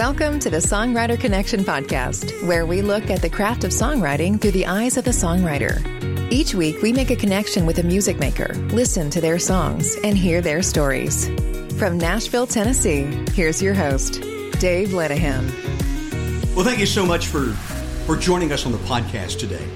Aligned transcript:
Welcome 0.00 0.38
to 0.38 0.48
the 0.48 0.56
Songwriter 0.56 1.20
Connection 1.20 1.60
podcast, 1.60 2.46
where 2.46 2.64
we 2.64 2.80
look 2.80 3.10
at 3.10 3.20
the 3.20 3.28
craft 3.28 3.64
of 3.64 3.70
songwriting 3.70 4.40
through 4.40 4.52
the 4.52 4.64
eyes 4.64 4.96
of 4.96 5.04
the 5.04 5.10
songwriter. 5.10 5.76
Each 6.32 6.54
week, 6.54 6.80
we 6.80 6.90
make 6.90 7.10
a 7.10 7.16
connection 7.16 7.66
with 7.66 7.80
a 7.80 7.82
music 7.82 8.18
maker, 8.18 8.54
listen 8.70 9.10
to 9.10 9.20
their 9.20 9.38
songs, 9.38 9.98
and 10.02 10.16
hear 10.16 10.40
their 10.40 10.62
stories. 10.62 11.28
From 11.78 11.98
Nashville, 11.98 12.46
Tennessee, 12.46 13.02
here's 13.34 13.60
your 13.60 13.74
host, 13.74 14.22
Dave 14.58 14.88
Lenihan. 14.88 15.44
Well, 16.56 16.64
thank 16.64 16.78
you 16.78 16.86
so 16.86 17.04
much 17.04 17.26
for, 17.26 17.48
for 18.06 18.16
joining 18.16 18.52
us 18.52 18.64
on 18.64 18.72
the 18.72 18.78
podcast 18.78 19.38
today. 19.38 19.68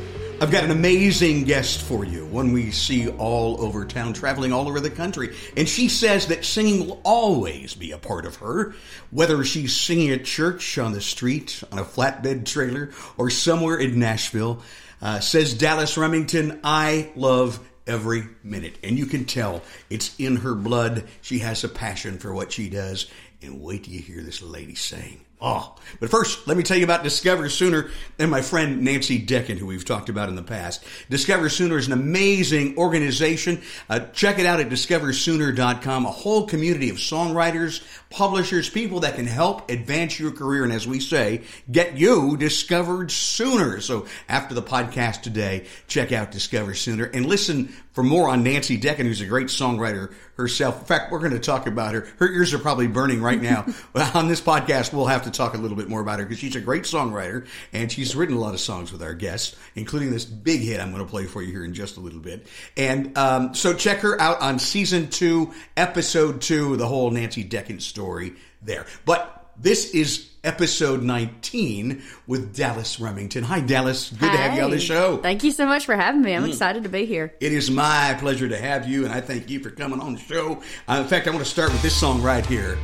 I've 0.45 0.51
got 0.51 0.65
an 0.65 0.71
amazing 0.71 1.45
guest 1.45 1.81
for 1.81 2.05
you, 2.05 2.27
one 2.27 2.53
we 2.53 2.71
see 2.71 3.09
all 3.09 3.59
over 3.63 3.87
town, 3.87 4.13
traveling 4.13 4.53
all 4.53 4.69
over 4.69 4.79
the 4.79 4.91
country. 4.91 5.35
And 5.57 5.67
she 5.67 5.89
says 5.89 6.27
that 6.27 6.45
singing 6.45 6.87
will 6.87 7.01
always 7.03 7.73
be 7.75 7.93
a 7.93 7.97
part 7.97 8.27
of 8.27 8.37
her, 8.37 8.75
whether 9.11 9.43
she's 9.43 9.75
singing 9.75 10.11
at 10.11 10.27
church, 10.27 10.77
on 10.77 10.93
the 10.93 11.01
street, 11.01 11.63
on 11.73 11.79
a 11.79 11.83
flatbed 11.83 12.45
trailer, 12.45 12.91
or 13.17 13.31
somewhere 13.31 13.79
in 13.79 13.99
Nashville. 13.99 14.61
Uh, 15.01 15.19
says 15.21 15.55
Dallas 15.55 15.97
Remington, 15.97 16.61
I 16.63 17.11
love 17.17 17.59
every 17.87 18.25
minute. 18.43 18.77
And 18.83 18.99
you 18.99 19.07
can 19.07 19.25
tell 19.25 19.63
it's 19.89 20.15
in 20.19 20.37
her 20.37 20.55
blood. 20.55 21.05
She 21.23 21.39
has 21.39 21.65
a 21.65 21.71
passion 21.71 22.19
for 22.19 22.35
what 22.35 22.53
she 22.53 22.69
does. 22.69 23.11
And 23.41 23.63
wait 23.63 23.85
till 23.85 23.95
you 23.95 24.01
hear 24.01 24.21
this 24.21 24.43
lady 24.43 24.75
sing. 24.75 25.23
Oh, 25.41 25.75
but 26.01 26.11
first, 26.11 26.47
let 26.47 26.57
me 26.57 26.63
tell 26.63 26.77
you 26.77 26.85
about 26.85 27.03
Discover 27.03 27.49
Sooner 27.51 27.91
and 28.19 28.31
my 28.31 28.41
friend 28.41 28.83
Nancy 28.83 29.25
Decken, 29.25 29.59
who 29.59 29.67
we've 29.67 29.85
talked 29.85 30.09
about 30.09 30.29
in 30.29 30.37
the 30.37 30.43
past. 30.43 30.85
Discover 31.11 31.51
Sooner 31.51 31.77
is 31.77 31.87
an 31.87 31.93
amazing 31.93 32.79
organization. 32.79 33.61
Uh, 33.91 34.01
check 34.01 34.39
it 34.39 34.47
out 34.47 34.61
at 34.61 34.71
discoversooner.com. 34.71 36.07
A 36.07 36.11
whole 36.11 36.47
community 36.47 36.89
of 36.89 36.97
songwriters, 36.97 37.85
publishers, 38.11 38.71
people 38.71 39.01
that 39.01 39.17
can 39.17 39.27
help 39.27 39.71
advance 39.71 40.19
your 40.19 40.31
career 40.31 40.65
and, 40.65 40.73
as 40.73 40.87
we 40.87 41.01
say, 41.01 41.43
get 41.71 41.99
you 41.99 42.37
discovered 42.37 43.11
sooner. 43.11 43.81
So 43.81 44.07
after 44.29 44.55
the 44.55 44.63
podcast 44.63 45.23
today, 45.23 45.67
check 45.89 46.13
out 46.13 46.31
Discover 46.31 46.75
Sooner 46.75 47.05
and 47.05 47.27
listen 47.27 47.75
for 47.95 48.03
more 48.03 48.29
on 48.29 48.43
Nancy 48.43 48.79
Decken, 48.79 49.05
who's 49.05 49.21
a 49.21 49.27
great 49.27 49.47
songwriter 49.47 50.13
herself. 50.37 50.81
In 50.81 50.85
fact, 50.85 51.13
we're 51.13 51.21
going 51.21 51.31
to 51.31 51.39
talk 51.39 51.67
about 51.67 51.95
her. 51.95 52.07
Her 52.19 52.29
ears 52.29 52.53
are 52.53 52.59
probably 52.59 52.89
burning 52.89 53.23
right 53.23 53.41
now. 53.41 53.67
on 54.15 54.29
this 54.29 54.41
podcast, 54.41 54.93
we'll 54.93 55.07
have 55.07 55.23
to 55.23 55.31
talk 55.31 55.55
a 55.55 55.59
little 55.59 55.77
bit 55.77 55.89
more 55.89 56.01
about 56.01 56.19
her 56.19 56.25
because 56.25 56.39
she's 56.39 56.57
a 56.57 56.61
great 56.61 56.83
songwriter 56.83 57.47
and 57.73 57.91
she's 57.91 58.15
written 58.17 58.37
a 58.37 58.41
lot 58.41 58.53
of 58.53 58.61
songs 58.61 58.93
with 58.93 59.03
our 59.03 59.15
guests, 59.15 59.57
including 59.77 60.11
this 60.11 60.25
big 60.25 60.61
hit 60.61 60.81
I'm 60.81 60.93
going 60.93 61.05
to 61.05 61.11
play 61.11 61.27
for 61.27 61.41
you 61.41 61.53
here 61.53 61.65
in 61.65 61.73
just 61.73 61.97
a 61.97 62.01
little 62.01 62.21
bit. 62.21 62.47
And 62.77 63.17
um, 63.17 63.55
so 63.55 63.73
check 63.73 64.01
her 64.01 64.21
out 64.21 64.41
on 64.41 64.59
season 64.59 65.09
two, 65.09 65.55
episode 65.77 66.43
two, 66.43 66.77
the 66.77 66.87
whole 66.87 67.11
Nancy 67.13 67.45
Decken 67.45 67.81
story 67.81 68.35
there. 68.61 68.87
But 69.05 69.34
this 69.59 69.95
is 69.95 70.31
episode 70.43 71.03
19 71.03 72.03
with 72.27 72.55
Dallas 72.55 73.01
Remington. 73.01 73.45
Hi, 73.45 73.61
Dallas. 73.61 74.11
Good 74.11 74.31
to 74.31 74.37
have 74.37 74.57
you 74.57 74.63
on 74.63 74.71
the 74.71 74.79
show. 74.79 75.17
Thank 75.19 75.43
you 75.43 75.51
so 75.51 75.67
much 75.67 75.87
for 75.87 75.97
having 75.97 76.23
me. 76.23 76.35
I'm 76.35 76.45
mm. 76.45 76.49
excited 76.49 76.83
to 76.83 76.89
be 76.89 77.07
here. 77.07 77.35
It 77.41 77.53
is 77.53 77.71
my 77.71 78.17
pleasure 78.19 78.49
to 78.49 78.57
have 78.57 78.87
you, 78.87 79.05
and 79.05 79.13
I 79.13 79.21
thank 79.21 79.51
you 79.51 79.61
for 79.61 79.71
coming 79.71 80.01
on 80.01 80.15
the 80.15 80.21
show. 80.21 80.63
Uh, 80.87 81.01
in 81.03 81.09
fact, 81.09 81.27
I 81.27 81.31
want 81.31 81.45
to 81.45 81.51
start 81.51 81.73
with 81.73 81.83
this 81.83 81.97
song 81.97 82.23
right 82.23 82.45
here. 82.45 82.79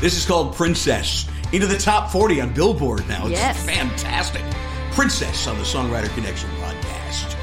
This 0.00 0.16
is 0.16 0.26
called 0.26 0.54
Princess. 0.54 1.28
Into 1.52 1.66
the 1.66 1.78
top 1.78 2.10
40 2.10 2.40
on 2.40 2.52
Billboard 2.52 3.08
now. 3.08 3.22
It's 3.26 3.32
yes. 3.32 3.64
fantastic. 3.64 4.42
Princess 4.90 5.46
on 5.46 5.56
the 5.58 5.64
Songwriter 5.64 6.12
Connection 6.14 6.50
podcast. 6.60 7.36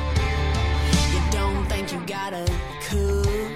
You 1.13 1.31
don't 1.31 1.65
think 1.67 1.91
you 1.91 1.99
gotta 2.05 2.45
cook. 2.81 3.51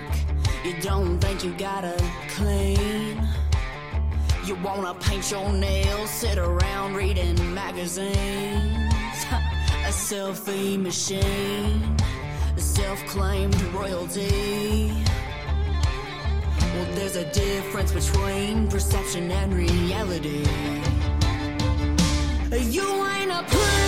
You 0.64 0.82
don't 0.82 1.20
think 1.20 1.44
you 1.44 1.54
gotta 1.58 1.95
clean. 2.30 3.06
You 4.48 4.56
wanna 4.64 4.94
paint 4.94 5.30
your 5.30 5.52
nails, 5.52 6.09
sit 6.09 6.38
around 6.38 6.95
reading 6.95 7.36
magazines. 7.53 8.16
a 9.86 9.92
selfie 9.92 10.81
machine, 10.81 11.98
a 12.55 12.61
self 12.61 12.98
claimed 13.08 13.61
royalty. 13.73 14.94
Well, 16.61 16.88
there's 16.95 17.17
a 17.17 17.30
difference 17.33 17.92
between 17.92 18.70
perception 18.70 19.30
and 19.32 19.54
reality. 19.54 20.45
You 22.71 22.88
ain't 23.05 23.32
a 23.32 23.44
princess, 23.52 23.86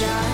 taking 0.00 0.33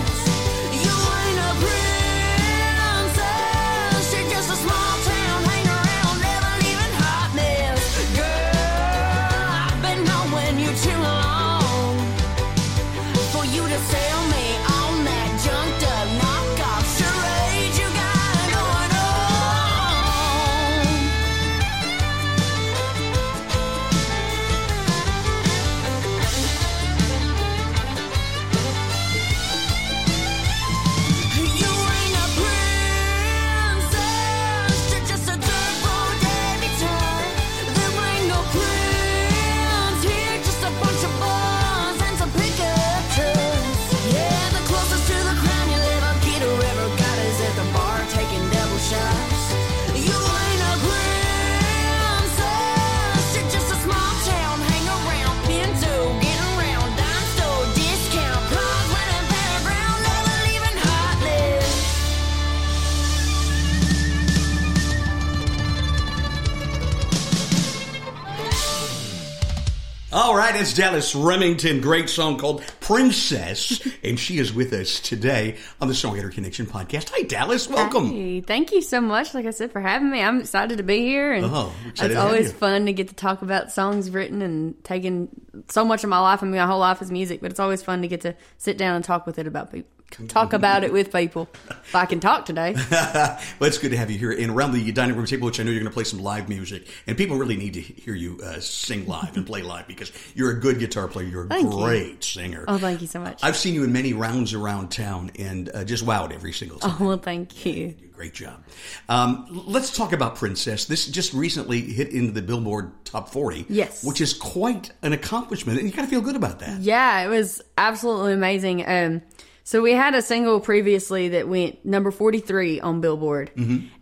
Dallas 70.73 71.15
Remington. 71.15 71.81
Great 71.81 72.09
song 72.09 72.37
called 72.37 72.63
Princess. 72.79 73.81
and 74.03 74.19
she 74.19 74.37
is 74.37 74.53
with 74.53 74.73
us 74.73 74.99
today 74.99 75.57
on 75.79 75.87
the 75.87 75.93
Songwriter 75.93 76.31
Connection 76.31 76.65
podcast. 76.65 77.09
Hi, 77.13 77.23
Dallas. 77.23 77.67
Welcome. 77.67 78.11
Hey, 78.11 78.41
thank 78.41 78.71
you 78.71 78.81
so 78.81 79.01
much, 79.01 79.33
like 79.33 79.45
I 79.45 79.51
said, 79.51 79.71
for 79.71 79.81
having 79.81 80.09
me. 80.09 80.21
I'm 80.21 80.41
excited 80.41 80.77
to 80.77 80.83
be 80.83 80.99
here, 80.99 81.33
and 81.33 81.45
Oh, 81.45 81.73
it's 81.85 82.15
always 82.15 82.51
fun 82.51 82.85
to 82.85 82.93
get 82.93 83.09
to 83.09 83.15
talk 83.15 83.41
about 83.41 83.71
songs 83.71 84.09
written 84.09 84.41
and 84.41 84.81
taking 84.83 85.29
so 85.69 85.83
much 85.85 86.03
of 86.03 86.09
my 86.09 86.19
life. 86.19 86.41
I 86.41 86.45
mean, 86.45 86.55
my 86.55 86.65
whole 86.65 86.79
life 86.79 87.01
is 87.01 87.11
music, 87.11 87.41
but 87.41 87.51
it's 87.51 87.59
always 87.59 87.83
fun 87.83 88.01
to 88.01 88.07
get 88.07 88.21
to 88.21 88.35
sit 88.57 88.77
down 88.77 88.95
and 88.95 89.03
talk 89.05 89.25
with 89.25 89.39
it 89.39 89.47
about 89.47 89.71
people. 89.71 89.89
Talk 90.27 90.53
about 90.53 90.83
it 90.83 90.91
with 90.91 91.11
people. 91.11 91.49
If 91.69 91.95
I 91.95 92.05
can 92.05 92.19
talk 92.19 92.45
today, 92.45 92.73
well, 92.91 93.39
it's 93.61 93.77
good 93.77 93.91
to 93.91 93.97
have 93.97 94.11
you 94.11 94.17
here. 94.17 94.31
And 94.31 94.51
around 94.51 94.73
the 94.73 94.91
dining 94.91 95.15
room 95.15 95.25
table, 95.25 95.45
which 95.45 95.59
I 95.59 95.63
know 95.63 95.71
you're 95.71 95.79
going 95.79 95.89
to 95.91 95.93
play 95.93 96.03
some 96.03 96.19
live 96.19 96.49
music. 96.49 96.87
And 97.07 97.17
people 97.17 97.37
really 97.37 97.57
need 97.57 97.73
to 97.75 97.81
hear 97.81 98.13
you 98.13 98.39
uh, 98.43 98.59
sing 98.59 99.07
live 99.07 99.35
and 99.37 99.45
play 99.45 99.61
live 99.61 99.87
because 99.87 100.11
you're 100.35 100.51
a 100.51 100.59
good 100.59 100.79
guitar 100.79 101.07
player. 101.07 101.25
You're 101.27 101.45
a 101.45 101.47
Thank 101.47 101.71
you. 101.73 101.79
great 101.79 102.23
singer. 102.23 102.65
oh, 102.67 102.77
thank 102.77 103.01
you 103.01 103.07
so 103.07 103.19
much. 103.19 103.39
I've 103.43 103.57
seen 103.57 103.73
you 103.73 103.83
in 103.83 103.91
many 103.91 104.13
rounds 104.13 104.53
around 104.53 104.89
town 104.91 105.31
and 105.39 105.69
uh, 105.73 105.83
just 105.83 106.05
wowed 106.05 106.33
every 106.33 106.53
single 106.53 106.79
time. 106.79 106.95
Oh, 106.99 107.07
well, 107.07 107.17
thank 107.17 107.65
you. 107.65 107.95
Great 108.13 108.33
job. 108.35 108.63
Um, 109.09 109.47
let's 109.65 109.95
talk 109.97 110.13
about 110.13 110.35
Princess. 110.35 110.85
This 110.85 111.07
just 111.07 111.33
recently 111.33 111.81
hit 111.81 112.09
into 112.09 112.31
the 112.31 112.41
Billboard 112.43 112.91
Top 113.03 113.29
40. 113.29 113.65
Yes. 113.67 114.03
Which 114.03 114.21
is 114.21 114.33
quite 114.35 114.91
an 115.01 115.11
accomplishment. 115.11 115.79
And 115.79 115.89
you 115.89 115.95
got 115.95 116.03
to 116.03 116.07
feel 116.07 116.21
good 116.21 116.35
about 116.35 116.59
that. 116.59 116.81
Yeah, 116.81 117.21
it 117.23 117.29
was 117.29 117.63
absolutely 117.79 118.33
amazing. 118.33 118.87
Um, 118.87 119.21
so 119.63 119.81
we 119.81 119.93
had 119.93 120.15
a 120.15 120.21
single 120.21 120.59
previously 120.59 121.29
that 121.29 121.47
went 121.47 121.85
number 121.85 122.11
43 122.11 122.79
on 122.81 123.01
Billboard. 123.01 123.51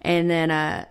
And 0.01 0.29
then 0.29 0.51
uh, 0.51 0.85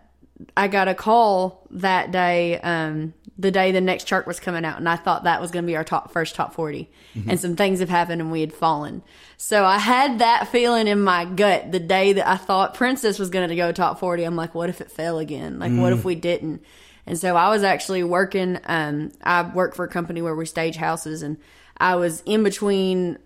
I 0.56 0.68
got 0.68 0.88
a 0.88 0.94
call 0.94 1.66
that 1.70 2.10
day, 2.12 2.60
um, 2.60 3.14
the 3.38 3.50
day 3.50 3.72
the 3.72 3.80
next 3.80 4.04
chart 4.04 4.26
was 4.26 4.40
coming 4.40 4.64
out. 4.64 4.78
And 4.78 4.88
I 4.88 4.96
thought 4.96 5.24
that 5.24 5.40
was 5.40 5.50
going 5.50 5.64
to 5.64 5.66
be 5.66 5.76
our 5.76 5.84
top 5.84 6.12
first 6.12 6.34
top 6.34 6.54
40. 6.54 6.90
And 7.28 7.40
some 7.40 7.56
things 7.56 7.80
have 7.80 7.88
happened 7.88 8.20
and 8.20 8.30
we 8.30 8.40
had 8.40 8.52
fallen. 8.52 9.02
So 9.36 9.64
I 9.64 9.78
had 9.78 10.18
that 10.20 10.48
feeling 10.48 10.86
in 10.86 11.00
my 11.02 11.24
gut 11.24 11.72
the 11.72 11.80
day 11.80 12.12
that 12.14 12.28
I 12.28 12.36
thought 12.36 12.74
Princess 12.74 13.18
was 13.18 13.30
going 13.30 13.48
to 13.48 13.56
go 13.56 13.72
top 13.72 13.98
40. 13.98 14.24
I'm 14.24 14.36
like, 14.36 14.54
what 14.54 14.68
if 14.68 14.80
it 14.80 14.90
fell 14.90 15.18
again? 15.18 15.58
Like, 15.58 15.72
what 15.72 15.92
if 15.92 16.04
we 16.04 16.14
didn't? 16.14 16.62
And 17.06 17.18
so 17.18 17.36
I 17.36 17.48
was 17.48 17.62
actually 17.62 18.04
working. 18.04 18.58
Um, 18.66 19.12
I 19.22 19.42
work 19.42 19.74
for 19.74 19.84
a 19.84 19.88
company 19.88 20.20
where 20.20 20.34
we 20.36 20.44
stage 20.44 20.76
houses, 20.76 21.22
and 21.22 21.38
I 21.78 21.96
was 21.96 22.22
in 22.26 22.42
between 22.42 23.18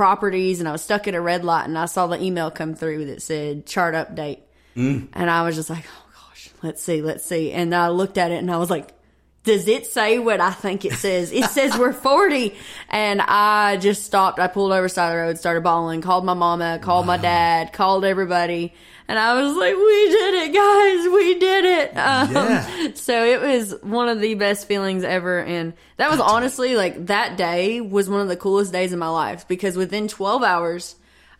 properties, 0.00 0.60
and 0.60 0.68
I 0.68 0.72
was 0.72 0.80
stuck 0.80 1.06
at 1.08 1.14
a 1.14 1.20
red 1.20 1.44
light, 1.44 1.66
and 1.66 1.76
I 1.76 1.84
saw 1.84 2.06
the 2.06 2.18
email 2.18 2.50
come 2.50 2.74
through 2.74 3.04
that 3.04 3.20
said 3.20 3.66
chart 3.66 3.94
update, 3.94 4.38
mm. 4.74 5.06
and 5.12 5.28
I 5.28 5.42
was 5.42 5.56
just 5.56 5.68
like, 5.68 5.84
oh 5.86 6.06
gosh, 6.14 6.48
let's 6.62 6.82
see, 6.82 7.02
let's 7.02 7.22
see, 7.22 7.52
and 7.52 7.74
I 7.74 7.88
looked 7.88 8.16
at 8.16 8.30
it, 8.30 8.36
and 8.36 8.50
I 8.50 8.56
was 8.56 8.70
like. 8.70 8.94
Does 9.42 9.68
it 9.68 9.86
say 9.86 10.18
what 10.18 10.38
I 10.38 10.50
think 10.50 10.84
it 10.84 10.92
says? 10.92 11.32
It 11.32 11.44
says 11.50 11.78
we're 11.78 11.94
40. 11.94 12.54
And 12.90 13.22
I 13.22 13.78
just 13.78 14.04
stopped. 14.04 14.38
I 14.38 14.48
pulled 14.48 14.70
over 14.70 14.86
side 14.86 15.12
of 15.12 15.12
the 15.12 15.22
road, 15.22 15.38
started 15.38 15.62
bawling, 15.62 16.02
called 16.02 16.26
my 16.26 16.34
mama, 16.34 16.78
called 16.82 17.06
my 17.06 17.16
dad, 17.16 17.72
called 17.72 18.04
everybody. 18.04 18.74
And 19.10 19.18
I 19.18 19.42
was 19.42 19.56
like, 19.56 19.74
we 19.74 20.08
did 20.08 20.34
it, 20.34 20.54
guys. 20.54 21.12
We 21.12 21.38
did 21.40 21.64
it. 21.64 21.90
Um, 21.96 22.32
Yeah. 22.32 22.90
so 22.94 23.24
it 23.24 23.40
was 23.40 23.74
one 23.82 24.08
of 24.08 24.20
the 24.20 24.34
best 24.36 24.68
feelings 24.68 25.02
ever. 25.02 25.40
And 25.40 25.72
that 25.96 26.12
was 26.12 26.20
honestly 26.20 26.76
like 26.76 27.06
that 27.06 27.36
day 27.36 27.80
was 27.80 28.08
one 28.08 28.20
of 28.20 28.28
the 28.28 28.36
coolest 28.36 28.72
days 28.72 28.92
of 28.92 29.00
my 29.00 29.08
life 29.08 29.48
because 29.48 29.76
within 29.76 30.06
12 30.06 30.44
hours, 30.44 30.94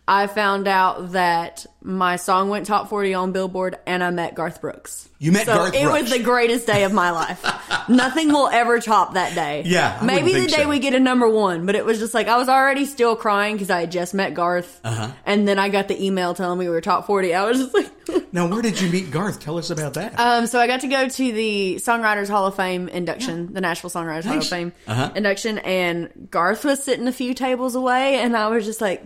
I 0.07 0.27
found 0.27 0.67
out 0.67 1.11
that 1.13 1.65
my 1.81 2.15
song 2.17 2.49
went 2.49 2.65
top 2.65 2.89
40 2.89 3.13
on 3.13 3.31
Billboard 3.31 3.77
and 3.87 4.03
I 4.03 4.09
met 4.09 4.35
Garth 4.35 4.59
Brooks. 4.59 5.07
You 5.19 5.31
met 5.31 5.45
so 5.45 5.55
Garth 5.55 5.73
it 5.75 5.83
Brooks. 5.83 6.01
was 6.01 6.11
the 6.11 6.23
greatest 6.23 6.67
day 6.67 6.83
of 6.83 6.91
my 6.91 7.11
life. 7.11 7.43
Nothing 7.89 8.29
will 8.33 8.47
ever 8.49 8.79
top 8.79 9.13
that 9.13 9.35
day. 9.35 9.63
Yeah, 9.65 9.97
I 10.01 10.05
Maybe 10.05 10.33
the 10.33 10.47
day 10.47 10.63
so. 10.63 10.69
we 10.69 10.79
get 10.79 10.93
a 10.95 10.99
number 10.99 11.29
one, 11.29 11.65
but 11.65 11.75
it 11.75 11.85
was 11.85 11.99
just 11.99 12.13
like 12.13 12.27
I 12.27 12.37
was 12.37 12.49
already 12.49 12.85
still 12.85 13.15
crying 13.15 13.55
because 13.55 13.69
I 13.69 13.81
had 13.81 13.91
just 13.91 14.13
met 14.13 14.33
Garth. 14.33 14.81
Uh-huh. 14.83 15.11
And 15.25 15.47
then 15.47 15.57
I 15.59 15.69
got 15.69 15.87
the 15.87 16.03
email 16.03 16.33
telling 16.33 16.59
me 16.59 16.65
we 16.65 16.71
were 16.71 16.81
top 16.81 17.05
40. 17.07 17.33
I 17.33 17.45
was 17.45 17.59
just 17.59 17.73
like, 17.73 17.89
Now, 18.33 18.47
where 18.47 18.61
did 18.61 18.81
you 18.81 18.89
meet 18.89 19.11
Garth? 19.11 19.39
Tell 19.39 19.57
us 19.57 19.69
about 19.69 19.93
that. 19.93 20.19
Um, 20.19 20.47
so 20.47 20.59
I 20.59 20.67
got 20.67 20.81
to 20.81 20.87
go 20.87 21.07
to 21.07 21.31
the 21.31 21.75
Songwriters 21.75 22.27
Hall 22.29 22.47
of 22.47 22.55
Fame 22.55 22.89
induction, 22.89 23.53
the 23.53 23.61
Nashville 23.61 23.89
Songwriters 23.91 24.25
Hall 24.25 24.37
of 24.39 24.47
Fame 24.47 24.73
Uh-huh. 24.87 25.11
induction, 25.15 25.59
and 25.59 26.27
Garth 26.31 26.65
was 26.65 26.83
sitting 26.83 27.07
a 27.07 27.11
few 27.13 27.33
tables 27.33 27.75
away, 27.75 28.15
and 28.19 28.35
I 28.35 28.47
was 28.47 28.65
just 28.65 28.81
like, 28.81 29.03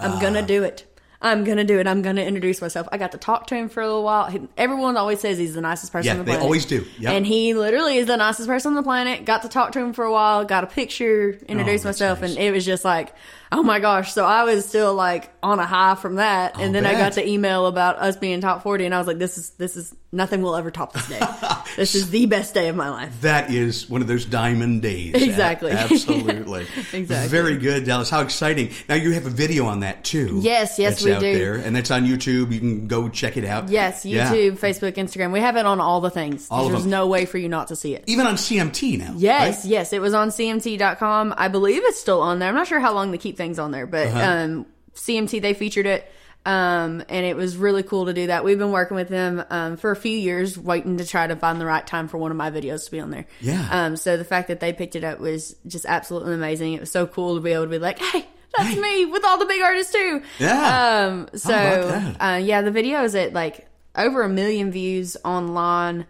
I'm 0.00 0.12
Ah. 0.12 0.20
gonna 0.20 0.42
do 0.42 0.62
it. 0.64 0.86
I'm 1.22 1.44
gonna 1.44 1.64
do 1.64 1.78
it. 1.78 1.86
I'm 1.86 2.00
gonna 2.00 2.22
introduce 2.22 2.62
myself. 2.62 2.88
I 2.90 2.96
got 2.96 3.12
to 3.12 3.18
talk 3.18 3.46
to 3.48 3.54
him 3.54 3.68
for 3.68 3.82
a 3.82 3.86
little 3.86 4.02
while. 4.02 4.30
He- 4.30 4.48
Everyone 4.56 4.96
always 4.96 5.20
says 5.20 5.36
he's 5.36 5.52
the 5.54 5.60
nicest 5.60 5.92
person 5.92 6.06
Yeah, 6.06 6.12
on 6.12 6.18
the 6.20 6.24
they 6.24 6.30
planet. 6.30 6.44
always 6.44 6.64
do. 6.64 6.86
Yep. 6.98 7.12
And 7.12 7.26
he 7.26 7.52
literally 7.52 7.98
is 7.98 8.06
the 8.06 8.16
nicest 8.16 8.48
person 8.48 8.70
on 8.70 8.74
the 8.76 8.82
planet. 8.82 9.26
Got 9.26 9.42
to 9.42 9.50
talk 9.50 9.72
to 9.72 9.80
him 9.80 9.92
for 9.92 10.06
a 10.06 10.10
while, 10.12 10.46
got 10.46 10.64
a 10.64 10.66
picture, 10.66 11.38
introduced 11.46 11.84
Oh, 11.84 11.88
myself, 11.88 12.22
nice. 12.22 12.30
and 12.30 12.38
it 12.38 12.52
was 12.54 12.64
just 12.64 12.86
like, 12.86 13.12
oh 13.52 13.62
my 13.62 13.80
gosh. 13.80 14.14
So 14.14 14.24
I 14.24 14.44
was 14.44 14.64
still 14.64 14.94
like 14.94 15.30
on 15.42 15.58
a 15.58 15.66
high 15.66 15.94
from 15.96 16.14
that. 16.14 16.58
And 16.58 16.74
then 16.74 16.86
I 16.86 16.92
got 16.94 17.12
the 17.12 17.28
email 17.28 17.66
about 17.66 17.96
us 17.98 18.16
being 18.16 18.40
top 18.40 18.62
40, 18.62 18.86
and 18.86 18.94
I 18.94 18.98
was 18.98 19.06
like, 19.06 19.18
this 19.18 19.36
is, 19.36 19.50
this 19.58 19.76
is, 19.76 19.94
nothing 20.12 20.42
will 20.42 20.56
ever 20.56 20.70
top 20.70 20.92
this 20.92 21.08
day. 21.08 21.20
this 21.76 21.94
is 21.94 22.10
the 22.10 22.26
best 22.26 22.52
day 22.54 22.68
of 22.68 22.76
my 22.76 22.88
life. 22.90 23.20
that 23.20 23.50
is 23.50 23.88
one 23.88 24.00
of 24.02 24.08
those 24.08 24.24
diamond 24.24 24.82
days. 24.82 25.14
Exactly. 25.14 25.70
Absolutely. 25.72 26.66
Exactly. 26.92 27.28
Very 27.28 27.56
good, 27.58 27.84
Dallas. 27.84 28.10
How 28.10 28.20
exciting. 28.22 28.70
Now, 28.88 28.96
you 28.96 29.12
have 29.12 29.26
a 29.26 29.30
video 29.30 29.66
on 29.66 29.80
that, 29.80 30.02
too. 30.04 30.40
Yes, 30.42 30.78
yes, 30.78 31.04
we 31.04 31.12
out 31.12 31.20
do. 31.20 31.32
there, 31.38 31.54
and 31.54 31.74
that's 31.76 31.90
on 31.90 32.04
YouTube. 32.06 32.52
You 32.52 32.58
can 32.58 32.86
go 32.88 33.08
check 33.08 33.36
it 33.36 33.44
out. 33.44 33.68
Yes, 33.68 34.04
Yeah. 34.04 34.32
YouTube, 34.32 34.58
Facebook, 34.58 34.94
Instagram. 34.94 35.32
We 35.32 35.40
have 35.40 35.56
it 35.56 35.66
on 35.66 35.80
all 35.80 36.00
the 36.00 36.10
things. 36.10 36.48
All 36.50 36.66
of 36.66 36.72
There's 36.72 36.86
no 36.86 37.06
way 37.06 37.24
for 37.26 37.38
you 37.38 37.48
not 37.48 37.68
to 37.68 37.76
see 37.76 37.94
it. 37.94 38.04
Even 38.06 38.26
on 38.26 38.34
CMT 38.34 38.98
now. 38.98 39.14
Yes, 39.16 39.64
right? 39.64 39.70
yes. 39.70 39.92
It 39.92 40.00
was 40.00 40.12
on 40.14 40.30
CMT.com. 40.30 41.34
I 41.36 41.48
believe 41.48 41.82
it's 41.84 42.00
still 42.00 42.20
on 42.20 42.38
there. 42.38 42.48
I'm 42.48 42.54
not 42.54 42.66
sure 42.66 42.80
how 42.80 42.92
long 42.94 43.10
they 43.10 43.18
keep 43.18 43.36
things 43.36 43.58
on 43.58 43.70
there, 43.70 43.86
but 43.86 44.08
Uh-huh. 44.08 44.20
um, 44.44 44.66
CMT, 44.94 45.40
they 45.40 45.54
featured 45.54 45.86
it. 45.86 46.10
Um, 46.46 47.04
and 47.10 47.26
it 47.26 47.36
was 47.36 47.56
really 47.58 47.82
cool 47.82 48.06
to 48.06 48.14
do 48.14 48.28
that. 48.28 48.44
We've 48.44 48.58
been 48.58 48.72
working 48.72 48.96
with 48.96 49.08
them 49.08 49.44
um, 49.50 49.76
for 49.76 49.90
a 49.90 49.96
few 49.96 50.16
years, 50.16 50.58
waiting 50.58 50.96
to 50.96 51.06
try 51.06 51.26
to 51.26 51.36
find 51.36 51.60
the 51.60 51.66
right 51.66 51.86
time 51.86 52.08
for 52.08 52.16
one 52.16 52.30
of 52.30 52.36
my 52.36 52.50
videos 52.50 52.86
to 52.86 52.90
be 52.90 52.98
on 53.00 53.10
there. 53.10 53.26
Yeah. 53.40 53.68
Um, 53.70 53.96
so 53.96 54.16
the 54.16 54.24
fact 54.24 54.48
that 54.48 54.58
they 54.58 54.72
picked 54.72 54.96
it 54.96 55.04
up 55.04 55.20
was 55.20 55.54
just 55.66 55.84
absolutely 55.84 56.34
amazing. 56.34 56.72
It 56.72 56.80
was 56.80 56.90
so 56.90 57.06
cool 57.06 57.34
to 57.34 57.40
be 57.42 57.52
able 57.52 57.64
to 57.64 57.70
be 57.70 57.78
like, 57.78 57.98
hey, 57.98 58.26
that's 58.56 58.70
Hey. 58.70 58.80
me 58.80 59.04
with 59.06 59.22
all 59.24 59.38
the 59.38 59.44
big 59.44 59.60
artists 59.60 59.92
too. 59.92 60.22
Yeah. 60.38 61.06
Um, 61.06 61.28
so 61.34 61.54
uh, 62.20 62.40
yeah, 62.42 62.62
the 62.62 62.70
video 62.70 63.04
is 63.04 63.14
at 63.14 63.34
like 63.34 63.68
over 63.94 64.22
a 64.22 64.28
million 64.28 64.70
views 64.72 65.16
online 65.24 66.06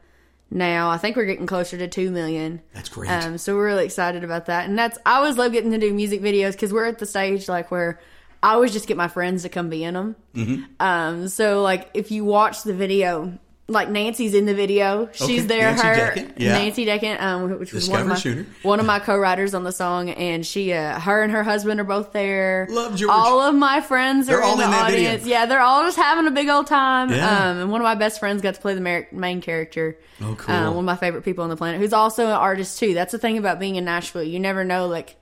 now. 0.51 0.91
I 0.91 0.97
think 0.99 1.17
we're 1.17 1.27
getting 1.27 1.47
closer 1.47 1.77
to 1.77 1.89
two 1.89 2.11
million. 2.11 2.61
That's 2.73 2.89
great. 2.89 3.11
Um, 3.11 3.37
so 3.37 3.57
we're 3.57 3.67
really 3.67 3.85
excited 3.85 4.23
about 4.25 4.47
that, 4.47 4.69
and 4.69 4.79
that's 4.79 4.97
I 5.05 5.17
always 5.17 5.37
love 5.37 5.53
getting 5.53 5.73
to 5.73 5.79
do 5.79 5.93
music 5.93 6.21
videos 6.23 6.53
because 6.53 6.73
we're 6.73 6.87
at 6.87 6.99
the 6.99 7.07
stage 7.07 7.49
like 7.49 7.71
where 7.71 8.01
I 8.43 8.55
always 8.55 8.73
just 8.73 8.87
get 8.89 8.97
my 8.97 9.09
friends 9.09 9.43
to 9.43 9.49
come 9.49 9.69
be 9.69 9.85
in 9.85 9.95
them. 9.95 10.17
Mm-hmm. 10.35 10.63
Um, 10.81 11.29
so 11.29 11.63
like 11.63 11.91
if 11.95 12.11
you 12.11 12.25
watch 12.25 12.63
the 12.63 12.75
video. 12.75 13.39
Like 13.69 13.89
Nancy's 13.89 14.35
in 14.35 14.47
the 14.47 14.55
video, 14.55 15.09
she's 15.13 15.23
Okay, 15.23 15.47
there. 15.47 15.71
Nancy 15.77 15.87
her 15.87 16.33
yeah. 16.39 16.55
Nancy 16.55 16.85
Deckett, 16.87 17.21
um, 17.23 17.57
which 17.61 17.73
was 17.73 17.89
one 17.89 18.01
of 18.01 18.09
my 18.09 18.45
one 18.65 18.81
of 18.81 18.87
my 18.87 18.99
co-writers 18.99 19.55
on 19.55 19.63
the 19.63 19.71
song, 19.71 20.11
and 20.11 20.45
she, 20.45 20.73
uh, 20.73 20.99
her 20.99 21.23
and 21.23 21.31
her 21.31 21.45
husband 21.45 21.79
are 21.79 21.85
both 21.85 22.11
there. 22.11 22.67
Love 22.69 22.97
George. 22.97 23.13
All 23.13 23.41
of 23.43 23.55
my 23.55 23.81
friends 23.81 24.27
They're 24.27 24.41
are 24.41 24.43
all 24.43 24.55
in 24.55 24.59
the 24.59 24.65
in 24.65 24.71
that 24.73 24.91
video. 24.91 25.11
audience. 25.11 25.25
Yeah, 25.25 25.47
they're 25.47 25.61
all 25.61 25.85
just 25.85 25.97
having 25.97 26.27
a 26.27 26.33
big 26.33 26.49
old 26.49 26.67
time. 26.67 27.11
Yeah. 27.11 27.51
Um, 27.51 27.59
and 27.59 27.71
one 27.71 27.81
of 27.81 27.85
my 27.85 27.95
best 27.95 28.19
friends 28.19 28.43
got 28.43 28.57
to 28.57 28.61
play 28.61 28.75
the 28.75 28.81
mar- 28.81 29.07
main 29.13 29.41
character. 29.41 29.97
Oh, 30.21 30.35
cool. 30.37 30.53
Uh, 30.53 30.71
one 30.71 30.79
of 30.81 30.85
my 30.85 30.97
favorite 30.97 31.23
people 31.23 31.45
on 31.45 31.51
the 31.51 31.57
planet, 31.57 31.81
who's 31.81 31.93
also 31.93 32.25
an 32.27 32.33
artist 32.33 32.81
too. 32.81 32.93
That's 32.93 33.13
the 33.13 33.19
thing 33.19 33.39
about 33.39 33.61
being 33.61 33.77
in 33.77 33.85
Nashville. 33.85 34.25
You 34.25 34.41
never 34.41 34.65
know, 34.65 34.89
like 34.89 35.15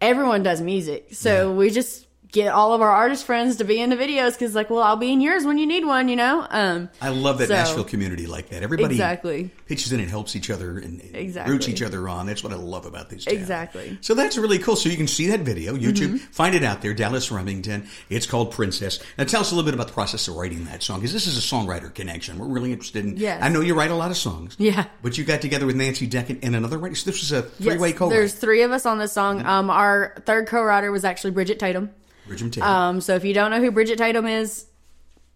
everyone 0.00 0.42
does 0.42 0.60
music, 0.60 1.10
so 1.14 1.52
we 1.52 1.70
just 1.70 2.04
get 2.32 2.52
all 2.52 2.72
of 2.72 2.80
our 2.80 2.90
artist 2.90 3.24
friends 3.24 3.56
to 3.56 3.64
be 3.64 3.80
in 3.80 3.90
the 3.90 3.96
videos 3.96 4.32
because, 4.32 4.54
like, 4.54 4.70
well, 4.70 4.82
I'll 4.82 4.96
be 4.96 5.12
in 5.12 5.20
yours 5.20 5.44
when 5.44 5.58
you 5.58 5.66
need 5.66 5.84
one. 5.84 6.08
You 6.08 6.16
know. 6.16 6.46
Um, 6.50 6.88
I 7.00 7.08
love 7.10 7.38
that 7.38 7.48
So- 7.48 7.54
Nashville 7.54 7.84
community 7.84 8.26
like 8.26 8.48
that. 8.50 8.62
Everybody 8.62 8.94
Exactly. 8.94 9.50
pitches 9.66 9.92
in 9.92 10.00
and 10.00 10.08
helps 10.10 10.34
each 10.36 10.50
other 10.50 10.78
and, 10.78 11.00
Exactly. 11.14 11.52
roots 11.52 11.68
each 11.68 11.82
other 11.82 12.08
on. 12.08 12.26
That's 12.26 12.42
what 12.42 12.52
I 12.52 12.56
love 12.56 12.86
about 12.86 13.08
these. 13.10 13.24
towns. 13.24 13.36
Exactly. 13.38 13.98
So 14.00 14.14
that's 14.14 14.36
really 14.38 14.58
cool. 14.58 14.76
So 14.76 14.88
you 14.88 14.96
can 14.96 15.06
see 15.08 15.26
that 15.28 15.40
video, 15.40 15.74
YouTube. 15.76 16.08
Mm-hmm. 16.08 16.16
Find 16.16 16.54
it 16.54 16.62
out 16.64 16.82
there, 16.82 16.94
Dallas 16.94 17.30
Remington. 17.30 17.86
It's 18.08 18.26
called 18.26 18.52
Princess. 18.52 18.98
Now 19.18 19.24
tell 19.24 19.40
us 19.40 19.52
a 19.52 19.54
little 19.54 19.66
bit 19.68 19.74
about 19.74 19.88
the 19.88 19.92
process 19.92 20.26
of 20.28 20.36
writing 20.36 20.64
that 20.66 20.82
song, 20.82 21.00
because 21.00 21.12
this 21.12 21.26
is 21.26 21.36
a 21.38 21.40
songwriter 21.40 21.92
connection. 21.94 22.38
We're 22.38 22.46
really 22.46 22.72
interested 22.72 23.04
in. 23.04 23.16
Yes. 23.16 23.42
I 23.42 23.48
know 23.48 23.60
you 23.60 23.74
write 23.74 23.90
a 23.90 23.94
lot 23.96 24.10
of 24.10 24.16
songs. 24.16 24.56
Yeah. 24.58 24.84
But 25.02 25.18
you 25.18 25.24
got 25.24 25.40
together 25.40 25.66
with 25.66 25.76
Nancy 25.76 26.06
Deckett 26.08 26.38
and 26.42 26.54
another 26.56 26.78
writer. 26.78 26.94
So 26.94 27.10
this 27.10 27.20
was 27.20 27.32
a 27.32 27.42
three-way 27.42 27.88
yes, 27.90 27.98
co 27.98 28.08
There's 28.08 28.32
three 28.34 28.62
of 28.62 28.70
us 28.72 28.86
on 28.86 28.98
this 28.98 29.12
song. 29.12 29.44
Um, 29.44 29.70
our 29.70 30.14
third 30.26 30.46
co-writer 30.46 30.90
was 30.92 31.04
actually 31.04 31.30
Bridget 31.32 31.58
Tatum. 31.58 31.90
Bridget 32.26 32.52
Taylor. 32.52 32.66
Um, 32.66 33.00
so 33.00 33.14
if 33.14 33.24
you 33.24 33.34
don't 33.34 33.50
know 33.50 33.60
who 33.60 33.70
Bridget 33.70 33.98
Tatum 33.98 34.26
is, 34.26 34.66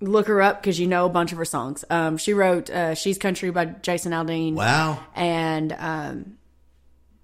look 0.01 0.27
her 0.27 0.43
up 0.43 0.61
because 0.63 0.79
you 0.79 0.87
know 0.87 1.07
a 1.07 1.09
bunch 1.11 1.33
of 1.33 1.39
her 1.39 1.45
songs. 1.45 1.85
Um, 1.91 2.17
she 2.17 2.33
wrote 2.35 2.71
uh, 2.71 2.95
"She's 2.95 3.19
Country" 3.19 3.51
by 3.51 3.65
Jason 3.67 4.13
Aldean. 4.13 4.55
wow. 4.55 4.99
and 5.15 5.73
um, 5.79 6.39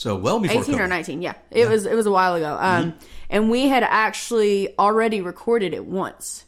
So 0.00 0.16
well 0.16 0.40
before 0.40 0.62
18 0.62 0.80
or 0.80 0.86
19 0.86 1.20
yeah 1.20 1.34
it 1.50 1.68
was 1.68 1.84
it 1.84 1.94
was 1.94 2.06
a 2.06 2.10
while 2.10 2.34
ago 2.34 2.56
um 2.58 2.94
and 3.28 3.50
we 3.50 3.68
had 3.68 3.82
actually 3.82 4.74
already 4.78 5.20
recorded 5.20 5.74
it 5.74 5.84
once 5.84 6.46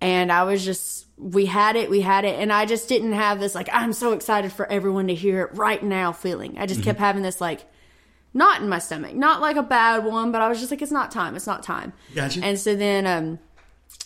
and 0.00 0.32
i 0.32 0.44
was 0.44 0.64
just 0.64 1.04
we 1.22 1.46
had 1.46 1.76
it 1.76 1.88
we 1.88 2.00
had 2.00 2.24
it 2.24 2.38
and 2.38 2.52
i 2.52 2.66
just 2.66 2.88
didn't 2.88 3.12
have 3.12 3.38
this 3.38 3.54
like 3.54 3.68
i'm 3.72 3.92
so 3.92 4.12
excited 4.12 4.52
for 4.52 4.66
everyone 4.66 5.06
to 5.06 5.14
hear 5.14 5.42
it 5.42 5.56
right 5.56 5.82
now 5.82 6.10
feeling 6.10 6.58
i 6.58 6.66
just 6.66 6.82
kept 6.82 6.98
having 6.98 7.22
this 7.22 7.40
like 7.40 7.64
knot 8.34 8.60
in 8.60 8.68
my 8.68 8.78
stomach 8.78 9.14
not 9.14 9.40
like 9.40 9.56
a 9.56 9.62
bad 9.62 10.04
one 10.04 10.32
but 10.32 10.42
i 10.42 10.48
was 10.48 10.58
just 10.58 10.70
like 10.70 10.82
it's 10.82 10.90
not 10.90 11.12
time 11.12 11.36
it's 11.36 11.46
not 11.46 11.62
time 11.62 11.92
Gotcha. 12.14 12.40
and 12.42 12.58
so 12.58 12.74
then 12.74 13.06
um 13.06 13.38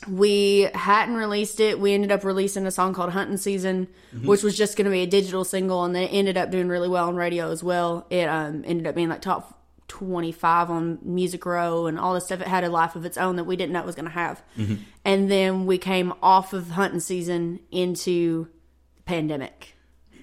we 0.08 0.68
hadn't 0.75 1.14
released 1.14 1.58
it. 1.58 1.80
We 1.80 1.94
ended 1.94 2.12
up 2.12 2.23
releasing 2.25 2.66
a 2.66 2.70
song 2.70 2.92
called 2.92 3.11
Hunting 3.11 3.38
Season, 3.38 3.88
which 4.25 4.42
was 4.42 4.56
just 4.56 4.76
going 4.76 4.85
to 4.85 4.90
be 4.90 5.02
a 5.02 5.06
digital 5.06 5.44
single, 5.44 5.85
and 5.85 5.94
then 5.94 6.02
it 6.02 6.12
ended 6.12 6.37
up 6.37 6.50
doing 6.50 6.68
really 6.68 6.88
well 6.88 7.08
on 7.08 7.16
radio 7.16 7.50
as 7.50 7.62
well. 7.64 8.06
It 8.11 8.25
um, 8.28 8.62
ended 8.66 8.87
up 8.87 8.94
being 8.94 9.08
like 9.08 9.23
top 9.23 9.58
25 9.88 10.71
on 10.71 10.99
Music 11.02 11.45
Row 11.47 11.87
and 11.87 11.99
all 11.99 12.14
this 12.14 12.26
stuff. 12.26 12.40
It 12.40 12.49
had 12.49 12.64
a 12.64 12.69
life 12.69 12.97
of 12.97 13.05
its 13.05 13.16
own 13.16 13.37
that 13.37 13.45
we 13.45 13.57
didn't 13.57 13.73
know 13.73 13.81
it 13.81 13.87
was 13.87 13.95
going 13.95 14.07
to 14.07 14.11
have. 14.11 14.43
And 15.05 15.31
then 15.31 15.66
we 15.66 15.78
came 15.78 16.12
off 16.23 16.52
of 16.52 16.71
Hunting 16.71 17.00
Season 17.00 17.61
into 17.71 18.49
the 18.97 19.02
pandemic. 19.02 19.73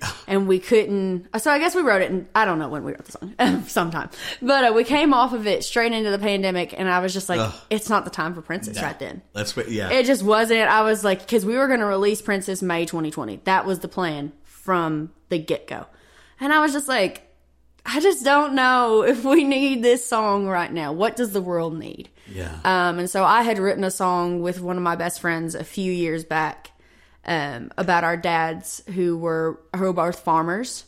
And 0.27 0.49
we 0.49 0.59
couldn't. 0.59 1.29
So 1.39 1.49
I 1.49 1.59
guess 1.59 1.75
we 1.75 1.81
wrote 1.81 2.01
it, 2.01 2.11
and 2.11 2.27
I 2.35 2.43
don't 2.43 2.59
know 2.59 2.67
when 2.67 2.83
we 2.83 2.91
wrote 2.91 3.05
the 3.05 3.11
song, 3.13 3.63
sometime. 3.67 4.09
But 4.41 4.69
uh, 4.69 4.73
we 4.73 4.83
came 4.83 5.13
off 5.13 5.31
of 5.31 5.47
it 5.47 5.63
straight 5.63 5.93
into 5.93 6.11
the 6.11 6.19
pandemic, 6.19 6.73
and 6.77 6.89
I 6.89 6.99
was 6.99 7.13
just 7.13 7.29
like, 7.29 7.39
Ugh. 7.39 7.53
"It's 7.69 7.89
not 7.89 8.03
the 8.03 8.09
time 8.11 8.33
for 8.33 8.41
Princess 8.41 8.81
right 8.81 8.97
then." 8.99 9.21
Let's 9.33 9.55
wait. 9.55 9.69
Yeah. 9.69 9.91
It 9.91 10.05
just 10.05 10.21
wasn't. 10.21 10.61
I 10.69 10.81
was 10.81 11.05
like, 11.05 11.19
because 11.21 11.45
we 11.45 11.55
were 11.55 11.67
going 11.67 11.79
to 11.79 11.85
release 11.85 12.21
Princess 12.21 12.61
May 12.61 12.85
2020. 12.85 13.41
That 13.45 13.65
was 13.65 13.79
the 13.79 13.87
plan 13.87 14.33
from 14.43 15.11
the 15.29 15.37
get 15.39 15.67
go. 15.67 15.85
And 16.41 16.51
I 16.51 16.59
was 16.59 16.73
just 16.73 16.89
like, 16.89 17.32
I 17.85 17.99
just 17.99 18.23
don't 18.23 18.53
know 18.55 19.03
if 19.07 19.23
we 19.23 19.43
need 19.43 19.83
this 19.83 20.05
song 20.07 20.47
right 20.47 20.71
now. 20.71 20.93
What 20.93 21.15
does 21.15 21.31
the 21.31 21.41
world 21.41 21.77
need? 21.77 22.09
yeah. 22.27 22.57
Um, 22.63 22.99
and 22.99 23.09
so 23.09 23.23
I 23.23 23.43
had 23.43 23.59
written 23.59 23.83
a 23.83 23.91
song 23.91 24.41
with 24.41 24.61
one 24.61 24.77
of 24.77 24.83
my 24.83 24.95
best 24.95 25.19
friends 25.19 25.55
a 25.55 25.63
few 25.63 25.91
years 25.91 26.23
back 26.23 26.71
um, 27.25 27.71
about 27.77 28.03
our 28.03 28.17
dads 28.17 28.81
who 28.93 29.17
were 29.17 29.59
both 29.73 30.19
farmers, 30.19 30.83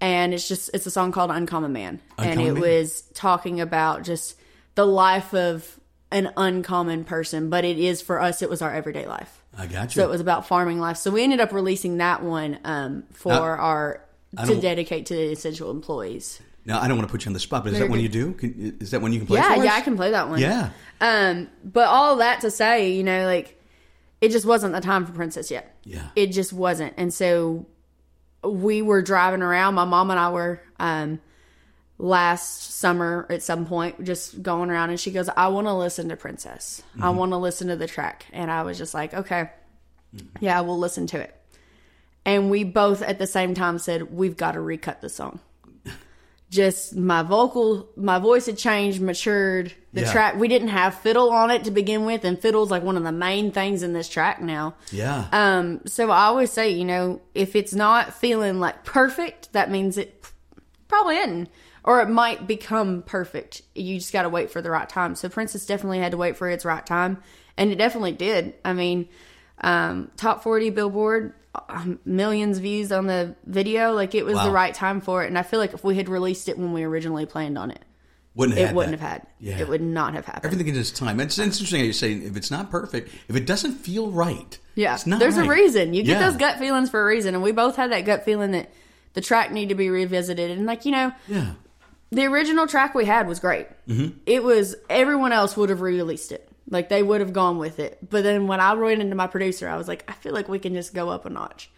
and 0.00 0.34
it's 0.34 0.46
just 0.46 0.70
it's 0.74 0.86
a 0.86 0.90
song 0.90 1.12
called 1.12 1.30
"Uncommon 1.30 1.72
Man," 1.72 2.00
and 2.18 2.40
it 2.40 2.52
Man. 2.52 2.60
was 2.60 3.02
talking 3.14 3.60
about 3.60 4.02
just 4.04 4.38
the 4.74 4.86
life 4.86 5.34
of 5.34 5.80
an 6.10 6.30
uncommon 6.36 7.04
person, 7.04 7.48
but 7.50 7.64
it 7.64 7.78
is 7.78 8.02
for 8.02 8.20
us. 8.20 8.42
It 8.42 8.50
was 8.50 8.62
our 8.62 8.72
everyday 8.72 9.06
life. 9.06 9.42
I 9.56 9.66
got 9.66 9.94
you. 9.94 10.02
So 10.02 10.06
it 10.06 10.10
was 10.10 10.20
about 10.20 10.46
farming 10.46 10.78
life. 10.78 10.98
So 10.98 11.10
we 11.10 11.22
ended 11.24 11.40
up 11.40 11.52
releasing 11.52 11.98
that 11.98 12.22
one 12.22 12.58
um, 12.64 13.04
for 13.12 13.32
Now, 13.32 13.42
our 13.42 14.04
to 14.46 14.60
dedicate 14.60 15.06
to 15.06 15.14
the 15.14 15.32
essential 15.32 15.70
employees. 15.70 16.40
now 16.64 16.80
I 16.80 16.88
don't 16.88 16.96
want 16.96 17.08
to 17.08 17.12
put 17.12 17.24
you 17.24 17.28
on 17.30 17.32
the 17.34 17.40
spot, 17.40 17.64
but 17.64 17.72
is 17.72 17.78
that 17.80 17.88
one 17.90 18.00
you 18.00 18.08
do? 18.08 18.32
Can, 18.34 18.78
is 18.80 18.90
that 18.92 19.02
one 19.02 19.12
you 19.12 19.18
can 19.18 19.26
play? 19.26 19.38
Yeah, 19.38 19.62
yeah? 19.62 19.74
I 19.74 19.80
can 19.82 19.96
play 19.96 20.10
that 20.12 20.28
one. 20.28 20.38
Yeah. 20.40 20.70
Um, 21.00 21.48
but 21.64 21.88
all 21.88 22.16
that 22.16 22.40
to 22.42 22.50
say, 22.50 22.92
you 22.92 23.02
know, 23.04 23.26
like 23.26 23.60
it 24.20 24.30
just 24.30 24.46
wasn't 24.46 24.72
the 24.72 24.80
time 24.80 25.04
for 25.06 25.12
Princess 25.12 25.50
yet. 25.50 25.76
Yeah. 25.84 26.08
It 26.16 26.28
just 26.28 26.52
wasn't. 26.52 26.94
And 26.96 27.12
so 27.12 27.66
we 28.44 28.80
were 28.82 29.02
driving 29.02 29.42
around. 29.42 29.74
My 29.74 29.84
mom 29.84 30.10
and 30.10 30.18
I 30.20 30.30
were 30.30 30.60
um 30.78 31.20
last 31.98 32.72
summer 32.78 33.26
at 33.30 33.42
some 33.42 33.66
point 33.66 34.02
just 34.02 34.42
going 34.42 34.70
around 34.70 34.90
and 34.90 34.98
she 34.98 35.10
goes, 35.10 35.28
I 35.28 35.48
want 35.48 35.66
to 35.66 35.74
listen 35.74 36.08
to 36.08 36.16
Princess. 36.16 36.82
I 36.96 37.02
Mm-hmm. 37.08 37.16
want 37.18 37.32
to 37.32 37.36
listen 37.36 37.68
to 37.68 37.76
the 37.76 37.86
track. 37.86 38.26
And 38.32 38.50
I 38.50 38.62
was 38.62 38.78
just 38.78 38.94
like, 38.94 39.14
okay, 39.14 39.50
yeah, 40.40 40.60
we'll 40.62 40.78
listen 40.78 41.06
to 41.08 41.20
it. 41.20 41.34
And 42.24 42.50
we 42.50 42.64
both 42.64 43.02
at 43.02 43.18
the 43.18 43.26
same 43.26 43.54
time 43.54 43.78
said, 43.78 44.12
we've 44.14 44.36
got 44.36 44.52
to 44.52 44.60
recut 44.60 45.00
the 45.00 45.08
song. 45.08 45.40
Just 46.50 46.94
my 46.94 47.22
vocal, 47.22 47.88
my 47.96 48.18
voice 48.18 48.44
had 48.44 48.58
changed, 48.58 49.00
matured. 49.00 49.72
The 49.94 50.02
Yeah. 50.02 50.12
track, 50.12 50.36
we 50.36 50.48
didn't 50.48 50.68
have 50.68 50.94
fiddle 50.94 51.30
on 51.30 51.50
it 51.50 51.64
to 51.64 51.70
begin 51.70 52.04
with, 52.04 52.24
and 52.26 52.38
fiddle's 52.38 52.70
like 52.70 52.82
one 52.82 52.98
of 52.98 53.04
the 53.04 53.12
main 53.12 53.52
things 53.52 53.82
in 53.82 53.94
this 53.94 54.06
track 54.06 54.42
now. 54.42 54.74
Yeah. 54.90 55.24
Um, 55.32 55.80
so 55.86 56.10
I 56.10 56.24
always 56.24 56.50
say, 56.50 56.68
you 56.70 56.84
know, 56.84 57.22
if 57.34 57.56
it's 57.56 57.72
not 57.72 58.12
feeling 58.14 58.60
like 58.60 58.84
perfect, 58.84 59.52
that 59.54 59.70
means 59.70 59.96
it 59.96 60.26
probably 60.88 61.16
isn't. 61.16 61.48
Or 61.84 62.00
it 62.02 62.08
might 62.10 62.46
become 62.46 63.02
perfect. 63.02 63.62
You 63.74 63.98
just 63.98 64.12
got 64.12 64.22
to 64.22 64.28
wait 64.28 64.50
for 64.50 64.60
the 64.60 64.70
right 64.70 64.88
time. 64.88 65.14
So 65.14 65.28
Princess 65.30 65.64
definitely 65.64 65.98
had 66.00 66.12
to 66.12 66.18
wait 66.18 66.36
for 66.36 66.48
its 66.50 66.64
right 66.66 66.84
time. 66.84 67.16
And 67.56 67.72
it 67.72 67.76
definitely 67.76 68.12
did. 68.12 68.54
I 68.64 68.72
mean, 68.74 69.08
um, 69.62 70.10
top 70.16 70.42
40 70.42 70.68
Billboard, 70.70 71.32
um, 71.68 71.98
millions 72.04 72.58
views 72.58 72.92
on 72.92 73.06
the 73.06 73.36
video. 73.46 73.92
Like 73.92 74.14
it 74.14 74.24
was 74.24 74.36
Wow. 74.36 74.44
the 74.44 74.50
right 74.52 74.74
time 74.74 75.00
for 75.00 75.22
it. 75.24 75.26
And 75.28 75.38
I 75.38 75.42
feel 75.42 75.58
like 75.60 75.74
if 75.74 75.84
we 75.84 75.96
had 75.96 76.08
released 76.08 76.48
it 76.48 76.58
when 76.58 76.72
we 76.72 76.82
originally 76.84 77.26
planned 77.26 77.58
on 77.58 77.70
it, 77.70 77.82
wouldn't 78.34 78.56
have 78.58 78.70
it 78.70 78.74
wouldn't 78.74 78.92
that. 78.98 79.00
have 79.00 79.10
had. 79.12 79.26
Yeah. 79.40 79.58
It 79.58 79.68
would 79.68 79.82
not 79.82 80.14
have 80.14 80.24
happened. 80.24 80.46
Everything 80.46 80.68
in 80.74 80.80
its 80.80 80.90
time. 80.90 81.20
It's 81.20 81.38
interesting 81.38 81.80
how 81.80 81.84
you're 81.84 81.92
saying 81.92 82.22
if 82.22 82.36
it's 82.36 82.50
not 82.50 82.70
perfect, 82.70 83.10
if 83.28 83.36
it 83.36 83.44
doesn't 83.46 83.72
feel 83.72 84.10
right, 84.10 84.58
Yeah, 84.74 84.94
it's 84.94 85.06
not 85.06 85.20
there's 85.20 85.36
a 85.36 85.44
reason. 85.44 85.92
You 85.92 86.02
get 86.02 86.18
Yeah. 86.20 86.30
those 86.30 86.38
gut 86.38 86.58
feelings 86.58 86.88
for 86.88 87.02
a 87.02 87.04
reason, 87.04 87.34
and 87.34 87.42
we 87.44 87.52
both 87.52 87.76
had 87.76 87.92
that 87.92 88.06
gut 88.06 88.24
feeling 88.24 88.52
that 88.52 88.72
the 89.12 89.20
track 89.20 89.52
needed 89.52 89.68
to 89.68 89.74
be 89.74 89.90
revisited. 89.90 90.50
And 90.50 90.64
like 90.64 90.86
you 90.86 90.92
know, 90.92 91.12
Yeah. 91.28 91.50
the 92.10 92.24
original 92.24 92.66
track 92.66 92.94
we 92.94 93.04
had 93.04 93.28
was 93.28 93.38
great. 93.40 93.66
Mm-hmm. 93.86 94.16
It 94.24 94.42
was 94.42 94.74
everyone 94.88 95.32
else 95.32 95.54
would 95.58 95.68
have 95.68 95.82
re-released 95.82 96.32
it, 96.32 96.48
like 96.68 96.88
they 96.88 97.02
would 97.02 97.20
have 97.20 97.32
gone 97.32 97.58
with 97.58 97.78
it. 97.78 97.98
But 98.08 98.22
then 98.22 98.46
when 98.46 98.60
I 98.60 98.74
ran 98.74 99.00
into 99.00 99.16
my 99.16 99.26
producer, 99.26 99.68
I 99.68 99.76
was 99.76 99.88
like, 99.88 100.04
I 100.08 100.12
feel 100.12 100.32
like 100.32 100.48
we 100.48 100.58
can 100.58 100.74
just 100.74 100.94
go 100.94 101.08
up 101.10 101.24
a 101.26 101.30
notch. 101.30 101.70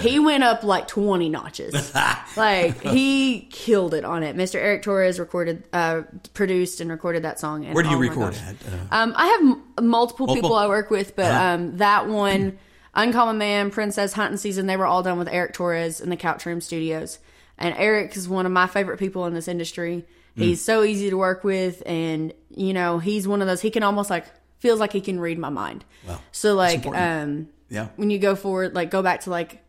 He 0.00 0.18
went 0.18 0.42
up 0.42 0.64
like 0.64 0.88
twenty 0.88 1.28
notches. 1.28 1.94
like 2.36 2.80
he 2.82 3.42
killed 3.52 3.94
it 3.94 4.04
on 4.04 4.22
it. 4.24 4.36
Mr. 4.36 4.56
Eric 4.56 4.82
Torres 4.82 5.20
recorded, 5.20 5.62
uh, 5.72 6.02
produced, 6.34 6.80
and 6.80 6.90
recorded 6.90 7.22
that 7.22 7.38
song. 7.38 7.64
And 7.64 7.74
Where 7.74 7.84
do 7.84 7.90
you 7.90 7.96
oh 7.96 8.00
record 8.00 8.34
at? 8.34 8.54
Uh, 8.54 8.76
Um, 8.90 9.14
I 9.16 9.26
have 9.26 9.40
m- 9.42 9.62
multiple, 9.88 10.26
Multiple? 10.26 10.34
people 10.50 10.56
I 10.56 10.66
work 10.66 10.90
with, 10.90 11.14
but 11.14 11.26
Uh-huh. 11.26 11.44
um, 11.54 11.76
that 11.76 12.08
one 12.08 12.58
Uncommon 12.94 13.38
Man, 13.38 13.70
Princess, 13.70 14.12
Hunting 14.14 14.38
Season, 14.38 14.66
they 14.66 14.76
were 14.76 14.86
all 14.86 15.04
done 15.04 15.18
with 15.18 15.28
Eric 15.28 15.52
Torres 15.52 16.00
in 16.00 16.10
the 16.10 16.16
Couch 16.16 16.44
Room 16.46 16.60
Studios. 16.60 17.20
And 17.56 17.72
Eric 17.78 18.16
is 18.16 18.28
one 18.28 18.46
of 18.46 18.52
my 18.52 18.66
favorite 18.66 18.98
people 18.98 19.26
in 19.26 19.34
this 19.34 19.46
industry. 19.46 20.04
Mm. 20.36 20.42
He's 20.42 20.64
so 20.64 20.82
easy 20.84 21.10
to 21.10 21.16
work 21.16 21.42
with, 21.44 21.82
and 21.86 22.32
you 22.54 22.72
know, 22.72 22.98
he's 22.98 23.26
one 23.28 23.40
of 23.42 23.48
those. 23.48 23.60
He 23.60 23.70
can 23.70 23.82
almost 23.82 24.10
like 24.10 24.26
feels 24.58 24.78
like 24.80 24.92
he 24.92 25.00
can 25.00 25.18
read 25.20 25.38
my 25.38 25.48
mind. 25.48 25.84
Wow. 26.06 26.20
So 26.32 26.54
like, 26.54 26.86
um, 26.86 27.48
Yeah. 27.68 27.88
when 27.96 28.10
you 28.10 28.18
go 28.18 28.36
forward, 28.36 28.74
like 28.74 28.90
go 28.90 29.02
back 29.02 29.20
to 29.22 29.30
like 29.30 29.62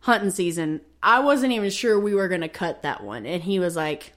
hunting 0.00 0.30
season, 0.30 0.80
I 1.02 1.20
wasn't 1.20 1.52
even 1.52 1.70
sure 1.70 1.98
we 1.98 2.14
were 2.14 2.28
gonna 2.28 2.48
cut 2.48 2.82
that 2.82 3.02
one, 3.02 3.26
and 3.26 3.42
he 3.42 3.58
was 3.58 3.74
like, 3.76 4.12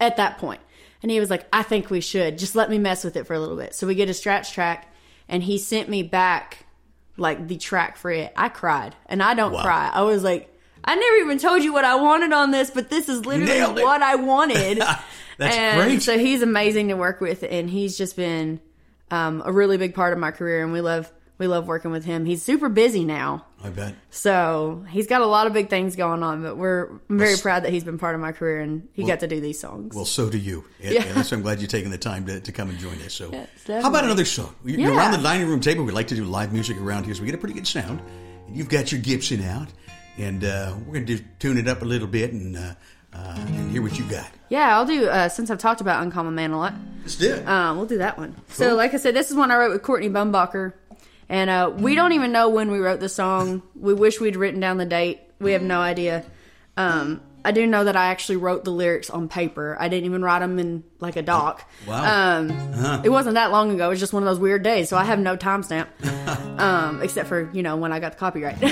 at 0.00 0.16
that 0.18 0.38
point, 0.38 0.60
and 1.02 1.10
he 1.10 1.20
was 1.20 1.30
like, 1.30 1.46
I 1.52 1.62
think 1.62 1.90
we 1.90 2.00
should 2.00 2.38
just 2.38 2.54
let 2.54 2.70
me 2.70 2.78
mess 2.78 3.02
with 3.04 3.16
it 3.16 3.26
for 3.26 3.34
a 3.34 3.40
little 3.40 3.56
bit. 3.56 3.74
So 3.74 3.86
we 3.86 3.94
get 3.94 4.08
a 4.08 4.14
scratch 4.14 4.52
track, 4.52 4.92
and 5.28 5.42
he 5.42 5.58
sent 5.58 5.88
me 5.88 6.02
back 6.02 6.66
like 7.18 7.48
the 7.48 7.56
track 7.56 7.96
for 7.96 8.10
it. 8.10 8.32
I 8.36 8.48
cried, 8.48 8.94
and 9.06 9.22
I 9.22 9.34
don't 9.34 9.52
Wow. 9.52 9.62
cry. 9.62 9.90
I 9.92 10.02
was 10.02 10.22
like. 10.22 10.52
I 10.88 10.94
never 10.94 11.16
even 11.16 11.38
told 11.38 11.64
you 11.64 11.72
what 11.72 11.84
I 11.84 11.96
wanted 11.96 12.32
on 12.32 12.52
this, 12.52 12.70
but 12.70 12.90
this 12.90 13.08
is 13.08 13.26
literally 13.26 13.82
what 13.82 14.02
I 14.02 14.14
wanted. 14.14 14.80
That's 15.38 15.56
and 15.56 15.80
great. 15.80 16.02
So 16.02 16.18
he's 16.18 16.42
amazing 16.42 16.88
to 16.88 16.94
work 16.94 17.20
with, 17.20 17.42
and 17.48 17.68
he's 17.68 17.96
just 17.98 18.16
been 18.16 18.60
um, 19.10 19.42
a 19.44 19.52
really 19.52 19.76
big 19.76 19.94
part 19.94 20.12
of 20.12 20.18
my 20.18 20.30
career, 20.30 20.62
and 20.62 20.72
we 20.72 20.80
love 20.80 21.12
we 21.38 21.46
love 21.46 21.66
working 21.66 21.90
with 21.90 22.06
him. 22.06 22.24
He's 22.24 22.42
super 22.42 22.70
busy 22.70 23.04
now, 23.04 23.44
I 23.62 23.68
bet. 23.68 23.94
so 24.08 24.86
he's 24.88 25.06
got 25.06 25.20
a 25.20 25.26
lot 25.26 25.46
of 25.46 25.52
big 25.52 25.68
things 25.68 25.94
going 25.94 26.22
on. 26.22 26.42
But 26.42 26.56
we're 26.56 26.88
I'm 27.10 27.18
very 27.18 27.36
proud 27.36 27.64
that 27.64 27.72
he's 27.72 27.84
been 27.84 27.98
part 27.98 28.14
of 28.14 28.22
my 28.22 28.32
career, 28.32 28.60
and 28.60 28.88
he 28.94 29.04
got 29.04 29.20
to 29.20 29.26
do 29.28 29.38
these 29.40 29.60
songs. 29.60 29.94
Well, 29.94 30.06
so 30.06 30.30
do 30.30 30.38
you. 30.38 30.64
And, 30.82 30.94
Yeah. 30.94 31.04
and 31.04 31.26
so 31.26 31.36
I'm 31.36 31.42
glad 31.42 31.60
you're 31.60 31.68
taking 31.68 31.90
the 31.90 31.98
time 31.98 32.24
to, 32.26 32.40
to 32.40 32.52
come 32.52 32.70
and 32.70 32.78
join 32.78 32.94
us. 33.02 33.12
So, 33.12 33.28
Yes, 33.32 33.48
how 33.66 33.90
about 33.90 34.04
another 34.04 34.24
song? 34.24 34.54
You're 34.64 34.80
Yeah. 34.80 34.96
around 34.96 35.12
the 35.12 35.18
dining 35.18 35.46
room 35.46 35.60
table. 35.60 35.84
We 35.84 35.92
like 35.92 36.06
to 36.08 36.14
do 36.16 36.24
live 36.24 36.54
music 36.54 36.78
around 36.80 37.04
here, 37.04 37.12
so 37.14 37.20
we 37.20 37.26
get 37.26 37.34
a 37.34 37.38
pretty 37.38 37.54
good 37.54 37.66
sound. 37.66 38.00
And 38.46 38.56
you've 38.56 38.70
got 38.70 38.90
your 38.90 39.02
Gibson 39.02 39.42
out, 39.44 39.68
and 40.16 40.42
uh, 40.42 40.74
we're 40.86 40.94
going 40.94 41.06
to 41.06 41.18
tune 41.38 41.58
it 41.58 41.68
up 41.68 41.82
a 41.82 41.84
little 41.84 42.08
bit 42.08 42.32
and, 42.32 42.56
uh, 42.56 42.74
uh, 43.16 43.34
and 43.38 43.70
hear 43.70 43.82
what 43.82 43.98
you 43.98 44.04
got. 44.04 44.28
yeah, 44.48 44.76
I'll 44.76 44.86
do. 44.86 45.06
Uh, 45.08 45.28
since 45.28 45.50
I've 45.50 45.58
talked 45.58 45.80
about 45.80 46.02
Uncommon 46.02 46.34
Man 46.34 46.50
a 46.52 46.58
lot, 46.58 46.74
Let's 47.02 47.16
do 47.16 47.32
it. 47.34 47.46
Um, 47.46 47.76
we'll 47.76 47.86
do 47.86 47.98
that 47.98 48.18
one. 48.18 48.34
So, 48.48 48.74
like 48.74 48.92
I 48.92 48.96
said, 48.96 49.14
this 49.14 49.30
is 49.30 49.36
one 49.36 49.50
I 49.52 49.56
wrote 49.56 49.72
with 49.72 49.82
Courtney 49.82 50.08
Bumbacher, 50.08 50.72
and 51.28 51.48
uh, 51.48 51.72
we 51.72 51.94
don't 51.94 52.12
even 52.12 52.32
know 52.32 52.48
when 52.48 52.70
we 52.70 52.78
wrote 52.78 52.98
the 53.00 53.08
song. 53.08 53.62
We 53.74 53.94
wish 53.94 54.20
we'd 54.20 54.34
written 54.36 54.60
down 54.60 54.76
the 54.78 54.86
date. 54.86 55.20
We 55.38 55.52
have 55.52 55.62
no 55.62 55.80
idea. 55.80 56.24
Um, 56.76 57.20
I 57.44 57.52
do 57.52 57.64
know 57.64 57.84
that 57.84 57.96
I 57.96 58.06
actually 58.06 58.38
wrote 58.38 58.64
the 58.64 58.72
lyrics 58.72 59.08
on 59.08 59.28
paper. 59.28 59.76
I 59.78 59.88
didn't 59.88 60.06
even 60.06 60.20
write 60.20 60.40
them 60.40 60.58
in 60.58 60.82
like 60.98 61.14
a 61.14 61.22
doc. 61.22 61.62
Wow. 61.86 62.38
Um, 62.40 62.50
It 63.04 63.08
wasn't 63.08 63.34
that 63.34 63.52
long 63.52 63.70
ago. 63.70 63.86
It 63.86 63.90
was 63.90 64.00
just 64.00 64.12
one 64.12 64.24
of 64.24 64.26
those 64.28 64.40
weird 64.40 64.64
days, 64.64 64.88
so 64.88 64.96
I 64.96 65.04
have 65.04 65.20
no 65.20 65.36
timestamp, 65.36 65.86
um, 66.60 67.02
except 67.02 67.28
for 67.28 67.48
you 67.52 67.62
know 67.62 67.76
when 67.76 67.92
I 67.92 68.00
got 68.00 68.12
the 68.12 68.18
copyright. 68.18 68.58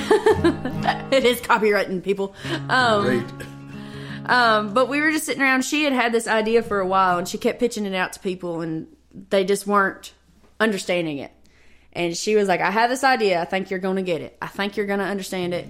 it 1.13 1.25
is 1.25 1.41
copywritten, 1.41 2.03
people. 2.03 2.35
Um, 2.69 3.05
Great. 3.05 3.25
Um, 4.27 4.75
but 4.75 4.89
we 4.89 5.01
were 5.01 5.11
just 5.11 5.27
sitting 5.27 5.43
around. 5.43 5.65
She 5.65 5.85
had 5.85 5.93
had 5.93 6.13
this 6.13 6.27
idea 6.27 6.63
for 6.63 6.81
a 6.81 6.87
while, 6.87 7.19
and 7.19 7.29
she 7.29 7.39
kept 7.39 7.61
pitching 7.61 7.87
it 7.87 7.95
out 7.95 8.13
to 8.15 8.21
people, 8.21 8.61
and 8.61 8.87
they 9.31 9.45
just 9.45 9.67
weren't 9.67 10.15
understanding 10.61 11.19
it. 11.19 11.33
And 11.93 12.17
she 12.17 12.37
was 12.37 12.49
like, 12.49 12.61
"I 12.61 12.71
have 12.71 12.91
this 12.91 13.05
idea. 13.05 13.41
I 13.41 13.45
think 13.45 13.71
you're 13.71 13.79
going 13.79 13.97
to 13.97 14.03
get 14.03 14.21
it. 14.21 14.37
I 14.41 14.47
think 14.47 14.77
you're 14.77 14.87
going 14.87 14.99
to 14.99 15.05
understand 15.05 15.55
it." 15.55 15.67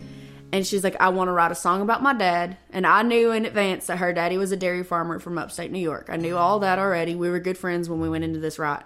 And 0.52 0.66
she's 0.66 0.84
like, 0.84 1.00
"I 1.00 1.08
want 1.08 1.28
to 1.28 1.32
write 1.32 1.52
a 1.52 1.56
song 1.56 1.82
about 1.82 2.02
my 2.02 2.14
dad." 2.14 2.56
And 2.70 2.86
I 2.86 3.02
knew 3.02 3.32
in 3.32 3.44
advance 3.44 3.86
that 3.86 3.98
her 3.98 4.12
daddy 4.12 4.36
was 4.38 4.52
a 4.52 4.56
dairy 4.56 4.84
farmer 4.84 5.18
from 5.18 5.36
upstate 5.36 5.70
New 5.70 5.80
York. 5.80 6.08
I 6.10 6.16
knew 6.16 6.36
all 6.36 6.60
that 6.60 6.78
already. 6.78 7.14
We 7.14 7.30
were 7.30 7.40
good 7.40 7.58
friends 7.58 7.88
when 7.88 8.00
we 8.00 8.08
went 8.08 8.24
into 8.24 8.38
this 8.38 8.58
write. 8.58 8.84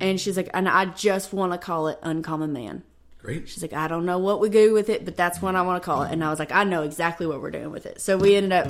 And 0.00 0.20
she's 0.20 0.36
like, 0.36 0.50
"And 0.52 0.68
I 0.68 0.86
just 0.86 1.32
want 1.32 1.52
to 1.52 1.58
call 1.58 1.88
it 1.88 1.98
Uncommon 2.02 2.52
Man." 2.52 2.82
Great. 3.24 3.48
She's 3.48 3.62
like, 3.62 3.72
I 3.72 3.88
don't 3.88 4.04
know 4.04 4.18
what 4.18 4.38
we 4.38 4.50
do 4.50 4.74
with 4.74 4.90
it, 4.90 5.06
but 5.06 5.16
that's 5.16 5.40
what 5.40 5.56
I 5.56 5.62
want 5.62 5.82
to 5.82 5.86
call 5.86 6.02
it. 6.02 6.12
And 6.12 6.22
I 6.22 6.28
was 6.28 6.38
like, 6.38 6.52
I 6.52 6.62
know 6.64 6.82
exactly 6.82 7.26
what 7.26 7.40
we're 7.40 7.50
doing 7.50 7.70
with 7.70 7.86
it. 7.86 8.02
So 8.02 8.18
we 8.18 8.36
ended 8.36 8.52
up, 8.52 8.66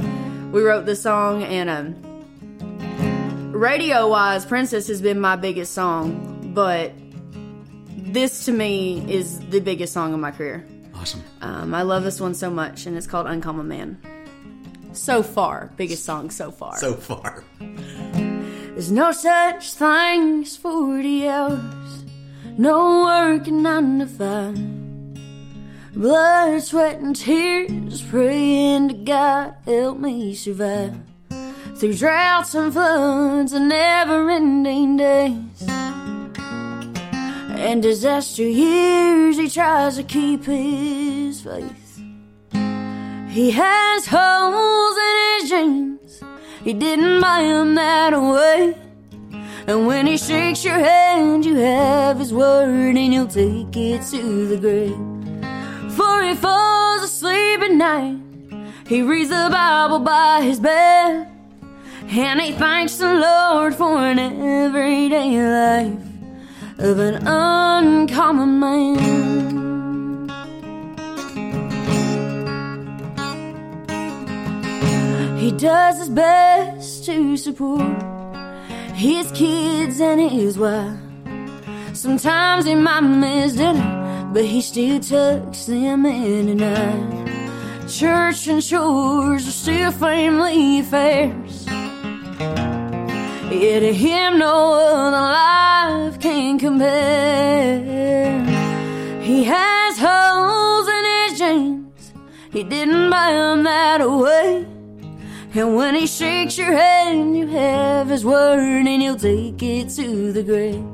we 0.52 0.62
wrote 0.62 0.86
this 0.86 1.02
song, 1.02 1.42
and 1.42 1.68
um, 1.68 3.50
radio 3.50 4.08
wise, 4.08 4.46
Princess 4.46 4.86
has 4.86 5.02
been 5.02 5.18
my 5.18 5.34
biggest 5.34 5.72
song, 5.72 6.52
but 6.54 6.92
this 7.96 8.44
to 8.44 8.52
me 8.52 9.04
is 9.12 9.40
the 9.48 9.58
biggest 9.58 9.92
song 9.92 10.14
of 10.14 10.20
my 10.20 10.30
career. 10.30 10.64
Awesome. 10.94 11.24
Um, 11.40 11.74
I 11.74 11.82
love 11.82 12.04
this 12.04 12.20
one 12.20 12.34
so 12.34 12.48
much, 12.48 12.86
and 12.86 12.96
it's 12.96 13.08
called 13.08 13.26
Uncommon 13.26 13.66
Man. 13.66 13.98
So 14.92 15.24
far, 15.24 15.72
biggest 15.76 16.04
song 16.04 16.30
so 16.30 16.52
far. 16.52 16.76
So 16.78 16.94
far. 16.94 17.42
There's 17.58 18.92
no 18.92 19.10
such 19.10 19.72
thing 19.72 20.42
as 20.44 20.56
40 20.56 21.28
hours, 21.28 22.03
no 22.58 23.04
working 23.04 23.62
nine 23.62 23.98
to 23.98 24.06
five. 24.06 24.58
Blood, 25.94 26.62
sweat, 26.62 27.00
and 27.00 27.14
tears, 27.14 28.02
praying 28.02 28.88
to 28.88 28.94
God 28.94 29.54
help 29.64 29.98
me 29.98 30.34
survive. 30.34 30.94
Through 31.76 31.94
droughts 31.94 32.54
and 32.54 32.72
floods 32.72 33.52
and 33.52 33.68
never 33.68 34.30
ending 34.30 34.96
days. 34.96 35.68
And 37.56 37.82
disaster 37.82 38.42
years, 38.42 39.36
he 39.36 39.48
tries 39.48 39.96
to 39.96 40.02
keep 40.02 40.44
his 40.44 41.40
faith. 41.40 42.02
He 43.30 43.50
has 43.50 44.06
holes 44.06 44.96
in 44.96 45.40
his 45.40 45.50
jeans. 45.50 46.22
He 46.62 46.72
didn't 46.72 47.20
buy 47.20 47.42
him 47.42 47.74
that 47.74 48.12
way. 48.12 48.83
And 49.66 49.86
when 49.86 50.06
he 50.06 50.18
shakes 50.18 50.62
your 50.62 50.78
hand, 50.78 51.46
you 51.46 51.56
have 51.56 52.18
his 52.18 52.34
word 52.34 52.96
and 52.96 53.14
you'll 53.14 53.26
take 53.26 53.74
it 53.74 54.02
to 54.10 54.46
the 54.46 54.58
grave. 54.58 54.94
For 55.96 56.22
he 56.22 56.34
falls 56.34 57.02
asleep 57.02 57.60
at 57.60 57.72
night. 57.72 58.18
He 58.86 59.00
reads 59.00 59.30
the 59.30 59.48
Bible 59.50 60.00
by 60.00 60.42
his 60.42 60.60
bed. 60.60 61.28
And 62.08 62.40
he 62.42 62.52
thanks 62.52 62.98
the 62.98 63.14
Lord 63.14 63.74
for 63.74 63.96
an 63.96 64.18
everyday 64.18 65.40
life 65.40 65.98
of 66.78 66.98
an 66.98 67.26
uncommon 67.26 68.60
man. 68.60 69.14
He 75.38 75.50
does 75.52 75.98
his 75.98 76.10
best 76.10 77.06
to 77.06 77.38
support 77.38 78.23
his 78.94 79.30
kids 79.32 80.00
and 80.00 80.20
his 80.20 80.56
wife. 80.56 80.98
Sometimes 81.92 82.64
he 82.64 82.74
might 82.74 83.00
miss 83.00 83.54
dinner, 83.54 84.30
but 84.32 84.44
he 84.44 84.60
still 84.60 85.00
tucks 85.00 85.66
them 85.66 86.06
in 86.06 86.48
at 86.48 86.56
night. 86.56 87.88
Church 87.88 88.46
and 88.46 88.62
chores 88.62 89.46
are 89.46 89.50
still 89.50 89.92
family 89.92 90.80
affairs. 90.80 91.66
Yeah, 93.50 93.80
to 93.80 93.92
him, 93.92 94.38
no 94.38 94.74
other 94.74 95.10
life 95.10 96.20
can 96.20 96.58
compare. 96.58 97.82
He 99.20 99.44
has 99.44 99.98
holes 99.98 100.88
in 100.88 101.04
his 101.04 101.38
jeans. 101.38 102.12
He 102.52 102.62
didn't 102.62 103.10
buy 103.10 103.32
them 103.32 103.64
that 103.64 104.08
way. 104.08 104.73
And 105.56 105.76
when 105.76 105.94
he 105.94 106.08
shakes 106.08 106.58
your 106.58 106.72
hand, 106.72 107.36
you 107.36 107.46
have 107.46 108.08
his 108.08 108.24
word 108.24 108.58
and 108.58 109.02
he'll 109.02 109.16
take 109.16 109.62
it 109.62 109.88
to 109.90 110.32
the 110.32 110.42
grave. 110.42 110.84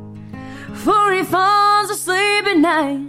For 0.74 1.12
he 1.14 1.22
falls 1.24 1.88
asleep 1.88 2.46
at 2.46 2.58
night. 2.58 3.08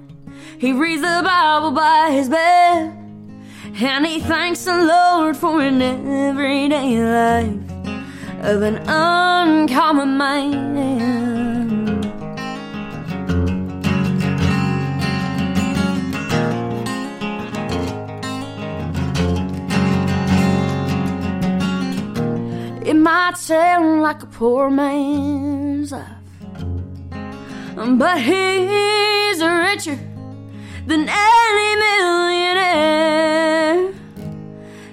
He 0.57 0.71
reads 0.71 1.01
the 1.01 1.21
Bible 1.23 1.71
by 1.71 2.11
his 2.11 2.29
bed. 2.29 2.97
And 3.81 4.05
he 4.05 4.21
thanks 4.21 4.63
the 4.63 4.81
Lord 4.81 5.35
for 5.35 5.61
an 5.61 5.81
everyday 5.81 7.03
life 7.03 7.71
of 8.43 8.61
an 8.61 8.77
uncommon 8.87 10.17
man. 10.17 11.40
It 22.91 22.97
might 22.97 23.37
sound 23.37 24.01
like 24.01 24.21
a 24.21 24.25
poor 24.25 24.69
man's 24.69 25.93
life, 25.93 26.09
but 27.97 28.19
he's 28.19 29.41
richer 29.41 29.97
than 30.85 31.07
any 31.07 31.75
millionaire. 31.85 33.93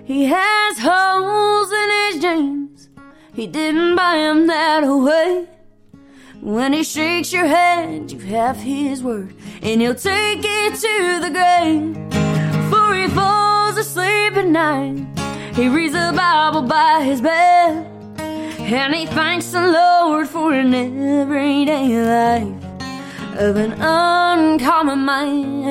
He 0.05 0.27
has 0.27 0.79
holes 0.79 1.73
in 1.73 1.91
his 1.91 2.21
jeans. 2.23 2.89
He 3.35 3.49
didn't 3.49 3.97
buy 3.97 4.15
them 4.15 4.47
that 4.47 4.85
way. 4.85 5.49
When 6.41 6.75
he 6.75 6.85
shakes 6.85 7.33
your 7.33 7.47
hand, 7.47 8.13
you 8.13 8.21
have 8.21 8.59
his 8.59 9.03
word, 9.03 9.35
and 9.61 9.81
he'll 9.81 9.97
take 9.97 10.45
it 10.45 10.77
to 10.87 11.19
the 11.21 11.31
grave. 11.31 11.97
For 12.71 12.95
he 12.95 13.09
falls 13.09 13.77
asleep 13.77 14.37
at 14.37 14.47
night. 14.47 15.05
He 15.55 15.69
reads 15.69 15.95
the 15.95 16.13
Bible 16.15 16.63
by 16.63 17.03
his 17.03 17.21
bed, 17.21 17.87
and 18.19 18.95
he 18.95 19.07
thanks 19.07 19.51
the 19.51 19.61
Lord 19.61 20.29
for 20.29 20.53
an 20.53 20.75
everyday 20.75 21.89
life 22.03 22.65
of 23.39 23.57
an 23.57 23.73
uncommon 23.73 25.05
man. 25.05 25.69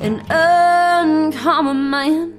An 0.00 0.22
uncommon 0.30 1.90
man. 1.90 2.37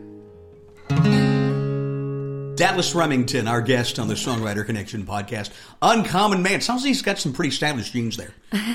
Dallas 2.59 2.93
Remington, 2.93 3.47
our 3.47 3.61
guest 3.61 3.99
on 3.99 4.09
the 4.09 4.15
Songwriter 4.15 4.65
Connection 4.65 5.03
podcast. 5.05 5.49
Uncommon 5.81 6.43
man. 6.43 6.59
Sounds 6.59 6.81
like 6.81 6.89
he's 6.89 7.01
got 7.01 7.17
some 7.17 7.31
pretty 7.31 7.51
stylish 7.51 7.91
jeans 7.91 8.17
there. 8.17 8.33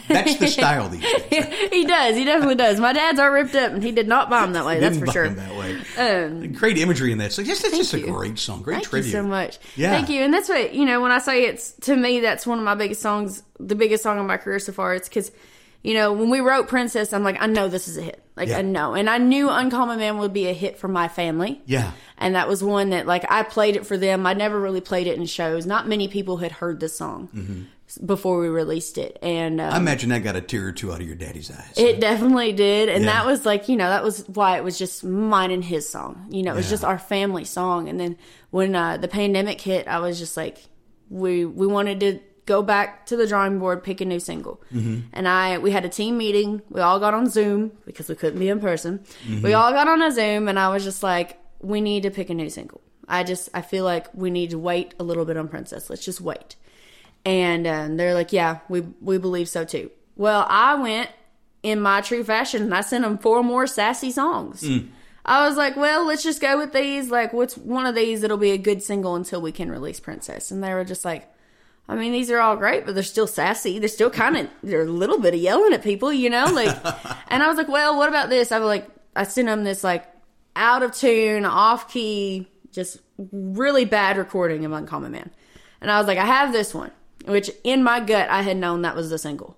That's 0.08 0.36
the 0.36 0.46
style 0.48 0.88
these 0.88 1.02
days. 1.02 1.70
he 1.70 1.84
does. 1.84 2.16
He 2.16 2.24
definitely 2.24 2.54
does. 2.54 2.80
My 2.80 2.94
dad's 2.94 3.18
are 3.20 3.30
ripped 3.30 3.54
up, 3.54 3.72
and 3.72 3.82
he 3.82 3.92
did 3.92 4.08
not 4.08 4.30
buy 4.30 4.40
them 4.40 4.54
that 4.54 4.64
way. 4.64 4.80
That's 4.80 4.96
for 4.96 5.06
sure. 5.08 5.28
that 5.28 5.54
way. 5.54 5.82
Um, 5.98 6.52
Great 6.54 6.78
imagery 6.78 7.12
in 7.12 7.18
that. 7.18 7.32
So 7.32 7.42
just, 7.44 7.62
it's 7.62 7.76
just 7.76 7.92
a 7.92 8.00
great 8.00 8.38
song. 8.38 8.62
Great 8.62 8.76
Thank 8.76 8.88
tribute. 8.88 9.06
you 9.08 9.12
so 9.12 9.22
much. 9.22 9.58
Yeah. 9.76 9.90
Thank 9.90 10.08
you. 10.08 10.22
And 10.22 10.32
that's 10.32 10.48
what, 10.48 10.74
you 10.74 10.86
know, 10.86 11.02
when 11.02 11.12
I 11.12 11.18
say 11.18 11.44
it's, 11.44 11.72
to 11.82 11.94
me, 11.94 12.20
that's 12.20 12.46
one 12.46 12.56
of 12.58 12.64
my 12.64 12.74
biggest 12.74 13.02
songs, 13.02 13.42
the 13.60 13.74
biggest 13.74 14.02
song 14.02 14.18
of 14.18 14.24
my 14.24 14.38
career 14.38 14.60
so 14.60 14.72
far. 14.72 14.94
It's 14.94 15.10
because, 15.10 15.30
you 15.84 15.94
know, 15.94 16.12
when 16.12 16.30
we 16.30 16.40
wrote 16.40 16.66
Princess, 16.66 17.12
I'm 17.12 17.22
like, 17.22 17.36
I 17.40 17.46
know 17.46 17.68
this 17.68 17.86
is 17.86 17.96
a 17.98 18.02
hit. 18.02 18.20
Like, 18.36 18.48
Yeah. 18.48 18.58
I 18.58 18.62
know. 18.62 18.94
And 18.94 19.08
I 19.08 19.18
knew 19.18 19.48
Uncommon 19.48 19.98
Man 20.00 20.18
would 20.18 20.32
be 20.32 20.48
a 20.48 20.52
hit 20.52 20.76
for 20.78 20.88
my 20.88 21.06
family. 21.06 21.62
Yeah. 21.66 21.92
And 22.18 22.34
that 22.34 22.48
was 22.48 22.64
one 22.64 22.90
that, 22.90 23.06
like, 23.06 23.24
I 23.30 23.42
played 23.44 23.76
it 23.76 23.86
for 23.86 23.96
them. 23.96 24.26
I 24.26 24.32
never 24.32 24.58
really 24.60 24.80
played 24.80 25.06
it 25.06 25.16
in 25.18 25.26
shows. 25.26 25.66
Not 25.66 25.86
many 25.86 26.08
people 26.08 26.38
had 26.38 26.50
heard 26.50 26.80
this 26.80 26.96
song 26.98 27.68
before 28.04 28.40
we 28.40 28.48
released 28.48 28.98
it. 28.98 29.18
And 29.22 29.60
um, 29.60 29.72
I 29.72 29.76
imagine 29.76 30.08
that 30.08 30.24
got 30.24 30.34
a 30.36 30.40
tear 30.40 30.66
or 30.68 30.72
two 30.72 30.90
out 30.92 31.00
of 31.00 31.06
your 31.06 31.14
daddy's 31.16 31.50
eyes. 31.50 31.74
it 31.76 32.00
definitely 32.00 32.52
did. 32.52 32.88
And 32.88 33.04
Yeah. 33.04 33.12
that 33.12 33.26
was 33.26 33.44
like, 33.46 33.68
you 33.68 33.76
know, 33.76 33.88
that 33.88 34.02
was 34.02 34.24
why 34.28 34.56
it 34.56 34.64
was 34.64 34.78
just 34.78 35.04
mine 35.04 35.50
and 35.52 35.62
his 35.62 35.88
song. 35.88 36.26
You 36.30 36.42
know, 36.42 36.54
it 36.54 36.56
was 36.56 36.66
Yeah. 36.66 36.70
just 36.70 36.84
our 36.84 36.98
family 36.98 37.44
song. 37.44 37.88
And 37.88 38.00
then 38.00 38.16
when 38.50 38.74
uh, 38.74 38.96
the 38.96 39.06
pandemic 39.08 39.60
hit, 39.60 39.86
I 39.86 39.98
was 40.00 40.18
just 40.18 40.36
like, 40.36 40.58
we 41.10 41.44
we 41.44 41.66
wanted 41.66 42.00
to 42.00 42.20
go 42.46 42.62
back 42.62 43.06
to 43.06 43.16
the 43.16 43.26
drawing 43.26 43.58
board, 43.58 43.82
pick 43.82 44.00
a 44.00 44.04
new 44.04 44.20
single. 44.20 44.62
Mm-hmm. 44.72 45.08
And 45.12 45.28
I 45.28 45.58
we 45.58 45.70
had 45.70 45.84
a 45.84 45.88
team 45.88 46.18
meeting. 46.18 46.62
We 46.68 46.80
all 46.80 47.00
got 47.00 47.14
on 47.14 47.28
Zoom 47.28 47.72
because 47.84 48.08
we 48.08 48.14
couldn't 48.14 48.38
be 48.38 48.48
in 48.48 48.60
person. 48.60 49.00
Mm-hmm. 49.26 49.42
We 49.42 49.54
all 49.54 49.72
got 49.72 49.88
on 49.88 50.02
a 50.02 50.10
Zoom, 50.10 50.48
and 50.48 50.58
I 50.58 50.68
was 50.68 50.84
just 50.84 51.02
like, 51.02 51.38
we 51.60 51.80
need 51.80 52.02
to 52.04 52.10
pick 52.10 52.30
a 52.30 52.34
new 52.34 52.50
single. 52.50 52.80
I 53.08 53.24
just 53.24 53.48
I 53.54 53.62
feel 53.62 53.84
like 53.84 54.08
we 54.14 54.30
need 54.30 54.50
to 54.50 54.58
wait 54.58 54.94
a 54.98 55.04
little 55.04 55.24
bit 55.24 55.36
on 55.36 55.48
Princess. 55.48 55.90
Let's 55.90 56.04
just 56.04 56.20
wait. 56.20 56.56
And 57.24 57.66
um, 57.66 57.96
they're 57.96 58.14
like, 58.14 58.32
yeah, 58.32 58.60
we 58.68 58.80
we 59.00 59.18
believe 59.18 59.48
so 59.48 59.64
too. 59.64 59.90
Well, 60.16 60.46
I 60.48 60.74
went 60.76 61.10
in 61.62 61.80
my 61.80 62.02
true 62.02 62.22
fashion 62.22 62.62
and 62.62 62.74
I 62.74 62.82
sent 62.82 63.04
them 63.04 63.18
four 63.18 63.42
more 63.42 63.66
sassy 63.66 64.10
songs. 64.10 64.62
I 65.26 65.48
was 65.48 65.56
like, 65.56 65.76
well, 65.76 66.06
let's 66.06 66.22
just 66.22 66.40
go 66.40 66.58
with 66.58 66.72
these. 66.72 67.10
Like, 67.10 67.32
what's 67.32 67.56
one 67.56 67.86
of 67.86 67.94
these 67.94 68.20
that'll 68.20 68.36
be 68.36 68.50
a 68.50 68.58
good 68.58 68.82
single 68.82 69.14
until 69.14 69.40
we 69.40 69.52
can 69.52 69.70
release 69.70 69.98
Princess? 69.98 70.50
And 70.50 70.62
they 70.62 70.74
were 70.74 70.84
just 70.84 71.04
like, 71.04 71.26
I 71.88 71.96
mean, 71.96 72.12
these 72.12 72.30
are 72.30 72.40
all 72.40 72.56
great, 72.56 72.86
but 72.86 72.94
they're 72.94 73.04
still 73.04 73.26
sassy. 73.26 73.78
They're 73.78 73.88
still 73.88 74.10
kind 74.10 74.36
of, 74.36 74.48
they're 74.62 74.82
a 74.82 74.86
little 74.86 75.18
bit 75.18 75.34
of 75.34 75.40
yelling 75.40 75.74
at 75.74 75.82
people, 75.82 76.12
you 76.12 76.30
know? 76.30 76.46
Like, 76.46 76.74
and 77.28 77.42
I 77.42 77.48
was 77.48 77.58
like, 77.58 77.68
well, 77.68 77.96
what 77.96 78.08
about 78.08 78.30
this? 78.30 78.52
I 78.52 78.58
was 78.58 78.66
like, 78.66 78.88
I 79.14 79.24
sent 79.24 79.48
them 79.48 79.64
this, 79.64 79.84
like, 79.84 80.06
out 80.56 80.82
of 80.82 80.94
tune, 80.94 81.44
off 81.44 81.92
key, 81.92 82.48
just 82.72 83.00
really 83.32 83.84
bad 83.84 84.16
recording 84.16 84.64
of 84.64 84.72
Uncommon 84.72 85.12
Man. 85.12 85.30
And 85.80 85.90
I 85.90 85.98
was 85.98 86.06
like, 86.06 86.18
I 86.18 86.24
have 86.24 86.52
this 86.52 86.72
one, 86.72 86.90
which 87.26 87.50
in 87.64 87.82
my 87.84 88.00
gut, 88.00 88.30
I 88.30 88.42
had 88.42 88.56
known 88.56 88.82
that 88.82 88.96
was 88.96 89.10
the 89.10 89.18
single. 89.18 89.56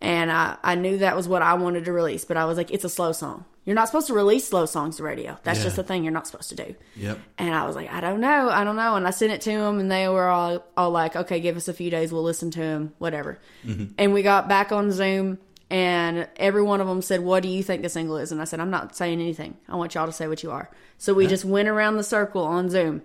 And 0.00 0.32
I, 0.32 0.56
I 0.62 0.74
knew 0.74 0.98
that 0.98 1.16
was 1.16 1.28
what 1.28 1.42
I 1.42 1.54
wanted 1.54 1.84
to 1.84 1.92
release, 1.92 2.24
but 2.24 2.36
I 2.36 2.46
was 2.46 2.56
like, 2.56 2.70
it's 2.70 2.84
a 2.84 2.88
slow 2.88 3.12
song. 3.12 3.44
You're 3.64 3.74
not 3.76 3.88
supposed 3.88 4.08
to 4.08 4.14
release 4.14 4.46
slow 4.46 4.66
songs 4.66 4.96
to 4.98 5.02
radio. 5.02 5.38
That's 5.42 5.58
Yeah. 5.60 5.64
just 5.64 5.78
a 5.78 5.82
thing 5.82 6.04
you're 6.04 6.12
not 6.12 6.26
supposed 6.26 6.50
to 6.50 6.54
do. 6.54 6.74
Yep. 6.96 7.18
And 7.38 7.54
I 7.54 7.66
was 7.66 7.74
like, 7.76 7.90
I 7.92 8.00
don't 8.00 8.20
know, 8.20 8.50
I 8.50 8.62
don't 8.64 8.76
know. 8.76 8.96
And 8.96 9.06
I 9.06 9.10
sent 9.10 9.32
it 9.32 9.40
to 9.42 9.50
them, 9.50 9.78
and 9.80 9.90
they 9.90 10.06
were 10.08 10.28
all 10.28 10.62
all 10.76 10.90
like, 10.90 11.16
okay, 11.16 11.40
give 11.40 11.56
us 11.56 11.66
a 11.68 11.72
few 11.72 11.90
days, 11.90 12.12
we'll 12.12 12.22
listen 12.22 12.50
to 12.52 12.60
him, 12.60 12.92
whatever. 12.98 13.38
Mm-hmm. 13.66 13.94
And 13.98 14.12
we 14.12 14.22
got 14.22 14.48
back 14.48 14.70
on 14.72 14.92
Zoom, 14.92 15.38
and 15.70 16.28
every 16.36 16.62
one 16.62 16.80
of 16.82 16.86
them 16.86 17.00
said, 17.00 17.20
"What 17.20 17.42
do 17.42 17.48
you 17.48 17.62
think 17.62 17.82
the 17.82 17.88
single 17.88 18.18
is?" 18.18 18.30
And 18.32 18.40
I 18.40 18.44
said, 18.44 18.60
"I'm 18.60 18.70
not 18.70 18.94
saying 18.96 19.18
anything. 19.20 19.56
I 19.68 19.76
want 19.76 19.94
y'all 19.94 20.06
to 20.06 20.12
say 20.12 20.28
what 20.28 20.42
you 20.42 20.50
are." 20.50 20.70
So 20.98 21.14
we 21.14 21.26
just 21.26 21.44
went 21.44 21.68
around 21.68 21.96
the 21.96 22.04
circle 22.04 22.44
on 22.44 22.68
Zoom, 22.68 23.00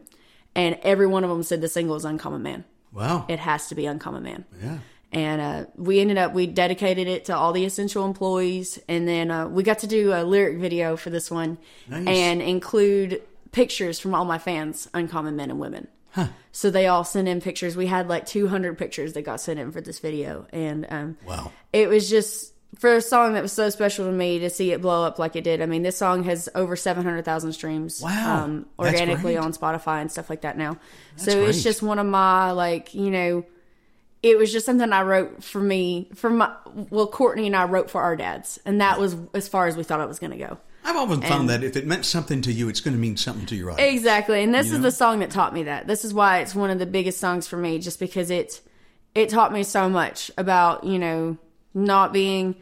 and 0.55 0.77
every 0.83 1.07
one 1.07 1.23
of 1.23 1.29
them 1.29 1.41
said 1.43 1.61
the 1.61 1.69
single 1.69 1.95
is 1.95 2.03
"Uncommon 2.05 2.43
Man." 2.43 2.65
Wow. 2.91 3.25
It 3.29 3.39
has 3.39 3.67
to 3.69 3.75
be 3.75 3.85
"Uncommon 3.85 4.23
Man." 4.23 4.43
yeah. 4.61 4.79
And 5.11 5.41
uh, 5.41 5.65
we 5.75 5.99
ended 5.99 6.17
up 6.17 6.33
we 6.33 6.45
dedicated 6.47 7.07
it 7.07 7.25
to 7.25 7.35
all 7.35 7.51
the 7.53 7.65
essential 7.65 8.05
employees 8.05 8.79
and 8.87 9.07
then 9.07 9.31
uh, 9.31 9.47
we 9.47 9.63
got 9.63 9.79
to 9.79 9.87
do 9.87 10.13
a 10.13 10.23
lyric 10.23 10.57
video 10.59 10.95
for 10.95 11.09
this 11.09 11.31
one 11.31 11.57
Nice. 11.87 12.07
and 12.07 12.41
include 12.41 13.21
pictures 13.51 13.99
from 13.99 14.13
all 14.13 14.25
my 14.25 14.37
fans 14.37 14.87
uncommon 14.93 15.35
men 15.35 15.49
and 15.49 15.59
women 15.59 15.87
so 16.51 16.69
they 16.69 16.87
all 16.87 17.03
sent 17.03 17.27
in 17.27 17.39
pictures 17.39 17.77
we 17.77 17.85
had 17.87 18.07
like 18.09 18.25
200 18.25 18.77
pictures 18.77 19.13
that 19.13 19.21
got 19.21 19.39
sent 19.39 19.59
in 19.59 19.71
for 19.71 19.79
this 19.81 19.99
video 19.99 20.45
and 20.51 20.85
um, 20.89 21.17
Wow. 21.25 21.51
it 21.71 21.87
was 21.87 22.09
just 22.09 22.53
for 22.77 22.95
a 22.95 23.01
song 23.01 23.33
that 23.33 23.41
was 23.41 23.51
so 23.51 23.69
special 23.69 24.05
to 24.05 24.11
me 24.11 24.39
to 24.39 24.49
see 24.49 24.71
it 24.71 24.81
blow 24.81 25.03
up 25.03 25.17
like 25.17 25.35
it 25.35 25.43
did. 25.43 25.59
I 25.59 25.65
mean, 25.65 25.81
this 25.81 25.97
song 25.97 26.23
has 26.25 26.47
over 26.53 26.75
700,000 26.75 27.51
streams 27.53 27.99
Wow. 28.01 28.43
um, 28.43 28.65
organically 28.77 29.37
on 29.37 29.53
Spotify 29.53 30.01
and 30.01 30.11
stuff 30.11 30.29
like 30.29 30.41
that 30.41 30.55
now. 30.55 30.77
so 31.15 31.33
great. 31.33 31.49
it's 31.49 31.63
just 31.63 31.81
one 31.81 31.97
of 31.97 32.05
my, 32.05 32.51
like, 32.51 32.93
you 32.93 33.09
know, 33.09 33.43
it 34.21 34.37
was 34.37 34.51
just 34.51 34.65
something 34.65 34.91
I 34.91 35.01
wrote 35.03 35.43
for 35.43 35.61
me, 35.61 36.09
for 36.15 36.29
my, 36.29 36.53
well, 36.89 37.07
Courtney 37.07 37.47
and 37.47 37.55
I 37.55 37.65
wrote 37.65 37.89
for 37.89 38.01
our 38.01 38.15
dads. 38.15 38.59
And 38.65 38.81
that 38.81 38.99
was 38.99 39.15
as 39.33 39.47
far 39.47 39.67
as 39.67 39.77
we 39.77 39.83
thought 39.83 40.01
it 40.01 40.07
was 40.07 40.19
going 40.19 40.31
to 40.31 40.37
go. 40.37 40.57
I've 40.83 40.95
often 40.95 41.21
found 41.21 41.49
that 41.49 41.63
if 41.63 41.75
it 41.75 41.85
meant 41.85 42.05
something 42.05 42.41
to 42.41 42.51
you, 42.51 42.69
it's 42.69 42.79
going 42.79 42.93
to 42.93 42.99
mean 42.99 43.17
something 43.17 43.45
to 43.47 43.55
your 43.55 43.71
audience. 43.71 43.93
Exactly. 43.93 44.43
And 44.43 44.53
this 44.53 44.67
You 44.67 44.73
is 44.73 44.79
know? 44.79 44.83
the 44.83 44.91
song 44.91 45.19
that 45.19 45.29
taught 45.29 45.53
me 45.53 45.63
that. 45.63 45.87
This 45.87 46.03
is 46.03 46.13
why 46.13 46.39
it's 46.39 46.55
one 46.55 46.69
of 46.69 46.79
the 46.79 46.85
biggest 46.85 47.19
songs 47.19 47.47
for 47.47 47.57
me, 47.57 47.79
just 47.79 47.99
because 47.99 48.31
it 48.31 48.61
it 49.15 49.29
taught 49.29 49.51
me 49.51 49.63
so 49.63 49.89
much 49.89 50.31
about, 50.37 50.83
you 50.83 50.99
know, 50.99 51.37
not 51.73 52.13
being 52.13 52.55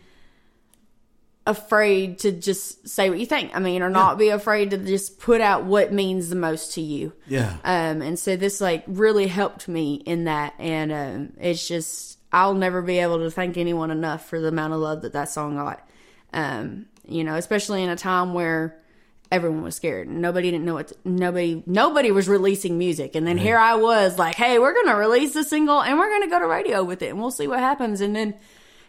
afraid 1.47 2.19
to 2.19 2.31
just 2.31 2.87
say 2.87 3.09
what 3.09 3.19
you 3.19 3.25
think. 3.25 3.55
I 3.55 3.59
mean, 3.59 3.81
or 3.81 3.89
not 3.89 4.17
be 4.17 4.29
afraid 4.29 4.71
to 4.71 4.77
just 4.77 5.19
put 5.19 5.39
out 5.39 5.63
what 5.63 5.93
means 5.93 6.29
the 6.29 6.35
most 6.35 6.73
to 6.73 6.81
you. 6.81 7.13
Yeah. 7.27 7.57
Um, 7.63 8.01
and 8.01 8.19
so 8.19 8.35
this 8.35 8.59
like 8.59 8.83
really 8.85 9.27
helped 9.27 9.67
me 9.67 9.95
in 9.95 10.25
that, 10.25 10.53
and 10.59 10.91
um, 10.91 11.33
it's 11.39 11.65
just 11.67 12.19
I'll 12.31 12.53
never 12.53 12.81
be 12.81 12.99
able 12.99 13.19
to 13.19 13.31
thank 13.31 13.57
anyone 13.57 13.89
enough 13.89 14.27
for 14.27 14.41
the 14.41 14.49
amount 14.49 14.73
of 14.73 14.81
love 14.81 15.01
that 15.03 15.13
that 15.13 15.29
song 15.29 15.55
got. 15.55 15.87
Um, 16.33 16.87
you 17.07 17.23
know, 17.23 17.35
especially 17.35 17.81
in 17.81 17.89
a 17.89 17.95
time 17.95 18.33
where 18.33 18.77
everyone 19.29 19.61
was 19.61 19.75
scared 19.75 20.07
nobody 20.07 20.51
didn't 20.51 20.63
know 20.63 20.75
what 20.75 20.87
to, 20.87 20.95
nobody 21.03 21.61
nobody 21.65 22.11
was 22.11 22.27
releasing 22.27 22.77
music, 22.77 23.15
and 23.15 23.25
then 23.25 23.37
here 23.37 23.57
I 23.57 23.75
was 23.75 24.19
like, 24.19 24.35
hey, 24.35 24.59
we're 24.59 24.73
gonna 24.73 24.97
release 24.97 25.35
a 25.37 25.45
single 25.45 25.81
and 25.81 25.97
we're 25.97 26.09
gonna 26.09 26.29
go 26.29 26.39
to 26.39 26.47
radio 26.47 26.83
with 26.83 27.01
it, 27.01 27.07
and 27.07 27.19
we'll 27.19 27.31
see 27.31 27.47
what 27.47 27.59
happens, 27.59 28.01
and 28.01 28.13
then. 28.13 28.35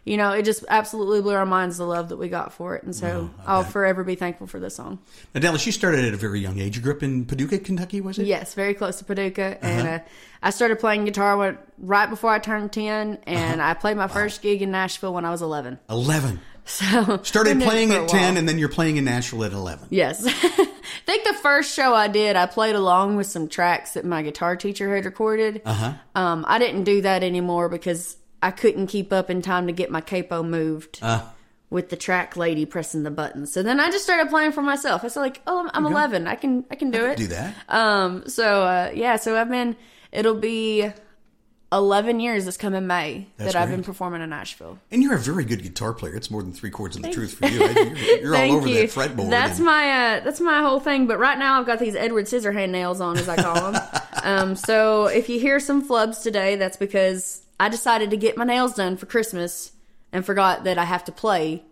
You 0.05 0.17
know, 0.17 0.33
it 0.33 0.45
just 0.45 0.65
absolutely 0.69 1.21
blew 1.21 1.35
our 1.35 1.45
minds 1.45 1.77
the 1.77 1.85
love 1.85 2.09
that 2.09 2.17
we 2.17 2.29
got 2.29 2.53
for 2.53 2.77
it, 2.77 2.83
and 2.83 2.95
so 2.95 3.29
I'll 3.47 3.65
forever 3.65 4.05
be 4.05 4.15
thankful 4.15 4.47
for 4.47 4.59
this 4.59 4.75
song. 4.75 4.99
Now, 5.35 5.41
Dallas, 5.41 5.67
you 5.67 5.73
started 5.73 6.05
at 6.05 6.15
a 6.15 6.17
very 6.17 6.41
young 6.41 6.59
age. 6.59 6.77
You 6.77 6.83
grew 6.83 6.95
up 6.95 7.03
in 7.03 7.27
Paducah, 7.27 7.59
Kentucky, 7.59 8.01
was 8.01 8.19
it? 8.19 8.27
Yes, 8.27 8.55
very 8.55 8.73
close 8.75 8.97
to 8.97 9.05
Paducah, 9.05 9.63
and 9.63 9.89
uh, 9.89 9.99
I 10.43 10.51
started 10.51 10.79
playing 10.79 11.05
guitar 11.05 11.37
when, 11.37 11.59
right 11.79 12.09
before 12.09 12.31
I 12.31 12.39
turned 12.39 12.73
ten, 12.73 13.19
and 13.27 13.61
I 13.61 13.75
played 13.75 13.97
my 13.97 14.09
first 14.09 14.41
gig 14.41 14.63
in 14.63 14.71
Nashville 14.71 15.13
when 15.13 15.25
I 15.25 15.31
was 15.31 15.43
eleven. 15.43 15.79
11. 15.91 16.41
So 16.69 17.21
Started 17.23 17.59
been 17.59 17.61
doing 17.61 17.63
it 17.63 17.71
playing 17.71 17.93
at 17.93 18.09
10, 18.09 18.37
and 18.37 18.47
then 18.47 18.59
you're 18.59 18.69
playing 18.69 18.99
in 18.99 19.05
Nashville 19.07 19.43
at 19.45 19.53
11. 19.55 19.87
yes, 19.89 20.23
I 20.27 20.31
think 21.07 21.25
the 21.25 21.33
first 21.41 21.75
show 21.75 21.95
I 21.95 22.09
did, 22.09 22.37
I 22.37 22.45
played 22.45 22.75
along 22.75 23.17
with 23.17 23.27
some 23.27 23.49
tracks 23.49 23.93
that 23.93 24.05
my 24.05 24.21
guitar 24.21 24.55
teacher 24.55 24.95
had 24.95 25.07
recorded. 25.07 25.63
Uh-huh. 25.65 25.95
Um, 26.15 26.45
I 26.47 26.59
didn't 26.59 26.85
do 26.85 27.01
that 27.01 27.23
anymore 27.25 27.71
because 27.71 28.19
I 28.43 28.51
couldn't 28.51 28.87
keep 28.89 29.13
up 29.13 29.31
in 29.31 29.43
time 29.43 29.67
to 29.67 29.73
get 29.73 29.91
my 29.91 30.01
capo 30.01 30.43
moved. 30.43 30.99
Uh, 31.03 31.23
with 31.71 31.91
the 31.91 31.97
track 31.97 32.35
lady 32.35 32.65
pressing 32.65 33.03
the 33.03 33.11
buttons, 33.11 33.53
so 33.53 33.63
then 33.63 33.79
I 33.79 33.91
just 33.91 34.03
started 34.03 34.31
playing 34.31 34.53
for 34.53 34.63
myself. 34.63 35.03
I 35.03 35.07
was 35.07 35.17
like, 35.17 35.43
"Oh, 35.47 35.61
I'm, 35.61 35.71
I'm 35.75 35.85
11. 35.85 36.27
I 36.27 36.35
can, 36.35 36.65
I 36.71 36.77
can 36.77 36.91
do 36.91 37.05
it." 37.05 37.19
do 37.19 37.27
that. 37.27 37.55
Um, 37.69 38.27
so 38.27 38.63
uh, 38.63 38.91
yeah, 38.95 39.17
so 39.17 39.37
I've 39.39 39.51
been. 39.51 39.77
It'll 40.11 40.35
be 40.35 40.91
eleven 41.73 42.19
years 42.21 42.45
this 42.47 42.57
coming 42.57 42.87
May 42.87 43.27
That's 43.37 43.53
that 43.53 43.61
I've 43.61 43.69
great. 43.69 43.77
been 43.77 43.85
performing 43.85 44.23
in 44.23 44.31
Nashville. 44.31 44.79
And 44.91 45.03
you're 45.03 45.15
a 45.15 45.19
very 45.19 45.45
good 45.45 45.63
guitar 45.63 45.93
player. 45.93 46.15
It's 46.15 46.31
more 46.31 46.43
than 46.43 46.53
three 46.53 46.71
chords 46.71 46.97
in 46.97 47.03
the 47.03 47.11
truth 47.13 47.35
for 47.35 47.47
you. 47.49 47.59
You're, 47.61 48.19
you're 48.21 48.37
all 48.37 48.53
over 48.57 48.69
you. 48.69 48.75
that 48.87 48.91
fretboard. 48.91 49.31
That's 49.31 49.57
and- 49.59 49.67
my 49.67 49.91
uh, 50.17 50.21
that's 50.25 50.41
my 50.41 50.61
whole 50.63 50.81
thing. 50.81 51.07
But 51.07 51.19
right 51.19 51.39
now 51.39 51.61
I've 51.61 51.67
got 51.67 51.79
these 51.79 51.95
Edward 51.95 52.25
Scissorhand 52.27 52.71
nails 52.71 53.01
on, 53.01 53.17
as 53.19 53.29
I 53.29 53.37
call 53.37 53.73
them. 53.73 53.83
um, 54.23 54.57
so 54.57 55.07
if 55.07 55.29
you 55.29 55.39
hear 55.39 55.61
some 55.61 55.87
flubs 55.87 56.23
today, 56.23 56.57
that's 56.57 56.77
because 56.77 57.43
I 57.61 57.69
decided 57.69 58.11
to 58.11 58.17
get 58.17 58.37
my 58.37 58.45
nails 58.45 58.75
done 58.75 58.97
for 58.97 59.07
Christmas 59.07 59.73
and 60.13 60.25
forgot 60.25 60.65
that 60.65 60.79
I 60.79 60.85
have 60.85 61.05
to 61.05 61.13
play 61.13 61.63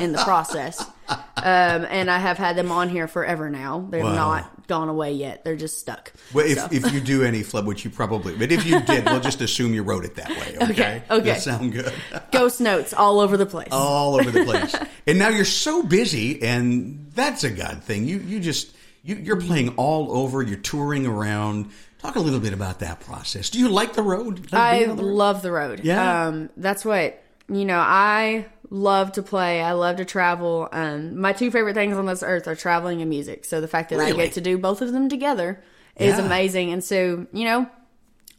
in 0.00 0.12
the 0.12 0.22
process. 0.24 0.84
Um, 1.36 1.84
and 1.90 2.08
I 2.10 2.18
have 2.18 2.38
had 2.38 2.54
them 2.56 2.70
on 2.70 2.88
here 2.88 3.08
forever 3.08 3.50
now. 3.50 3.86
They're 3.90 4.04
Wow. 4.04 4.14
not 4.14 4.61
gone 4.72 4.88
away 4.88 5.12
yet. 5.12 5.44
They're 5.44 5.56
just 5.66 5.78
stuck. 5.78 6.12
Well, 6.32 6.46
if, 6.46 6.56
So- 6.58 6.68
if 6.70 6.92
you 6.94 7.00
do 7.00 7.22
any 7.24 7.42
flub, 7.42 7.66
which 7.66 7.84
you 7.84 7.90
probably, 7.90 8.34
but 8.36 8.50
if 8.50 8.64
you 8.64 8.80
did, 8.80 9.04
we'll 9.04 9.20
just 9.20 9.40
assume 9.42 9.74
you 9.74 9.82
wrote 9.82 10.04
it 10.06 10.14
that 10.16 10.30
way. 10.30 10.56
Okay. 10.62 10.70
Okay, 10.72 11.02
okay. 11.10 11.24
That 11.32 11.40
sound 11.42 11.72
good. 11.72 11.92
Ghost 12.32 12.60
notes 12.60 12.94
all 12.94 13.20
over 13.20 13.36
the 13.36 13.44
place. 13.46 13.68
all 13.72 14.14
over 14.18 14.30
the 14.30 14.44
place. 14.44 14.74
and 15.06 15.18
now 15.18 15.28
you're 15.28 15.44
so 15.44 15.82
busy, 15.82 16.42
and 16.42 17.06
that's 17.14 17.44
a 17.44 17.50
God 17.50 17.82
thing. 17.84 18.06
You 18.08 18.18
you 18.20 18.40
just 18.40 18.74
you, 19.04 19.16
you're 19.16 19.40
playing 19.40 19.70
all 19.76 20.16
over. 20.16 20.42
You're 20.42 20.56
touring 20.58 21.06
around. 21.06 21.70
Talk 21.98 22.16
a 22.16 22.20
little 22.20 22.40
bit 22.40 22.52
about 22.54 22.78
that 22.80 23.00
process. 23.00 23.50
Do 23.50 23.58
you 23.58 23.68
like 23.68 23.92
the 23.92 24.02
road? 24.02 24.50
Like 24.52 24.54
I 24.54 24.84
the 24.86 24.94
road? 24.94 25.00
love 25.02 25.42
the 25.42 25.52
road. 25.52 25.80
Yeah. 25.84 26.26
Um, 26.26 26.50
that's 26.56 26.84
what, 26.84 27.22
you 27.48 27.64
know, 27.64 27.78
I 27.78 28.46
love 28.74 29.12
to 29.12 29.22
play. 29.22 29.60
I 29.60 29.72
love 29.72 29.96
to 29.98 30.04
travel. 30.06 30.66
Um, 30.72 31.20
my 31.20 31.34
two 31.34 31.50
favorite 31.50 31.74
things 31.74 31.94
on 31.94 32.06
this 32.06 32.22
earth 32.22 32.48
are 32.48 32.56
traveling 32.56 33.02
and 33.02 33.10
music. 33.10 33.44
So 33.44 33.60
the 33.60 33.68
fact 33.68 33.90
that 33.90 34.00
I 34.00 34.12
get 34.12 34.32
to 34.32 34.40
do 34.40 34.56
both 34.56 34.80
of 34.80 34.92
them 34.92 35.10
together 35.10 35.62
is 35.96 36.16
Yeah. 36.16 36.24
amazing. 36.24 36.72
And 36.72 36.82
so, 36.82 37.26
you 37.34 37.44
know, 37.44 37.66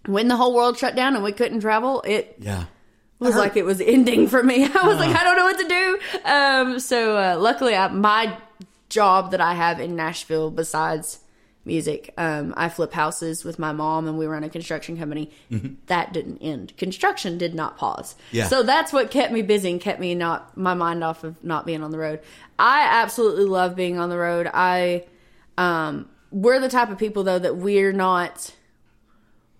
when 0.07 0.27
the 0.29 0.35
whole 0.35 0.55
world 0.55 0.75
shut 0.79 0.95
down 0.95 1.13
and 1.13 1.23
we 1.23 1.33
couldn't 1.33 1.59
travel, 1.59 2.01
it 2.01 2.35
Yeah. 2.39 2.63
was 3.19 3.35
like 3.35 3.55
it 3.55 3.63
was 3.63 3.79
ending 3.79 4.27
for 4.27 4.41
me. 4.41 4.63
I 4.75 4.87
was 4.87 4.97
like, 4.97 5.15
I 5.15 5.23
don't 5.23 5.37
know 5.37 5.45
what 5.45 5.59
to 5.59 5.67
do. 5.67 5.99
Um, 6.25 6.79
so 6.79 7.15
uh, 7.15 7.37
luckily, 7.39 7.75
I, 7.75 7.87
my 7.89 8.35
job 8.89 9.29
that 9.31 9.39
I 9.41 9.53
have 9.53 9.79
in 9.79 9.95
Nashville, 9.95 10.49
besides 10.49 11.19
music, 11.65 12.13
um, 12.17 12.53
I 12.57 12.69
flip 12.69 12.91
houses 12.93 13.43
with 13.45 13.57
my 13.59 13.71
mom, 13.71 14.07
and 14.07 14.17
we 14.17 14.25
run 14.25 14.43
a 14.43 14.49
construction 14.49 14.97
company. 14.97 15.31
That 15.87 16.11
didn't 16.13 16.39
end. 16.39 16.75
Construction 16.77 17.37
did 17.37 17.55
not 17.55 17.77
pause. 17.77 18.13
Mm-hmm. 18.27 18.35
Yeah. 18.37 18.47
So 18.47 18.63
that's 18.63 18.91
what 18.91 19.11
kept 19.11 19.31
me 19.31 19.41
busy 19.41 19.71
and 19.71 19.79
kept 19.79 19.99
me 19.99 20.15
not 20.15 20.57
my 20.57 20.73
mind 20.73 21.03
off 21.03 21.23
of 21.23 21.41
not 21.43 21.65
being 21.65 21.83
on 21.83 21.91
the 21.91 21.97
road. 21.97 22.19
I 22.59 22.81
absolutely 23.01 23.45
love 23.45 23.75
being 23.75 23.97
on 23.97 24.09
the 24.09 24.17
road. 24.17 24.49
I 24.53 25.05
um, 25.57 26.09
we're 26.31 26.59
the 26.59 26.69
type 26.69 26.89
of 26.89 26.97
people 26.97 27.23
though 27.23 27.39
that 27.39 27.55
we're 27.57 27.93
not 27.93 28.53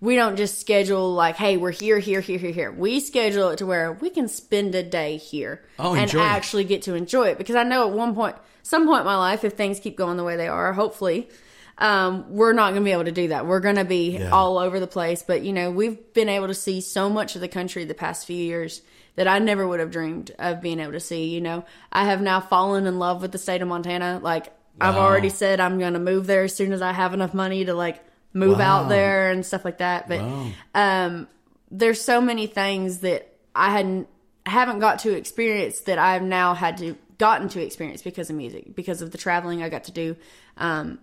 we 0.00 0.16
don't 0.16 0.36
just 0.36 0.60
schedule 0.60 1.14
like, 1.14 1.36
hey, 1.36 1.56
we're 1.56 1.70
here, 1.70 1.98
here, 1.98 2.20
here, 2.20 2.38
here, 2.38 2.50
here. 2.50 2.70
We 2.72 3.00
schedule 3.00 3.48
it 3.50 3.56
to 3.58 3.66
where 3.66 3.92
we 3.92 4.10
can 4.10 4.28
spend 4.28 4.74
a 4.74 4.82
day 4.82 5.16
here 5.16 5.64
Oh, 5.78 5.92
and 5.94 6.02
enjoy 6.02 6.18
it. 6.20 6.24
actually 6.28 6.64
get 6.64 6.82
to 6.82 6.94
enjoy 6.94 7.28
it. 7.28 7.38
Because 7.38 7.56
I 7.56 7.62
know 7.62 7.88
at 7.88 7.94
one 7.94 8.14
point, 8.14 8.36
some 8.62 8.86
point 8.86 9.00
in 9.00 9.06
my 9.06 9.16
life, 9.16 9.44
if 9.44 9.54
things 9.54 9.80
keep 9.80 9.96
going 9.96 10.18
the 10.18 10.24
way 10.24 10.36
they 10.36 10.48
are, 10.48 10.74
hopefully, 10.74 11.28
um, 11.78 12.26
we're 12.30 12.52
not 12.52 12.70
going 12.70 12.82
to 12.82 12.84
be 12.84 12.92
able 12.92 13.04
to 13.04 13.12
do 13.12 13.28
that. 13.28 13.46
We're 13.46 13.60
going 13.60 13.76
to 13.76 13.84
be 13.84 14.18
Yeah. 14.18 14.30
all 14.30 14.58
over 14.58 14.78
the 14.80 14.86
place. 14.86 15.22
But 15.26 15.42
you 15.42 15.52
know, 15.52 15.70
we've 15.70 16.12
been 16.14 16.28
able 16.28 16.46
to 16.48 16.54
see 16.54 16.80
so 16.80 17.08
much 17.10 17.34
of 17.34 17.40
the 17.40 17.48
country 17.48 17.84
the 17.84 17.94
past 17.94 18.26
few 18.26 18.36
years 18.36 18.82
that 19.16 19.28
I 19.28 19.38
never 19.38 19.66
would 19.66 19.80
have 19.80 19.90
dreamed 19.90 20.30
of 20.38 20.60
being 20.60 20.80
able 20.80 20.92
to 20.92 21.00
see. 21.00 21.26
You 21.34 21.40
know, 21.40 21.64
I 21.92 22.04
have 22.04 22.20
now 22.20 22.40
fallen 22.40 22.86
in 22.86 22.98
love 22.98 23.22
with 23.22 23.32
the 23.32 23.38
state 23.38 23.62
of 23.62 23.68
Montana. 23.68 24.20
Like 24.22 24.52
I've 24.80 24.96
already 24.96 25.28
said, 25.30 25.60
I'm 25.60 25.78
going 25.78 25.92
to 25.94 26.00
move 26.00 26.26
there 26.26 26.44
as 26.44 26.54
soon 26.54 26.72
as 26.72 26.82
I 26.82 26.92
have 26.92 27.14
enough 27.14 27.32
money 27.34 27.64
to 27.64 27.74
like 27.74 28.02
move 28.32 28.58
Wow. 28.58 28.82
out 28.82 28.88
there 28.88 29.30
and 29.30 29.44
stuff 29.46 29.64
like 29.64 29.78
that. 29.78 30.08
But 30.08 30.20
Wow. 30.20 30.46
um, 30.74 31.28
there's 31.70 32.00
so 32.00 32.20
many 32.20 32.46
things 32.48 32.98
that 32.98 33.32
I 33.54 33.70
hadn't 33.70 34.08
haven't 34.46 34.80
got 34.80 34.98
to 35.00 35.12
experience 35.16 35.80
that 35.82 35.98
I've 35.98 36.22
now 36.22 36.54
had 36.54 36.76
to 36.78 36.96
gotten 37.18 37.48
to 37.48 37.62
experience 37.64 38.02
because 38.02 38.28
of 38.30 38.36
music, 38.36 38.74
because 38.74 39.00
of 39.00 39.10
the 39.12 39.16
traveling 39.18 39.62
I 39.62 39.68
got 39.68 39.84
to 39.84 39.92
do 39.92 40.16
um, 40.56 40.98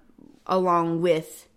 along 0.52 1.02
with 1.02 1.48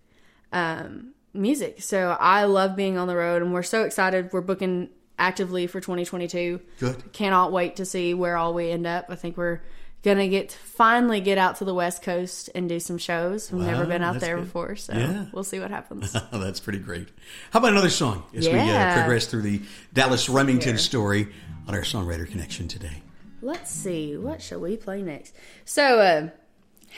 um, 0.51 1.13
music. 1.33 1.81
So 1.83 2.17
I 2.19 2.45
love 2.45 2.75
being 2.75 2.97
on 2.97 3.07
the 3.07 3.15
road, 3.15 3.43
and 3.43 3.53
we're 3.53 3.61
so 3.61 3.83
excited. 3.83 4.33
We're 4.33 4.41
booking 4.41 4.89
actively 5.19 5.67
for 5.67 5.79
2022. 5.79 6.59
Good. 6.79 7.13
Cannot 7.13 7.51
wait 7.51 7.75
to 7.75 7.85
see 7.85 8.13
where 8.15 8.37
all 8.37 8.53
we 8.55 8.71
end 8.71 8.87
up. 8.87 9.05
I 9.09 9.15
think 9.15 9.37
we're 9.37 9.61
gonna 10.03 10.27
get 10.27 10.51
finally 10.51 11.19
get 11.19 11.37
out 11.37 11.55
to 11.57 11.65
the 11.65 11.73
West 11.73 12.01
Coast 12.03 12.49
and 12.55 12.69
do 12.69 12.79
some 12.79 12.97
shows. 12.97 13.51
We've 13.51 13.65
never 13.65 13.85
been 13.85 14.03
out 14.03 14.19
there 14.19 14.35
good. 14.35 14.45
before, 14.45 14.75
so 14.75 14.93
Yeah. 14.93 15.25
we'll 15.33 15.43
see 15.43 15.59
what 15.59 15.71
happens. 15.71 16.13
That's 16.31 16.59
pretty 16.59 16.79
great. 16.79 17.09
How 17.51 17.59
about 17.59 17.71
another 17.71 17.89
song 17.89 18.23
as 18.33 18.47
we 18.47 18.57
uh, 18.57 18.93
progress 18.93 19.25
through 19.25 19.41
the 19.41 19.61
Dallas 19.93 20.29
Remington 20.29 20.77
story 20.77 21.27
on 21.67 21.73
our 21.75 21.81
Songwriter 21.81 22.29
Connection 22.29 22.67
today? 22.67 23.01
Let's 23.41 23.71
see, 23.71 24.15
what 24.17 24.41
shall 24.41 24.59
we 24.59 24.77
play 24.77 25.01
next? 25.01 25.35
So, 25.65 25.99
uh, 25.99 26.29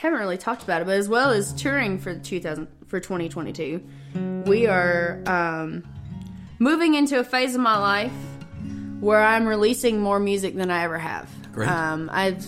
haven't 0.00 0.18
really 0.18 0.38
talked 0.38 0.62
about 0.62 0.82
it, 0.82 0.84
but 0.84 0.96
as 0.96 1.08
well 1.08 1.30
as 1.30 1.52
touring 1.54 1.98
for 1.98 2.14
2000 2.14 2.68
for 2.86 3.00
2022, 3.00 3.84
we 4.46 4.66
are 4.66 5.22
um, 5.26 5.84
moving 6.58 6.94
into 6.94 7.18
a 7.18 7.24
phase 7.24 7.54
of 7.54 7.60
my 7.60 7.76
life 7.78 8.12
where 9.00 9.22
I'm 9.22 9.46
releasing 9.46 10.00
more 10.00 10.18
music 10.18 10.56
than 10.56 10.70
I 10.70 10.84
ever 10.84 10.98
have. 10.98 11.30
Great. 11.52 11.68
Um, 11.68 12.08
I've, 12.12 12.44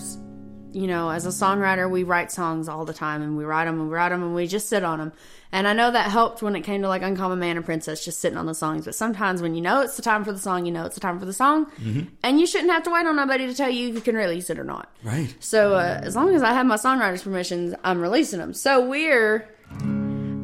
you 0.71 0.87
know, 0.87 1.09
as 1.09 1.25
a 1.25 1.29
songwriter, 1.29 1.89
we 1.89 2.03
write 2.03 2.31
songs 2.31 2.67
all 2.67 2.85
the 2.85 2.93
time, 2.93 3.21
and 3.21 3.37
we 3.37 3.45
write 3.45 3.65
them 3.65 3.79
and 3.79 3.89
we 3.89 3.95
write 3.95 4.09
them, 4.09 4.23
and 4.23 4.33
we 4.33 4.47
just 4.47 4.67
sit 4.67 4.83
on 4.83 4.99
them. 4.99 5.13
And 5.51 5.67
I 5.67 5.73
know 5.73 5.91
that 5.91 6.09
helped 6.09 6.41
when 6.41 6.55
it 6.55 6.61
came 6.61 6.81
to 6.81 6.87
like 6.87 7.01
Uncommon 7.01 7.39
Man 7.39 7.57
and 7.57 7.65
Princess, 7.65 8.05
just 8.05 8.19
sitting 8.19 8.37
on 8.37 8.45
the 8.45 8.53
songs. 8.53 8.85
But 8.85 8.95
sometimes 8.95 9.41
when 9.41 9.53
you 9.53 9.61
know 9.61 9.81
it's 9.81 9.95
the 9.97 10.01
time 10.01 10.23
for 10.23 10.31
the 10.31 10.39
song, 10.39 10.65
you 10.65 10.71
know 10.71 10.85
it's 10.85 10.95
the 10.95 11.01
time 11.01 11.19
for 11.19 11.25
the 11.25 11.33
song, 11.33 11.69
and 12.23 12.39
you 12.39 12.47
shouldn't 12.47 12.71
have 12.71 12.83
to 12.83 12.91
wait 12.91 13.05
on 13.05 13.15
nobody 13.15 13.47
to 13.47 13.53
tell 13.53 13.69
you 13.69 13.89
you 13.89 14.01
can 14.01 14.15
release 14.15 14.49
it 14.49 14.57
or 14.57 14.63
not. 14.63 14.89
Right. 15.03 15.35
So 15.39 15.75
uh, 15.75 15.99
as 16.03 16.15
long 16.15 16.33
as 16.35 16.41
I 16.41 16.53
have 16.53 16.65
my 16.65 16.77
songwriter's 16.77 17.23
permissions, 17.23 17.75
I'm 17.83 18.01
releasing 18.01 18.39
them. 18.39 18.53
So 18.53 18.87
we're 18.87 19.47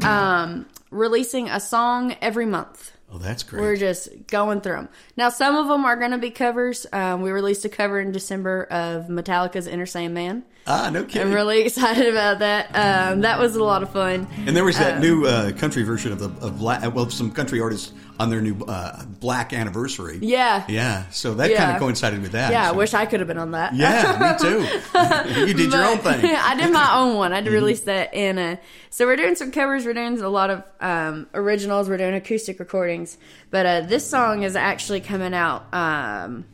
um, 0.04 0.66
releasing 0.92 1.50
a 1.50 1.60
song 1.60 2.16
every 2.22 2.46
month. 2.46 2.92
Oh, 3.10 3.18
that's 3.18 3.44
great. 3.44 3.62
We're 3.62 3.78
just 3.78 4.28
going 4.28 4.60
through 4.60 4.76
them. 4.76 4.90
Now, 5.16 5.30
some 5.30 5.56
of 5.56 5.68
them 5.70 5.86
are 5.86 5.96
going 5.96 6.12
to 6.12 6.18
be 6.18 6.30
covers. 6.30 6.86
Um, 6.92 7.22
we 7.22 7.32
released 7.32 7.64
a 7.64 7.70
cover 7.70 8.02
in 8.02 8.12
December 8.12 8.64
of 8.66 9.06
Metallica's 9.08 9.68
Enter 9.68 9.86
Sandman. 9.86 10.44
Ah, 10.68 10.90
no 10.92 11.04
kidding. 11.04 11.30
I'm 11.30 11.34
really 11.34 11.62
excited 11.66 12.08
about 12.08 12.40
that. 12.40 12.68
Um, 12.76 13.22
that 13.22 13.40
was 13.40 13.56
a 13.56 13.64
lot 13.64 13.84
of 13.84 13.90
fun. 13.92 14.28
and 14.46 14.56
there 14.56 14.66
was 14.66 14.78
that 14.78 15.00
new 15.00 15.26
uh, 15.26 15.52
country 15.54 15.84
version 15.84 16.12
of 16.12 16.20
the 16.20 16.30
of 16.46 16.60
Black, 16.60 16.94
well, 16.94 17.10
some 17.10 17.32
country 17.32 17.60
artists 17.62 17.94
on 18.20 18.32
their 18.32 18.42
new 18.42 18.60
uh, 18.66 19.04
Black 19.20 19.54
anniversary. 19.54 20.18
Yeah. 20.22 20.66
Yeah. 20.68 21.08
So 21.12 21.36
that 21.36 21.52
Yeah. 21.52 21.58
kind 21.58 21.72
of 21.76 21.80
coincided 21.80 22.20
with 22.22 22.32
that. 22.32 22.52
Yeah, 22.52 22.68
I 22.68 22.72
wish 22.72 22.96
I 22.96 23.06
could 23.06 23.20
have 23.20 23.28
been 23.28 23.38
on 23.38 23.52
that. 23.52 23.76
Yeah, 23.76 24.34
me 24.34 24.40
too. 25.36 25.40
you 25.46 25.54
did 25.54 25.72
your 25.72 25.84
own 25.86 26.00
thing. 26.00 26.22
Mm-hmm. 26.22 26.52
I 26.52 26.56
did 26.56 26.74
my 26.74 26.96
own 26.96 27.16
one. 27.16 27.32
I 27.32 27.42
did 27.42 27.54
release 27.54 27.82
that 27.82 28.16
in 28.16 28.40
a. 28.40 28.60
So 28.90 29.06
we're 29.06 29.18
doing 29.18 29.36
some 29.36 29.52
covers. 29.52 29.86
We're 29.86 29.94
doing 29.94 30.20
a 30.20 30.30
lot 30.30 30.50
of 30.50 30.64
um, 30.82 31.28
originals. 31.36 31.90
We're 31.90 31.98
doing 31.98 32.16
acoustic 32.16 32.60
recordings. 32.60 33.20
But 33.52 33.66
uh, 33.68 33.82
this 33.82 34.10
song 34.10 34.42
is 34.42 34.56
actually 34.56 35.02
coming 35.02 35.36
out 35.36 35.72
um, 35.72 36.46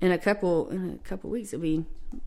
in 0.00 0.12
a 0.12 0.18
couple 0.18 0.68
in 0.70 1.00
a 1.04 1.08
couple 1.08 1.30
weeks. 1.30 1.52
It'll 1.52 1.62
be. 1.62 1.84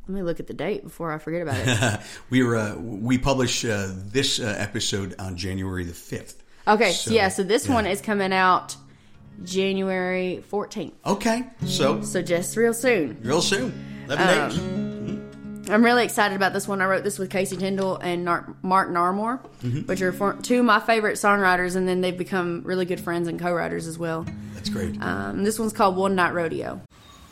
Let 0.08 0.15
me 0.15 0.21
look 0.21 0.39
at 0.39 0.47
the 0.47 0.54
date 0.54 0.84
before 0.84 1.12
I 1.12 1.17
forget 1.17 1.41
about 1.41 1.58
it. 1.58 1.99
we 2.30 2.43
were 2.43 2.56
uh, 2.56 2.75
we 2.75 3.17
publish 3.17 3.63
uh, 3.65 3.91
this 3.93 4.39
uh, 4.39 4.56
episode 4.58 5.15
on 5.19 5.38
January 5.38 5.84
the 5.86 5.93
fifth. 5.93 6.43
Okay, 6.67 6.91
So, 6.91 7.12
yeah. 7.12 7.30
So 7.30 7.43
this 7.43 7.67
yeah. 7.67 7.73
one 7.73 7.86
is 7.88 8.02
coming 8.02 8.34
out 8.34 8.75
January 9.43 10.43
fourteenth. 10.47 10.93
Okay, 11.06 11.43
so 11.65 12.02
So 12.02 12.21
just 12.21 12.56
real 12.58 12.73
soon. 12.73 13.17
real 13.23 13.41
soon, 13.41 14.04
eleven 14.06 14.28
Um, 14.28 14.49
days. 14.49 15.69
I'm 15.71 15.86
really 15.86 16.04
excited 16.04 16.36
about 16.36 16.52
this 16.54 16.67
one. 16.67 16.82
I 16.82 16.86
wrote 16.88 17.04
this 17.04 17.19
with 17.19 17.30
Casey 17.30 17.56
Tyndall 17.56 17.97
and 17.97 18.25
Nar- 18.25 18.56
Mark 18.63 18.89
Narmore, 18.89 19.39
Mm-hmm. 19.63 19.82
which 19.82 20.02
are 20.02 20.12
for- 20.12 20.34
two 20.34 20.60
of 20.60 20.65
my 20.65 20.80
favorite 20.80 21.13
songwriters, 21.17 21.75
and 21.75 21.88
then 21.88 22.02
they've 22.02 22.17
become 22.17 22.63
really 22.63 22.86
good 22.86 22.99
friends 22.99 23.28
and 23.28 23.39
co-writers 23.39 23.86
as 23.86 23.97
well. 23.97 24.25
That's 24.56 24.69
great. 24.69 24.99
Um, 25.02 25.43
this 25.43 25.60
one's 25.60 25.71
called 25.73 25.95
One 25.95 26.15
Night 26.15 26.34
Rodeo. 26.34 26.82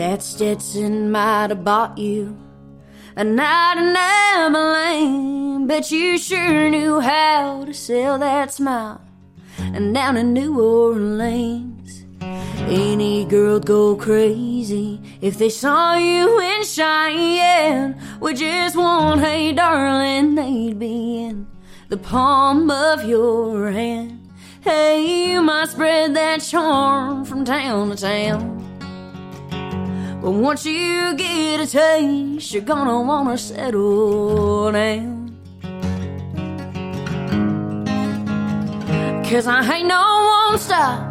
That 0.00 0.22
Stetson 0.22 1.10
might 1.10 1.50
have 1.50 1.62
bought 1.62 1.98
you 1.98 2.34
a 3.16 3.22
night 3.22 3.76
in 3.76 3.94
Abilene, 3.94 5.66
but 5.66 5.90
you 5.90 6.16
sure 6.16 6.70
knew 6.70 7.00
how 7.00 7.66
to 7.66 7.74
sell 7.74 8.18
that 8.18 8.50
smile. 8.50 9.02
And 9.58 9.92
down 9.92 10.16
in 10.16 10.32
New 10.32 10.58
Orleans, 10.58 12.06
Any 12.22 13.26
girl'd 13.26 13.66
go 13.66 13.94
crazy 13.94 15.02
if 15.20 15.36
they 15.36 15.50
saw 15.50 15.96
you 15.96 16.40
in 16.40 16.64
Cheyenne 16.64 18.00
with 18.20 18.38
just 18.38 18.76
one 18.76 19.18
hey 19.18 19.52
darling, 19.52 20.34
they'd 20.34 20.78
be 20.78 21.24
in 21.24 21.46
the 21.90 21.98
palm 21.98 22.70
of 22.70 23.04
your 23.04 23.70
hand. 23.70 24.32
Hey, 24.62 25.32
you 25.32 25.42
might 25.42 25.68
spread 25.68 26.16
that 26.16 26.40
charm 26.40 27.26
from 27.26 27.44
town 27.44 27.90
to 27.90 27.96
town. 27.96 28.59
But 30.22 30.32
once 30.32 30.66
you 30.66 31.14
get 31.14 31.60
a 31.60 31.66
taste, 31.66 32.52
you're 32.52 32.62
gonna 32.62 33.00
wanna 33.00 33.38
settle 33.38 34.70
down. 34.70 35.36
Cause 39.24 39.46
I 39.46 39.76
ain't 39.76 39.88
no 39.88 40.48
one 40.50 40.58
stop 40.58 41.10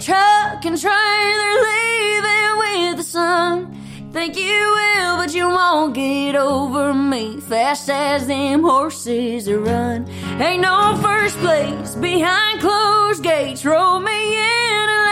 truck 0.00 0.64
and 0.64 0.80
trailer 0.80 1.54
leaving 1.68 2.58
with 2.62 2.96
the 2.96 3.02
sun. 3.02 3.76
Think 4.12 4.36
you 4.36 4.58
will, 4.78 5.16
but 5.18 5.34
you 5.34 5.46
won't 5.46 5.94
get 5.94 6.34
over 6.34 6.94
me 6.94 7.40
fast 7.40 7.90
as 7.90 8.26
them 8.26 8.62
horses 8.62 9.50
run. 9.52 10.08
Ain't 10.40 10.62
no 10.62 10.98
first 11.02 11.36
place 11.38 11.94
behind 11.94 12.60
closed 12.60 13.22
gates. 13.22 13.64
Roll 13.64 14.00
me 14.00 14.38
in 14.38 15.09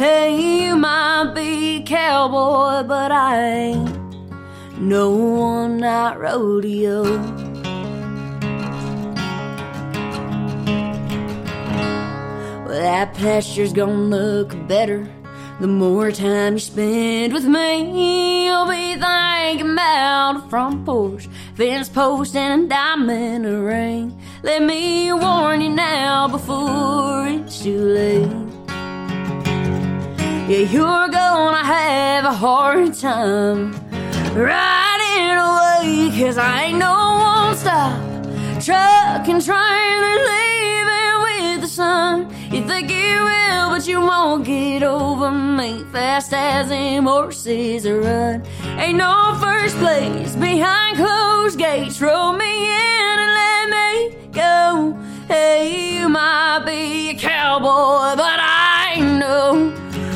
Hey, 0.00 0.64
you 0.64 0.76
might 0.76 1.34
be 1.34 1.82
cowboy, 1.82 2.88
but 2.88 3.12
I 3.12 3.38
ain't 3.38 4.14
no 4.78 5.10
one 5.10 5.76
night 5.76 6.18
rodeo. 6.18 7.02
Well, 12.64 12.80
that 12.80 13.12
pasture's 13.12 13.74
gonna 13.74 13.92
look 13.92 14.56
better 14.66 15.06
the 15.60 15.66
more 15.66 16.10
time 16.10 16.54
you 16.54 16.60
spend 16.60 17.34
with 17.34 17.44
me. 17.44 18.46
You'll 18.46 18.68
be 18.68 18.94
thinking 18.94 19.72
about 19.72 20.36
a 20.36 20.48
front 20.48 20.86
porch, 20.86 21.28
fence 21.56 21.90
post, 21.90 22.34
and 22.34 22.64
a 22.64 22.68
diamond 22.68 23.44
ring. 23.66 24.18
Let 24.42 24.62
me 24.62 25.12
warn 25.12 25.60
you 25.60 25.68
now 25.68 26.26
before 26.26 27.26
it's 27.26 27.62
too 27.62 27.78
late. 27.78 28.49
Yeah, 30.50 30.66
you're 30.66 31.08
gonna 31.10 31.64
have 31.64 32.24
a 32.24 32.32
hard 32.32 32.92
time 32.94 33.70
riding 34.34 35.36
away, 35.38 36.10
cause 36.18 36.38
I 36.38 36.64
ain't 36.64 36.78
no 36.78 36.90
one 36.90 37.56
stop 37.56 37.96
truck 38.60 39.28
and 39.28 39.40
trailer 39.40 40.16
leaving 40.32 41.16
with 41.22 41.60
the 41.60 41.68
sun. 41.68 42.34
You 42.52 42.66
think 42.66 42.90
you 42.90 43.22
will, 43.22 43.70
but 43.70 43.86
you 43.86 44.00
won't 44.00 44.44
get 44.44 44.82
over 44.82 45.30
me 45.30 45.84
fast 45.92 46.34
as 46.34 46.68
them 46.68 47.04
horses 47.04 47.88
run. 47.88 48.42
Ain't 48.76 48.98
no 48.98 49.38
first 49.40 49.76
place 49.76 50.34
behind 50.34 50.96
closed 50.96 51.60
gates. 51.60 52.00
Roll 52.00 52.32
me 52.32 52.66
in 52.66 53.18
and 53.24 53.32
let 53.42 53.64
me 53.76 54.30
go. 54.32 54.98
Hey, 55.28 56.00
you 56.00 56.08
might 56.08 56.64
be 56.66 57.10
a 57.10 57.14
cowboy, 57.14 58.16
but 58.16 58.40
I 58.40 58.94
ain't 58.96 59.20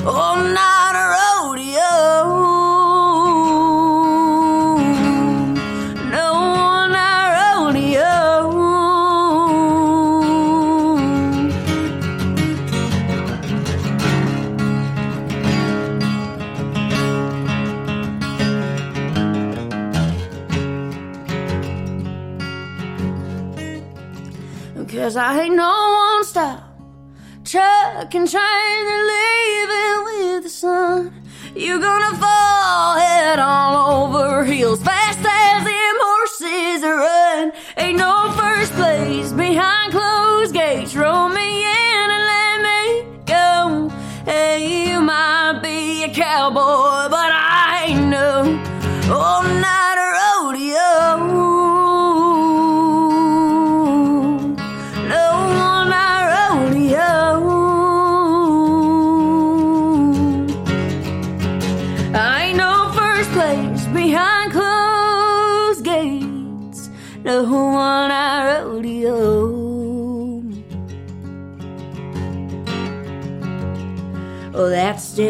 no, 0.05 0.11
oh, 0.11 0.37
not 0.53 0.95
a 0.95 1.05
rodeo. 1.17 1.91
No, 6.11 6.29
rodeo. 7.37 8.15
Cause 24.87 25.17
I 25.17 25.41
ain't 25.43 25.57
no 25.57 25.84
truck 27.55 28.13
and 28.17 28.29
train 28.29 28.85
and 28.95 29.05
leaving 29.13 30.05
with 30.07 30.43
the 30.43 30.49
sun. 30.49 31.13
You're 31.55 31.79
gonna 31.79 32.17
fall 32.17 32.97
head 32.97 33.39
on 33.39 33.71
over 33.93 34.45
heels 34.45 34.83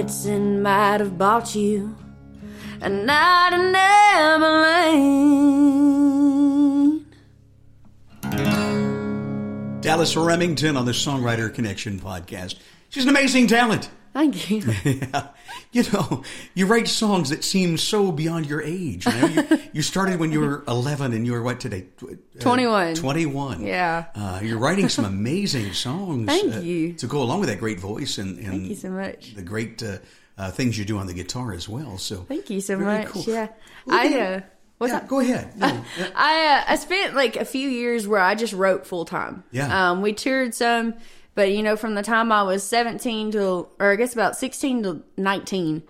Stetson 0.04 0.60
might 0.60 1.00
have 1.00 1.16
bought 1.16 1.54
you 1.54 1.96
a 2.82 2.90
night 2.90 3.54
in 3.54 3.72
Neverland. 8.22 9.80
Dallas 9.80 10.14
Remington 10.14 10.76
on 10.76 10.84
the 10.84 10.92
Songwriter 10.92 11.52
Connection 11.52 11.98
podcast. 11.98 12.56
She's 12.90 13.04
an 13.04 13.08
amazing 13.08 13.46
talent. 13.46 13.88
Thank 14.12 14.50
you. 14.50 14.62
Yeah. 14.84 15.28
You 15.74 15.82
know, 15.92 16.22
you 16.54 16.66
write 16.66 16.86
songs 16.86 17.30
that 17.30 17.42
seem 17.42 17.78
so 17.78 18.12
beyond 18.12 18.46
your 18.46 18.62
age. 18.62 19.06
You, 19.06 19.12
know? 19.12 19.26
you, 19.26 19.58
you 19.72 19.82
started 19.82 20.20
when 20.20 20.30
you 20.30 20.38
were 20.38 20.62
11 20.68 21.12
and 21.12 21.26
you 21.26 21.32
were 21.32 21.42
what 21.42 21.58
today? 21.58 21.86
Uh, 22.00 22.14
21. 22.38 22.94
21. 22.94 23.66
Yeah. 23.66 24.04
Uh, 24.14 24.38
you're 24.40 24.58
writing 24.58 24.88
some 24.88 25.04
amazing 25.04 25.72
songs. 25.72 26.26
Thank 26.26 26.54
uh, 26.54 26.60
you. 26.60 26.92
To 26.92 27.08
go 27.08 27.22
along 27.22 27.40
with 27.40 27.48
that 27.48 27.58
great 27.58 27.80
voice 27.80 28.18
and, 28.18 28.38
and 28.38 28.46
Thank 28.46 28.62
you 28.68 28.76
so 28.76 28.90
much. 28.90 29.34
the 29.34 29.42
great 29.42 29.82
uh, 29.82 29.98
uh, 30.38 30.52
things 30.52 30.78
you 30.78 30.84
do 30.84 30.98
on 30.98 31.08
the 31.08 31.12
guitar 31.12 31.52
as 31.52 31.68
well. 31.68 31.98
So 31.98 32.18
Thank 32.18 32.50
you 32.50 32.60
so 32.60 32.78
much. 32.78 33.08
cool. 33.08 33.24
Yeah. 33.26 33.48
Well, 33.86 33.98
I 33.98 34.20
uh 34.20 34.40
what's 34.78 34.92
yeah, 34.92 35.04
go 35.06 35.20
ahead. 35.20 35.52
No, 35.56 35.66
yeah. 35.66 36.10
I 36.14 36.46
uh, 36.46 36.72
I 36.72 36.76
spent 36.76 37.14
like 37.14 37.36
a 37.36 37.44
few 37.44 37.68
years 37.68 38.06
where 38.06 38.20
I 38.20 38.34
just 38.34 38.52
wrote 38.52 38.86
full 38.86 39.04
time. 39.04 39.44
Yeah. 39.50 39.90
Um, 39.90 40.02
we 40.02 40.12
toured 40.12 40.54
some, 40.54 40.94
but 41.34 41.50
you 41.52 41.62
know, 41.62 41.76
from 41.76 41.94
the 41.94 42.02
time 42.02 42.30
I 42.32 42.42
was 42.42 42.62
seventeen 42.62 43.30
to, 43.32 43.66
or 43.78 43.92
I 43.92 43.96
guess 43.96 44.12
about 44.14 44.36
sixteen 44.36 44.82
to 44.84 45.02
19 45.16 45.82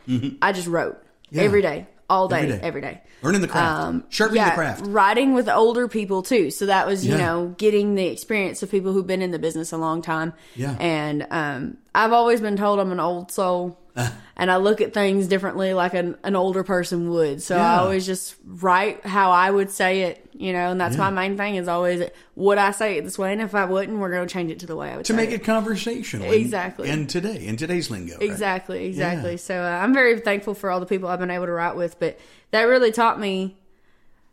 I 0.42 0.52
just 0.52 0.68
wrote 0.68 0.94
Mm-hmm. 1.26 1.36
Yeah. 1.38 1.42
every 1.44 1.62
day, 1.62 1.86
all 2.08 2.28
day, 2.28 2.36
Every 2.40 2.48
day. 2.52 2.60
every 2.62 2.80
day. 2.80 3.00
Learning 3.22 3.40
the 3.40 3.48
craft. 3.48 3.80
Um, 3.80 4.04
Sharpening 4.10 4.42
yeah, 4.42 4.50
the 4.50 4.54
craft. 4.56 4.82
Writing 4.86 5.34
with 5.34 5.48
older 5.48 5.88
people 5.88 6.22
too. 6.22 6.50
So 6.50 6.66
that 6.66 6.86
was, 6.86 7.04
you 7.04 7.12
Yeah. 7.12 7.18
know, 7.26 7.54
getting 7.58 7.94
the 7.96 8.06
experience 8.06 8.62
of 8.62 8.70
people 8.70 8.92
who've 8.92 9.06
been 9.06 9.22
in 9.22 9.30
the 9.32 9.38
business 9.38 9.72
a 9.72 9.76
long 9.78 10.00
time. 10.02 10.32
Yeah. 10.54 10.76
And 10.78 11.26
um, 11.30 11.78
I've 11.94 12.12
always 12.12 12.40
been 12.40 12.56
told 12.56 12.78
I'm 12.78 12.92
an 12.92 13.00
old 13.00 13.32
soul. 13.32 13.80
and 14.36 14.50
I 14.50 14.56
look 14.58 14.80
at 14.80 14.92
things 14.92 15.26
differently 15.28 15.72
like 15.74 15.94
an, 15.94 16.16
an 16.22 16.36
older 16.36 16.62
person 16.62 17.10
would. 17.10 17.42
So 17.42 17.56
I 17.56 17.78
always 17.78 18.04
just 18.06 18.36
write 18.44 19.04
how 19.06 19.30
I 19.30 19.50
would 19.50 19.70
say 19.70 20.02
it, 20.02 20.23
you 20.36 20.52
know, 20.52 20.70
and 20.70 20.80
that's 20.80 20.96
Yeah. 20.96 21.10
my 21.10 21.10
main 21.10 21.36
thing 21.36 21.56
is 21.56 21.68
always 21.68 22.02
would 22.34 22.58
I 22.58 22.72
say 22.72 22.98
it 22.98 23.04
this 23.04 23.18
way? 23.18 23.32
And 23.32 23.40
if 23.40 23.54
I 23.54 23.64
wouldn't, 23.64 23.98
we're 23.98 24.10
going 24.10 24.26
to 24.26 24.32
change 24.32 24.50
it 24.50 24.58
to 24.60 24.66
the 24.66 24.74
way 24.76 24.90
I 24.90 24.96
would 24.96 25.06
to 25.06 25.14
make 25.14 25.30
it 25.30 25.44
conversational. 25.44 26.30
Exactly. 26.32 26.90
And 26.90 27.08
today, 27.08 27.46
in 27.46 27.56
today's 27.56 27.90
lingo. 27.90 28.14
right? 28.14 28.22
Exactly, 28.22 28.86
exactly. 28.86 29.32
Yeah. 29.32 29.36
So 29.36 29.62
uh, 29.62 29.66
I'm 29.82 29.94
very 29.94 30.18
thankful 30.20 30.54
for 30.54 30.70
all 30.70 30.80
the 30.80 30.86
people 30.86 31.08
I've 31.08 31.20
been 31.20 31.30
able 31.30 31.46
to 31.46 31.52
write 31.52 31.76
with, 31.76 31.98
but 32.00 32.18
that 32.50 32.62
really 32.64 32.90
taught 32.92 33.18
me 33.20 33.56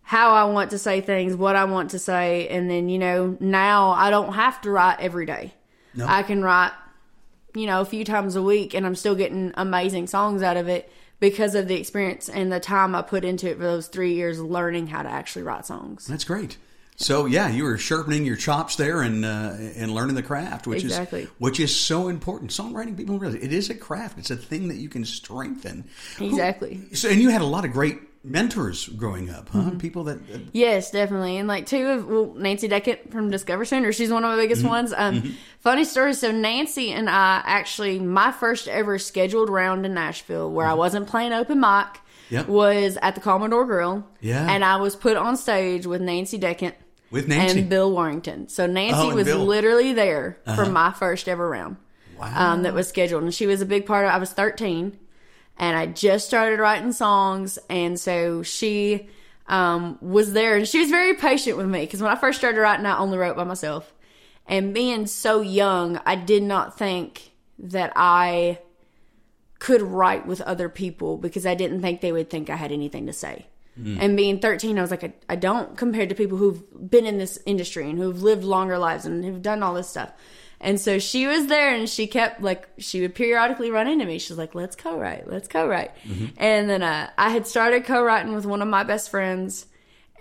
how 0.03 0.31
I 0.33 0.43
want 0.45 0.71
to 0.71 0.77
say 0.79 0.99
things, 1.01 1.35
what 1.35 1.55
I 1.55 1.65
want 1.65 1.91
to 1.91 1.99
say, 1.99 2.47
and 2.47 2.69
then 2.69 2.89
you 2.89 2.97
know 2.99 3.37
now 3.39 3.91
I 3.91 4.09
don't 4.09 4.33
have 4.33 4.59
to 4.61 4.71
write 4.71 4.99
every 4.99 5.25
day. 5.25 5.53
No. 5.93 6.05
I 6.07 6.23
can 6.23 6.41
write, 6.41 6.71
you 7.53 7.67
know, 7.67 7.81
a 7.81 7.85
few 7.85 8.03
times 8.03 8.35
a 8.35 8.41
week, 8.41 8.73
and 8.73 8.85
I'm 8.85 8.95
still 8.95 9.13
getting 9.15 9.51
amazing 9.55 10.07
songs 10.07 10.41
out 10.41 10.57
of 10.57 10.67
it 10.67 10.91
because 11.21 11.55
of 11.55 11.69
the 11.69 11.75
experience 11.75 12.27
and 12.27 12.51
the 12.51 12.59
time 12.59 12.93
I 12.93 13.01
put 13.01 13.23
into 13.23 13.49
it 13.49 13.55
for 13.55 13.63
those 13.63 13.87
three 13.87 14.15
years 14.15 14.41
learning 14.41 14.87
how 14.87 15.03
to 15.03 15.09
actually 15.09 15.43
write 15.43 15.65
songs. 15.65 16.05
That's 16.07 16.25
great. 16.25 16.57
So 16.97 17.25
yeah, 17.25 17.49
you 17.49 17.63
were 17.63 17.77
sharpening 17.77 18.25
your 18.25 18.35
chops 18.35 18.75
there 18.75 19.01
and 19.01 19.23
uh, 19.23 19.53
and 19.77 19.93
learning 19.93 20.15
the 20.15 20.21
craft, 20.23 20.67
which 20.67 20.83
Exactly. 20.83 21.23
is 21.23 21.29
which 21.37 21.59
is 21.59 21.73
so 21.75 22.09
important. 22.09 22.51
Songwriting, 22.51 22.97
people 22.97 23.17
realize 23.17 23.41
it 23.41 23.53
is 23.53 23.69
a 23.69 23.75
craft. 23.75 24.19
It's 24.19 24.29
a 24.29 24.35
thing 24.35 24.67
that 24.67 24.75
you 24.77 24.89
can 24.89 25.05
strengthen. 25.05 25.85
Who- 26.17 26.25
Exactly. 26.27 26.81
so, 26.93 27.09
and 27.09 27.21
you 27.21 27.29
had 27.29 27.41
a 27.41 27.45
lot 27.45 27.63
of 27.65 27.71
great 27.71 27.97
mentors 28.23 28.87
growing 28.87 29.29
up, 29.29 29.49
huh? 29.49 29.59
Mm-hmm. 29.59 29.77
People 29.79 30.03
that 30.05 30.17
uh, 30.33 30.37
Yes, 30.53 30.91
definitely. 30.91 31.37
And 31.37 31.47
like 31.47 31.65
two 31.65 31.87
of 31.87 32.07
well, 32.07 32.33
Nancy 32.35 32.67
Deckant 32.69 33.11
from 33.11 33.29
Discover 33.31 33.65
Center, 33.65 33.91
she's 33.91 34.11
one 34.11 34.23
of 34.23 34.29
my 34.29 34.35
biggest 34.35 34.63
ones. 34.63 34.93
Um, 34.95 35.35
Funny 35.59 35.83
story. 35.83 36.13
So 36.13 36.31
Nancy 36.31 36.91
and 36.91 37.09
I 37.09 37.41
actually, 37.45 37.99
my 37.99 38.31
first 38.31 38.67
ever 38.67 38.97
scheduled 38.99 39.49
round 39.49 39.85
in 39.85 39.93
Nashville, 39.93 40.51
where 40.51 40.67
I 40.67 40.73
wasn't 40.73 41.07
playing 41.07 41.33
open 41.33 41.59
mic, 41.59 41.87
Yep. 42.29 42.47
was 42.47 42.97
at 43.01 43.15
the 43.15 43.21
Commodore 43.21 43.65
Grill. 43.65 44.07
Yeah. 44.21 44.49
and 44.49 44.63
I 44.63 44.77
was 44.77 44.95
put 44.95 45.17
on 45.17 45.35
stage 45.35 45.85
with 45.85 45.99
Nancy 46.01 46.39
Deckant 46.39 46.73
With 47.11 47.27
Nancy. 47.27 47.59
and 47.59 47.69
Bill 47.69 47.91
Warrington. 47.91 48.47
So 48.47 48.67
Nancy 48.67 48.97
Oh, 48.99 49.13
was 49.15 49.25
Bill. 49.25 49.37
Uh-huh. 49.37 49.45
literally 49.45 49.91
there 49.93 50.37
for 50.55 50.65
my 50.65 50.91
first 50.91 51.27
ever 51.27 51.49
round. 51.49 51.75
Wow. 52.17 52.53
Um, 52.53 52.63
that 52.63 52.73
was 52.75 52.87
scheduled, 52.87 53.23
and 53.23 53.33
she 53.33 53.47
was 53.47 53.61
a 53.61 53.65
big 53.65 53.85
part 53.87 54.05
of. 54.05 54.11
I 54.13 54.17
was 54.19 54.31
13, 54.31 54.97
and 55.57 55.77
I 55.77 55.85
just 55.85 56.27
started 56.27 56.59
writing 56.59 56.91
songs, 56.91 57.59
and 57.69 57.99
so 57.99 58.43
she 58.43 59.09
um, 59.47 59.97
was 60.01 60.33
there, 60.33 60.55
and 60.57 60.67
she 60.67 60.79
was 60.79 60.89
very 60.89 61.15
patient 61.15 61.57
with 61.57 61.67
me 61.67 61.81
because 61.81 62.01
when 62.01 62.11
I 62.11 62.15
first 62.15 62.39
started 62.39 62.59
writing, 62.59 62.85
I 62.85 62.97
only 62.97 63.17
wrote 63.17 63.35
by 63.35 63.43
myself, 63.43 63.93
and 64.47 64.73
being 64.73 65.07
so 65.07 65.41
young, 65.41 65.99
I 66.05 66.15
did 66.15 66.43
not 66.43 66.77
think 66.77 67.31
that 67.59 67.93
I 67.95 68.59
could 69.59 69.81
write 69.83 70.25
with 70.25 70.41
other 70.41 70.69
people 70.69 71.17
because 71.17 71.45
I 71.45 71.53
didn't 71.53 71.81
think 71.81 72.01
they 72.01 72.11
would 72.11 72.29
think 72.29 72.49
I 72.49 72.55
had 72.55 72.71
anything 72.71 73.05
to 73.05 73.13
say. 73.13 73.45
And 74.01 74.17
being 74.17 74.39
13, 74.39 74.77
I 74.77 74.81
was 74.81 74.91
like, 74.91 75.03
I, 75.03 75.13
I 75.29 75.35
don't 75.35 75.77
compared 75.77 76.09
to 76.09 76.15
people 76.15 76.37
who've 76.37 76.89
been 76.89 77.05
in 77.05 77.17
this 77.17 77.39
industry 77.45 77.89
and 77.89 77.97
who've 77.97 78.21
lived 78.21 78.43
longer 78.43 78.77
lives 78.77 79.05
and 79.05 79.23
who've 79.23 79.41
done 79.41 79.63
all 79.63 79.73
this 79.73 79.87
stuff. 79.87 80.11
And 80.63 80.79
so 80.79 80.99
she 80.99 81.25
was 81.25 81.47
there 81.47 81.73
and 81.73 81.89
she 81.89 82.05
kept 82.05 82.41
like, 82.41 82.69
she 82.77 83.01
would 83.01 83.15
periodically 83.15 83.71
run 83.71 83.87
into 83.87 84.05
me. 84.05 84.19
She's 84.19 84.37
like, 84.37 84.53
let's 84.53 84.75
co 84.75 84.97
write, 84.97 85.27
let's 85.27 85.47
co 85.47 85.67
write. 85.67 85.91
And 86.37 86.69
then 86.69 86.83
uh, 86.83 87.09
I 87.17 87.31
had 87.31 87.47
started 87.47 87.83
co 87.83 88.03
writing 88.03 88.33
with 88.33 88.45
one 88.45 88.61
of 88.61 88.67
my 88.67 88.83
best 88.83 89.09
friends. 89.09 89.65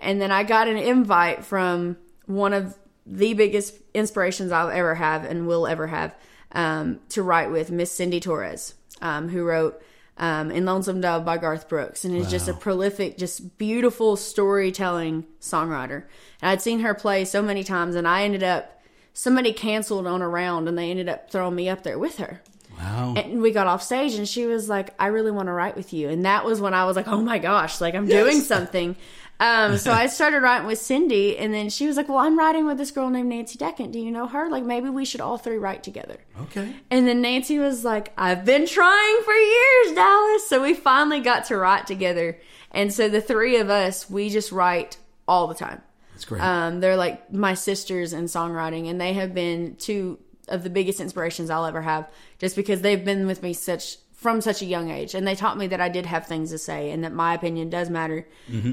And 0.01 0.19
then 0.19 0.31
I 0.31 0.43
got 0.43 0.67
an 0.67 0.77
invite 0.77 1.45
from 1.45 1.95
one 2.25 2.53
of 2.53 2.75
the 3.05 3.35
biggest 3.35 3.75
inspirations 3.93 4.51
I'll 4.51 4.69
ever 4.69 4.95
have 4.95 5.25
and 5.25 5.47
will 5.47 5.67
ever 5.67 5.85
have 5.85 6.15
um, 6.53 6.99
to 7.09 7.21
write 7.21 7.51
with, 7.51 7.69
Miss 7.69 7.91
Cindy 7.91 8.19
Torres, 8.19 8.73
um, 9.01 9.29
who 9.29 9.43
wrote 9.43 9.79
um, 10.17 10.49
In 10.49 10.65
Lonesome 10.65 11.01
Dove 11.01 11.23
by 11.23 11.37
Garth 11.37 11.69
Brooks 11.69 12.03
and 12.03 12.15
is 12.15 12.31
just 12.31 12.47
a 12.47 12.53
prolific, 12.53 13.17
just 13.17 13.59
beautiful 13.59 14.15
storytelling 14.15 15.25
songwriter. 15.39 16.05
And 16.41 16.49
I'd 16.49 16.61
seen 16.61 16.79
her 16.79 16.95
play 16.95 17.25
so 17.25 17.43
many 17.43 17.63
times, 17.63 17.95
and 17.95 18.07
I 18.07 18.23
ended 18.23 18.41
up, 18.43 18.80
somebody 19.13 19.53
canceled 19.53 20.07
on 20.07 20.21
a 20.21 20.29
round 20.29 20.67
and 20.67 20.77
they 20.77 20.89
ended 20.89 21.09
up 21.09 21.29
throwing 21.29 21.55
me 21.55 21.69
up 21.69 21.83
there 21.83 21.99
with 21.99 22.17
her. 22.17 22.41
Wow. 22.77 23.13
And 23.15 23.41
we 23.41 23.51
got 23.51 23.67
off 23.67 23.83
stage 23.83 24.15
and 24.15 24.27
she 24.27 24.45
was 24.45 24.67
like, 24.67 24.93
I 24.99 25.07
really 25.07 25.31
want 25.31 25.47
to 25.47 25.53
write 25.53 25.75
with 25.75 25.93
you. 25.93 26.09
And 26.09 26.25
that 26.25 26.45
was 26.45 26.59
when 26.59 26.73
I 26.73 26.85
was 26.85 26.95
like, 26.95 27.07
oh 27.07 27.21
my 27.21 27.37
gosh, 27.37 27.79
like 27.79 27.93
I'm 27.93 28.07
doing 28.07 28.41
something. 28.41 28.95
Um, 29.39 29.77
so 29.77 29.91
I 29.91 30.05
started 30.05 30.41
writing 30.41 30.67
with 30.67 30.77
Cindy 30.79 31.37
and 31.37 31.51
then 31.51 31.69
she 31.69 31.87
was 31.87 31.97
like, 31.97 32.07
well, 32.07 32.19
I'm 32.19 32.37
writing 32.37 32.67
with 32.67 32.77
this 32.77 32.91
girl 32.91 33.09
named 33.09 33.29
Nancy 33.29 33.57
Deckant. 33.57 33.91
Do 33.91 33.99
you 33.99 34.11
know 34.11 34.27
her? 34.27 34.49
Like 34.49 34.63
maybe 34.63 34.89
we 34.89 35.03
should 35.03 35.19
all 35.19 35.37
three 35.37 35.57
write 35.57 35.83
together. 35.83 36.17
Okay. 36.41 36.75
And 36.91 37.07
then 37.07 37.21
Nancy 37.21 37.57
was 37.57 37.83
like, 37.83 38.13
I've 38.17 38.45
been 38.45 38.67
trying 38.67 39.21
for 39.23 39.33
years, 39.33 39.95
Dallas. 39.95 40.47
So 40.47 40.61
we 40.61 40.73
finally 40.75 41.21
got 41.21 41.45
to 41.45 41.57
write 41.57 41.87
together. 41.87 42.39
And 42.71 42.93
so 42.93 43.09
the 43.09 43.21
three 43.21 43.57
of 43.57 43.69
us, 43.69 44.09
we 44.09 44.29
just 44.29 44.51
write 44.51 44.97
all 45.27 45.47
the 45.47 45.55
time. 45.55 45.81
That's 46.21 46.29
great. 46.29 46.41
Um, 46.43 46.81
they're 46.81 46.97
like 46.97 47.33
my 47.33 47.55
sisters 47.55 48.13
in 48.13 48.25
songwriting, 48.25 48.87
and 48.87 49.01
they 49.01 49.13
have 49.13 49.33
been 49.33 49.75
two 49.77 50.19
of 50.47 50.63
the 50.63 50.69
biggest 50.69 50.99
inspirations 50.99 51.49
I'll 51.49 51.65
ever 51.65 51.81
have, 51.81 52.07
just 52.37 52.55
because 52.55 52.81
they've 52.81 53.03
been 53.03 53.25
with 53.25 53.41
me 53.41 53.53
such 53.53 53.97
from 54.13 54.39
such 54.39 54.61
a 54.61 54.65
young 54.65 54.91
age, 54.91 55.15
and 55.15 55.27
they 55.27 55.33
taught 55.33 55.57
me 55.57 55.65
that 55.65 55.81
I 55.81 55.89
did 55.89 56.05
have 56.05 56.27
things 56.27 56.51
to 56.51 56.59
say, 56.59 56.91
and 56.91 57.03
that 57.03 57.11
my 57.11 57.33
opinion 57.33 57.71
does 57.71 57.89
matter. 57.89 58.27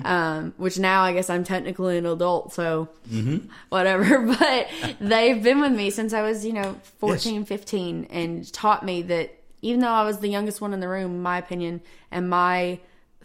Um, 0.05 0.53
which 0.59 0.79
now 0.79 1.05
I 1.05 1.15
guess 1.15 1.31
I'm 1.31 1.43
technically 1.43 1.97
an 1.97 2.05
adult, 2.05 2.53
so 2.53 2.91
whatever. 3.71 4.27
But 4.39 4.69
they've 5.01 5.43
been 5.43 5.63
with 5.63 5.73
me 5.73 5.89
since 5.89 6.13
I 6.13 6.21
was, 6.21 6.45
you 6.45 6.53
know, 6.53 6.77
14, 6.99 7.47
15, 7.47 8.09
and 8.11 8.53
taught 8.53 8.85
me 8.85 9.01
that 9.03 9.35
even 9.63 9.81
though 9.81 9.89
I 9.89 10.05
was 10.05 10.19
the 10.19 10.29
youngest 10.29 10.61
one 10.61 10.75
in 10.75 10.81
the 10.81 10.89
room, 10.89 11.23
my 11.23 11.39
opinion 11.39 11.81
and 12.11 12.29
my 12.29 12.79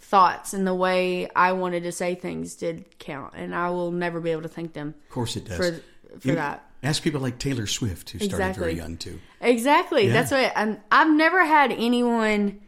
thoughts 0.04 0.54
and 0.54 0.68
the 0.68 0.76
way 0.76 1.28
I 1.36 1.54
wanted 1.54 1.84
to 1.84 1.92
say 1.92 2.14
things 2.16 2.56
did 2.56 3.00
count, 3.00 3.34
and 3.36 3.56
I 3.56 3.70
will 3.70 3.92
never 3.92 4.20
be 4.20 4.32
able 4.32 4.44
to 4.44 4.48
thank 4.48 4.74
them 4.74 4.94
Of 5.08 5.10
course 5.10 5.36
it 5.36 5.46
does. 5.46 5.58
for 5.58 5.72
for 6.20 6.28
You 6.28 6.36
that. 6.36 6.64
Ask 6.84 7.02
people 7.02 7.22
like 7.22 7.40
Taylor 7.40 7.66
Swift, 7.66 8.10
who 8.12 8.20
started 8.20 8.34
Exactly. 8.36 8.64
very 8.66 8.76
young 8.76 8.98
too. 8.98 9.20
Exactly. 9.42 10.08
Yeah. 10.08 10.14
That's 10.14 10.32
what 10.32 10.52
I'm, 10.56 10.78
I've 10.92 11.10
never 11.10 11.44
had 11.46 11.72
anyone 11.72 12.60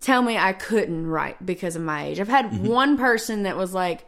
tell 0.00 0.22
me 0.22 0.38
I 0.38 0.52
couldn't 0.52 1.06
write 1.08 1.44
because 1.44 1.74
of 1.76 1.82
my 1.82 2.06
age. 2.06 2.20
I've 2.20 2.28
had 2.28 2.46
Mm-hmm. 2.46 2.66
one 2.68 2.96
person 2.96 3.42
that 3.42 3.56
was 3.56 3.74
like, 3.74 4.06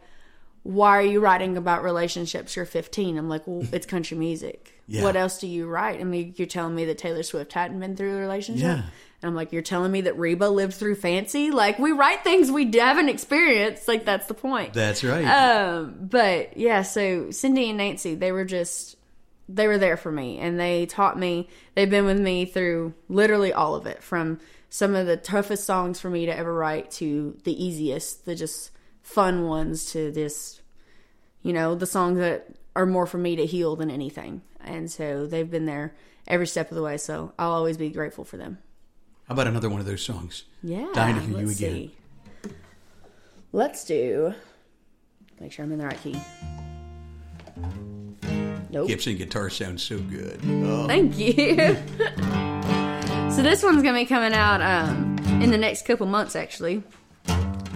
"Why 0.63 0.97
are 0.97 1.01
you 1.03 1.19
writing 1.19 1.57
about 1.57 1.83
relationships? 1.83 2.55
You're 2.55 2.65
15." 2.65 3.17
I'm 3.17 3.27
like, 3.29 3.45
"Well, 3.45 3.67
it's 3.71 3.85
country 3.85 4.17
music. 4.17 4.73
Yeah. 4.89 5.03
What 5.03 5.17
else 5.17 5.37
do 5.37 5.47
you 5.47 5.67
write?" 5.67 5.99
I 5.99 6.05
mean, 6.05 6.33
you're 6.37 6.47
telling 6.47 6.73
me 6.73 6.85
that 6.85 6.97
Taylor 6.97 7.21
Swift 7.23 7.51
hadn't 7.51 7.79
been 7.81 7.97
through 7.97 8.15
a 8.15 8.19
relationship. 8.21 8.63
Yeah. 8.63 8.83
And 9.21 9.29
I'm 9.29 9.35
like, 9.35 9.51
"You're 9.51 9.63
telling 9.63 9.91
me 9.91 10.01
that 10.01 10.17
Reba 10.17 10.45
lived 10.45 10.75
through 10.75 10.95
fancy? 10.95 11.49
Like, 11.51 11.79
we 11.79 11.91
write 11.91 12.23
things 12.23 12.51
we 12.51 12.71
haven't 12.77 13.09
experienced. 13.09 13.87
Like, 13.87 14.05
that's 14.05 14.27
the 14.27 14.33
point." 14.33 14.73
That's 14.73 15.03
right. 15.03 15.25
Um, 15.25 15.95
but 15.99 16.55
yeah, 16.57 16.83
so 16.83 17.31
Cindy 17.31 17.69
and 17.69 17.77
Nancy, 17.77 18.15
they 18.15 18.31
were 18.31 18.45
just 18.45 18.97
they 19.49 19.67
were 19.67 19.77
there 19.77 19.97
for 19.97 20.11
me 20.11 20.39
and 20.39 20.59
they 20.59 20.85
taught 20.85 21.17
me 21.17 21.47
they've 21.75 21.89
been 21.89 22.05
with 22.05 22.19
me 22.19 22.45
through 22.45 22.93
literally 23.07 23.53
all 23.53 23.75
of 23.75 23.85
it 23.85 24.03
from 24.03 24.39
some 24.69 24.95
of 24.95 25.07
the 25.07 25.17
toughest 25.17 25.63
songs 25.65 25.99
for 25.99 26.09
me 26.09 26.25
to 26.25 26.37
ever 26.37 26.53
write 26.53 26.91
to 26.91 27.37
the 27.43 27.63
easiest 27.63 28.25
the 28.25 28.35
just 28.35 28.71
fun 29.01 29.45
ones 29.45 29.91
to 29.91 30.11
this 30.11 30.61
you 31.41 31.53
know 31.53 31.75
the 31.75 31.85
songs 31.85 32.19
that 32.19 32.47
are 32.75 32.85
more 32.85 33.05
for 33.05 33.17
me 33.17 33.35
to 33.37 33.45
heal 33.45 33.75
than 33.75 33.89
anything 33.89 34.41
and 34.59 34.91
so 34.91 35.25
they've 35.25 35.49
been 35.49 35.65
there 35.65 35.95
every 36.27 36.47
step 36.47 36.69
of 36.69 36.75
the 36.75 36.83
way 36.83 36.97
so 36.97 37.31
i'll 37.39 37.51
always 37.51 37.77
be 37.77 37.89
grateful 37.89 38.25
for 38.25 38.35
them 38.35 38.57
How 39.27 39.33
about 39.33 39.47
another 39.47 39.69
one 39.69 39.79
of 39.79 39.85
those 39.85 40.01
songs? 40.03 40.43
yeah 40.63 40.87
Dying 40.93 41.15
to 41.15 41.21
hear 41.21 41.39
you 41.39 41.49
again. 41.49 41.55
see. 41.55 41.95
let's 43.53 43.85
do 43.85 44.33
make 45.39 45.51
sure 45.51 45.63
i'm 45.63 45.71
in 45.71 45.77
the 45.79 45.85
right 45.85 46.01
key 46.01 46.19
nope 48.69 48.87
Gibson 48.87 49.15
guitar 49.17 49.49
sounds 49.49 49.83
so 49.83 49.97
good. 49.99 50.39
Oh, 50.45 50.87
Thank 50.87 51.17
you. 51.17 51.55
so 53.31 53.41
this 53.43 53.63
one's 53.63 53.81
gonna 53.83 53.97
be 53.97 54.05
coming 54.05 54.33
out 54.33 54.61
um, 54.61 55.17
in 55.41 55.51
the 55.51 55.57
next 55.57 55.85
couple 55.85 56.05
months, 56.07 56.35
actually. 56.35 56.83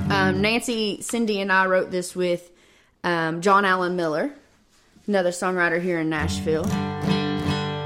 Um, 0.10 0.42
Nancy, 0.42 1.02
Cindy, 1.02 1.40
and 1.40 1.52
I 1.52 1.66
wrote 1.68 1.90
this 1.92 2.16
with 2.16 2.52
um, 3.04 3.42
John 3.42 3.64
Allen 3.66 3.96
Miller, 3.96 4.34
another 5.08 5.30
songwriter 5.32 5.82
here 5.82 6.00
in 6.00 6.10
Nashville. 6.10 6.66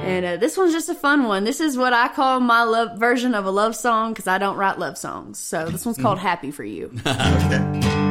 And 0.06 0.24
uh, 0.24 0.38
this 0.38 0.56
one's 0.56 0.72
just 0.72 0.88
a 0.88 0.94
fun 0.94 1.24
one. 1.24 1.46
This 1.46 1.60
is 1.60 1.76
what 1.78 1.92
I 1.92 2.10
call 2.10 2.40
my 2.40 2.62
love 2.62 3.00
version 3.00 3.34
of 3.34 3.46
a 3.46 3.50
love 3.50 3.76
song 3.76 4.14
because 4.14 4.28
I 4.28 4.38
don't 4.38 4.56
write 4.56 4.78
love 4.78 5.00
songs. 5.00 5.40
So 5.40 5.66
this 5.66 5.84
one's 5.84 5.98
called 5.98 6.20
"Happy 6.20 6.52
for 6.52 6.64
You." 6.64 6.92
okay. 7.08 8.06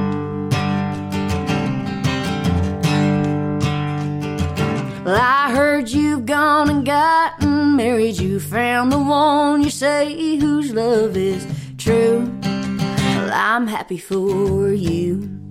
Well, 5.05 5.21
I 5.21 5.53
heard 5.55 5.91
you've 5.91 6.27
gone 6.27 6.69
and 6.69 6.85
gotten 6.85 7.77
married. 7.77 8.19
You 8.19 8.41
found 8.41 8.91
the 8.91 8.99
one 8.99 9.63
you 9.63 9.71
say 9.71 10.37
whose 10.37 10.73
love 10.73 11.17
is 11.17 11.47
true. 11.79 12.29
Well, 12.43 13.31
I'm 13.33 13.69
happy 13.69 13.99
for 13.99 14.73
you. 14.73 15.44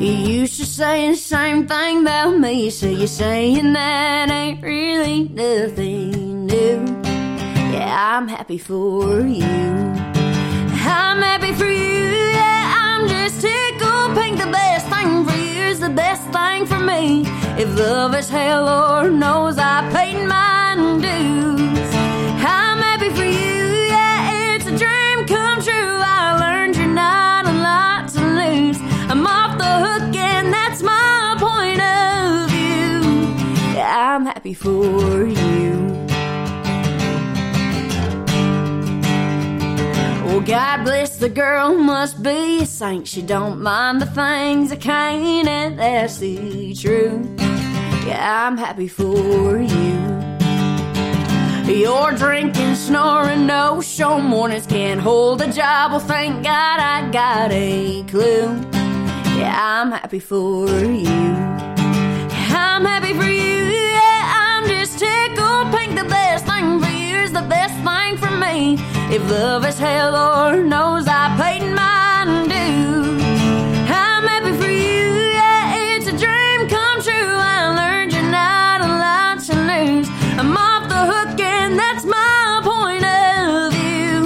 You 0.00 0.12
used 0.12 0.60
to 0.60 0.64
say 0.64 1.10
the 1.10 1.16
same 1.16 1.66
thing 1.66 2.02
about 2.02 2.38
me, 2.38 2.70
so 2.70 2.86
you're 2.86 3.08
saying 3.08 3.72
that 3.72 4.30
ain't 4.30 4.62
really 4.62 5.24
nothing 5.24 6.46
new. 6.46 6.84
Yeah, 7.72 8.16
I'm 8.16 8.28
happy 8.28 8.58
for 8.58 9.22
you. 9.22 9.42
I'm 9.42 11.20
happy 11.20 11.52
for 11.52 11.64
you. 11.64 12.10
Yeah, 12.30 12.74
I'm 12.78 13.08
just 13.08 13.40
tickled 13.40 14.14
pink. 14.16 14.38
The 14.38 14.46
best 14.52 14.86
thing 14.86 15.26
for 15.26 15.36
you 15.36 15.62
is 15.64 15.80
the 15.80 15.90
best 15.90 16.22
thing 16.30 16.64
for 16.64 16.78
me. 16.78 17.22
If 17.60 17.76
love 17.76 18.14
is 18.14 18.28
hell, 18.28 18.66
Lord 18.66 19.14
knows 19.14 19.58
I 19.58 19.82
paid 19.92 20.24
mine 20.24 21.00
dues. 21.00 21.37
Happy 34.38 34.54
for 34.54 35.26
you. 35.26 35.72
Well, 40.24 40.40
God 40.42 40.84
bless 40.84 41.16
the 41.16 41.28
girl, 41.28 41.74
must 41.74 42.22
be 42.22 42.60
a 42.62 42.66
saint. 42.66 43.08
She 43.08 43.20
don't 43.20 43.60
mind 43.60 44.00
the 44.00 44.06
things 44.06 44.70
I 44.70 44.76
can't, 44.76 45.48
and 45.48 45.76
that's 45.76 46.18
the 46.18 46.72
truth. 46.72 47.26
Yeah, 48.06 48.46
I'm 48.46 48.56
happy 48.56 48.86
for 48.86 49.58
you. 49.58 49.98
You're 51.74 52.12
drinking, 52.12 52.76
snoring, 52.76 53.44
no 53.44 53.80
show 53.80 54.20
mornings 54.20 54.66
can't 54.66 55.00
hold 55.00 55.42
a 55.42 55.52
job. 55.52 55.90
Well, 55.90 56.00
thank 56.00 56.44
God 56.44 56.78
I 56.78 57.10
got 57.10 57.50
a 57.50 58.04
clue. 58.04 58.54
Yeah, 59.36 59.56
I'm 59.58 59.90
happy 59.90 60.20
for 60.20 60.68
you. 60.84 61.27
Me. 68.58 68.76
If 69.14 69.22
love 69.30 69.64
is 69.64 69.78
hell, 69.78 70.12
Lord 70.12 70.66
knows 70.66 71.04
I 71.08 71.24
paid 71.40 71.64
mine 71.80 72.48
due. 72.48 73.18
I'm 74.04 74.24
happy 74.32 74.54
for 74.60 74.70
you, 74.86 75.06
yeah, 75.38 75.94
it's 75.94 76.06
a 76.06 76.16
dream 76.24 76.60
come 76.74 76.98
true. 77.08 77.34
I 77.56 77.58
learned 77.80 78.12
you're 78.12 78.32
not 78.42 78.78
a 78.88 78.90
lot 79.04 79.36
to 79.48 79.54
lose. 79.70 80.08
I'm 80.40 80.56
off 80.56 80.84
the 80.94 81.02
hook, 81.12 81.40
and 81.40 81.78
that's 81.82 82.04
my 82.04 82.60
point 82.70 83.04
of 83.04 83.72
view. 83.78 84.20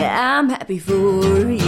Yeah, 0.00 0.38
I'm 0.38 0.48
happy 0.48 0.78
for 0.78 1.50
you. 1.50 1.59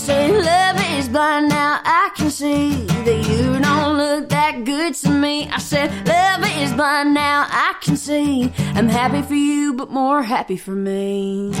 Say 0.00 0.32
love 0.32 0.76
is 0.98 1.08
blind 1.08 1.48
now. 1.50 1.78
I 1.84 2.10
can 2.16 2.30
see 2.30 2.86
that 2.86 3.20
you 3.28 3.58
don't 3.60 3.98
look 3.98 4.30
that 4.30 4.64
good 4.64 4.94
to 4.94 5.10
me. 5.10 5.48
I 5.50 5.58
said 5.58 5.90
love 6.06 6.42
is 6.62 6.72
blind 6.72 7.12
now. 7.12 7.46
I 7.48 7.74
can 7.82 7.96
see. 7.96 8.50
I'm 8.76 8.88
happy 8.88 9.20
for 9.22 9.34
you, 9.34 9.74
but 9.74 9.90
more 9.90 10.22
happy 10.22 10.56
for 10.56 10.74
me. 10.74 11.52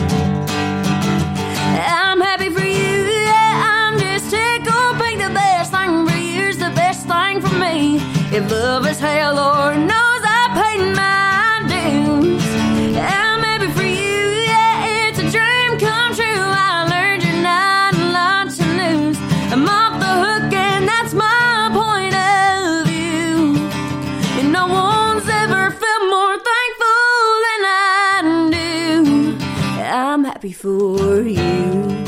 I'm 2.08 2.20
happy 2.20 2.48
for 2.48 2.64
you. 2.64 2.96
Yeah, 3.30 3.52
I'm 3.72 3.98
just 3.98 4.30
tickled 4.30 4.94
pink. 5.00 5.18
The 5.20 5.32
best 5.34 5.70
thing 5.72 6.06
for 6.06 6.16
you's 6.16 6.56
the 6.56 6.72
best 6.82 7.06
thing 7.06 7.42
for 7.42 7.54
me. 7.54 7.98
If 8.36 8.50
love 8.50 8.86
is 8.86 8.98
hell, 8.98 9.38
or 9.38 9.76
knows 9.76 10.09
happy 30.40 30.52
for 30.52 31.20
you. 31.20 32.00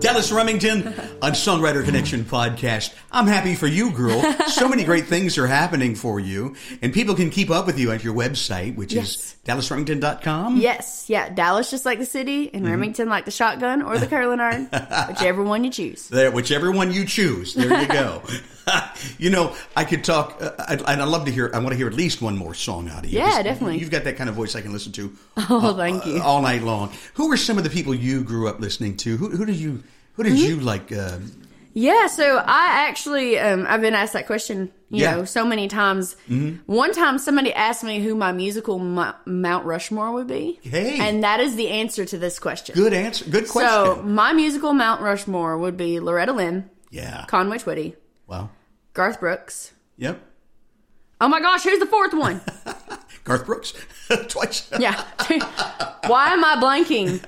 Dallas 0.00 0.30
Remington 0.30 0.92
on 1.24 1.32
Songwriter 1.32 1.82
Connection 1.82 2.22
podcast. 2.24 2.92
I'm 3.10 3.26
happy 3.26 3.54
for 3.54 3.66
you, 3.66 3.90
girl. 3.92 4.22
So 4.54 4.68
many 4.68 4.84
great 4.84 5.06
things 5.06 5.36
are 5.38 5.46
happening 5.48 5.94
for 5.96 6.20
you, 6.20 6.54
and 6.80 6.92
people 6.92 7.14
can 7.16 7.30
keep 7.30 7.50
up 7.50 7.66
with 7.66 7.78
you 7.78 7.90
at 7.90 8.04
your 8.04 8.14
website, 8.14 8.76
which 8.76 8.92
Yes. 8.92 9.08
is 9.16 9.34
dallasremington.com. 9.44 10.58
Yes, 10.58 11.06
yeah. 11.08 11.28
Dallas 11.30 11.70
just 11.70 11.84
like 11.84 11.98
the 11.98 12.06
city, 12.06 12.46
Mm-hmm. 12.46 12.56
and 12.56 12.66
Remington 12.68 13.08
like 13.08 13.24
the 13.24 13.30
shotgun 13.30 13.82
or 13.82 13.98
the 13.98 14.06
curling 14.06 14.38
iron, 14.40 14.66
whichever 15.08 15.42
one 15.42 15.64
you 15.64 15.70
choose. 15.70 16.08
There, 16.08 16.30
whichever 16.30 16.70
one 16.70 16.92
you 16.92 17.04
choose. 17.04 17.54
There 17.54 17.80
you 17.80 17.88
go. 17.88 18.22
you 19.18 19.30
know, 19.30 19.56
I 19.74 19.84
could 19.84 20.04
talk, 20.04 20.40
uh, 20.40 20.52
I'd, 20.68 20.80
and 20.82 21.02
I'd 21.02 21.08
love 21.08 21.24
to 21.24 21.32
hear. 21.32 21.50
I 21.52 21.58
want 21.58 21.70
to 21.70 21.76
hear 21.76 21.86
at 21.88 21.94
least 21.94 22.22
one 22.22 22.36
more 22.36 22.54
song 22.54 22.88
out 22.90 23.04
of 23.04 23.10
you. 23.10 23.18
Yeah, 23.18 23.42
definitely. 23.42 23.78
You've 23.78 23.90
got 23.90 24.04
that 24.04 24.16
kind 24.16 24.28
of 24.28 24.36
voice 24.36 24.54
I 24.54 24.60
can 24.60 24.72
listen 24.72 24.92
to. 24.92 25.12
Oh, 25.36 25.74
thank 25.74 26.06
you. 26.06 26.20
all 26.22 26.42
night 26.42 26.62
long. 26.62 26.92
Who 27.14 27.28
were 27.28 27.36
some 27.38 27.58
of 27.58 27.64
the 27.64 27.70
people 27.70 27.94
you 27.94 28.22
grew 28.22 28.46
up 28.48 28.60
listening 28.60 28.96
to? 28.98 29.16
Who, 29.16 29.30
who 29.30 29.44
did 29.46 29.56
you? 29.56 29.82
Who 30.14 30.22
did 30.22 30.32
Mm-hmm. 30.34 30.44
you 30.44 30.56
like? 30.60 30.92
Uh, 30.92 31.18
Yeah, 31.76 32.06
so 32.06 32.36
I 32.38 32.86
actually 32.88 33.38
um, 33.38 33.66
I've 33.68 33.80
been 33.80 33.94
asked 33.94 34.12
that 34.12 34.26
question, 34.26 34.70
you 34.90 35.02
Yeah. 35.02 35.16
know, 35.16 35.24
so 35.24 35.44
many 35.44 35.66
times. 35.66 36.14
One 36.66 36.92
time 36.92 37.18
somebody 37.18 37.52
asked 37.52 37.82
me 37.82 37.98
who 38.00 38.14
my 38.14 38.30
musical 38.32 38.78
Mo- 38.78 39.14
Mount 39.26 39.66
Rushmore 39.66 40.12
would 40.12 40.28
be. 40.28 40.60
Hey. 40.62 40.98
And 41.00 41.24
that 41.24 41.40
is 41.40 41.56
the 41.56 41.68
answer 41.70 42.04
to 42.04 42.16
this 42.18 42.38
question. 42.38 42.76
good 42.76 42.92
answer. 42.92 43.24
Good 43.28 43.48
question. 43.48 43.96
So, 43.96 44.02
my 44.02 44.32
musical 44.32 44.72
Mount 44.72 45.00
Rushmore 45.02 45.58
would 45.58 45.76
be 45.76 45.98
Loretta 45.98 46.32
Lynn, 46.32 46.70
yeah. 46.90 47.24
Conway 47.26 47.58
Twitty, 47.58 47.96
Wow. 48.28 48.50
Garth 48.92 49.18
Brooks. 49.18 49.72
Yep. 49.96 50.20
Oh 51.20 51.28
my 51.28 51.40
gosh, 51.40 51.62
who's 51.64 51.80
the 51.80 51.86
fourth 51.86 52.14
one? 52.14 52.40
Garth 53.24 53.46
Brooks. 53.46 53.72
Twice. 54.28 54.70
Yeah. 54.78 55.02
why 56.06 56.32
am 56.32 56.44
I 56.44 56.56
blanking? 56.56 57.24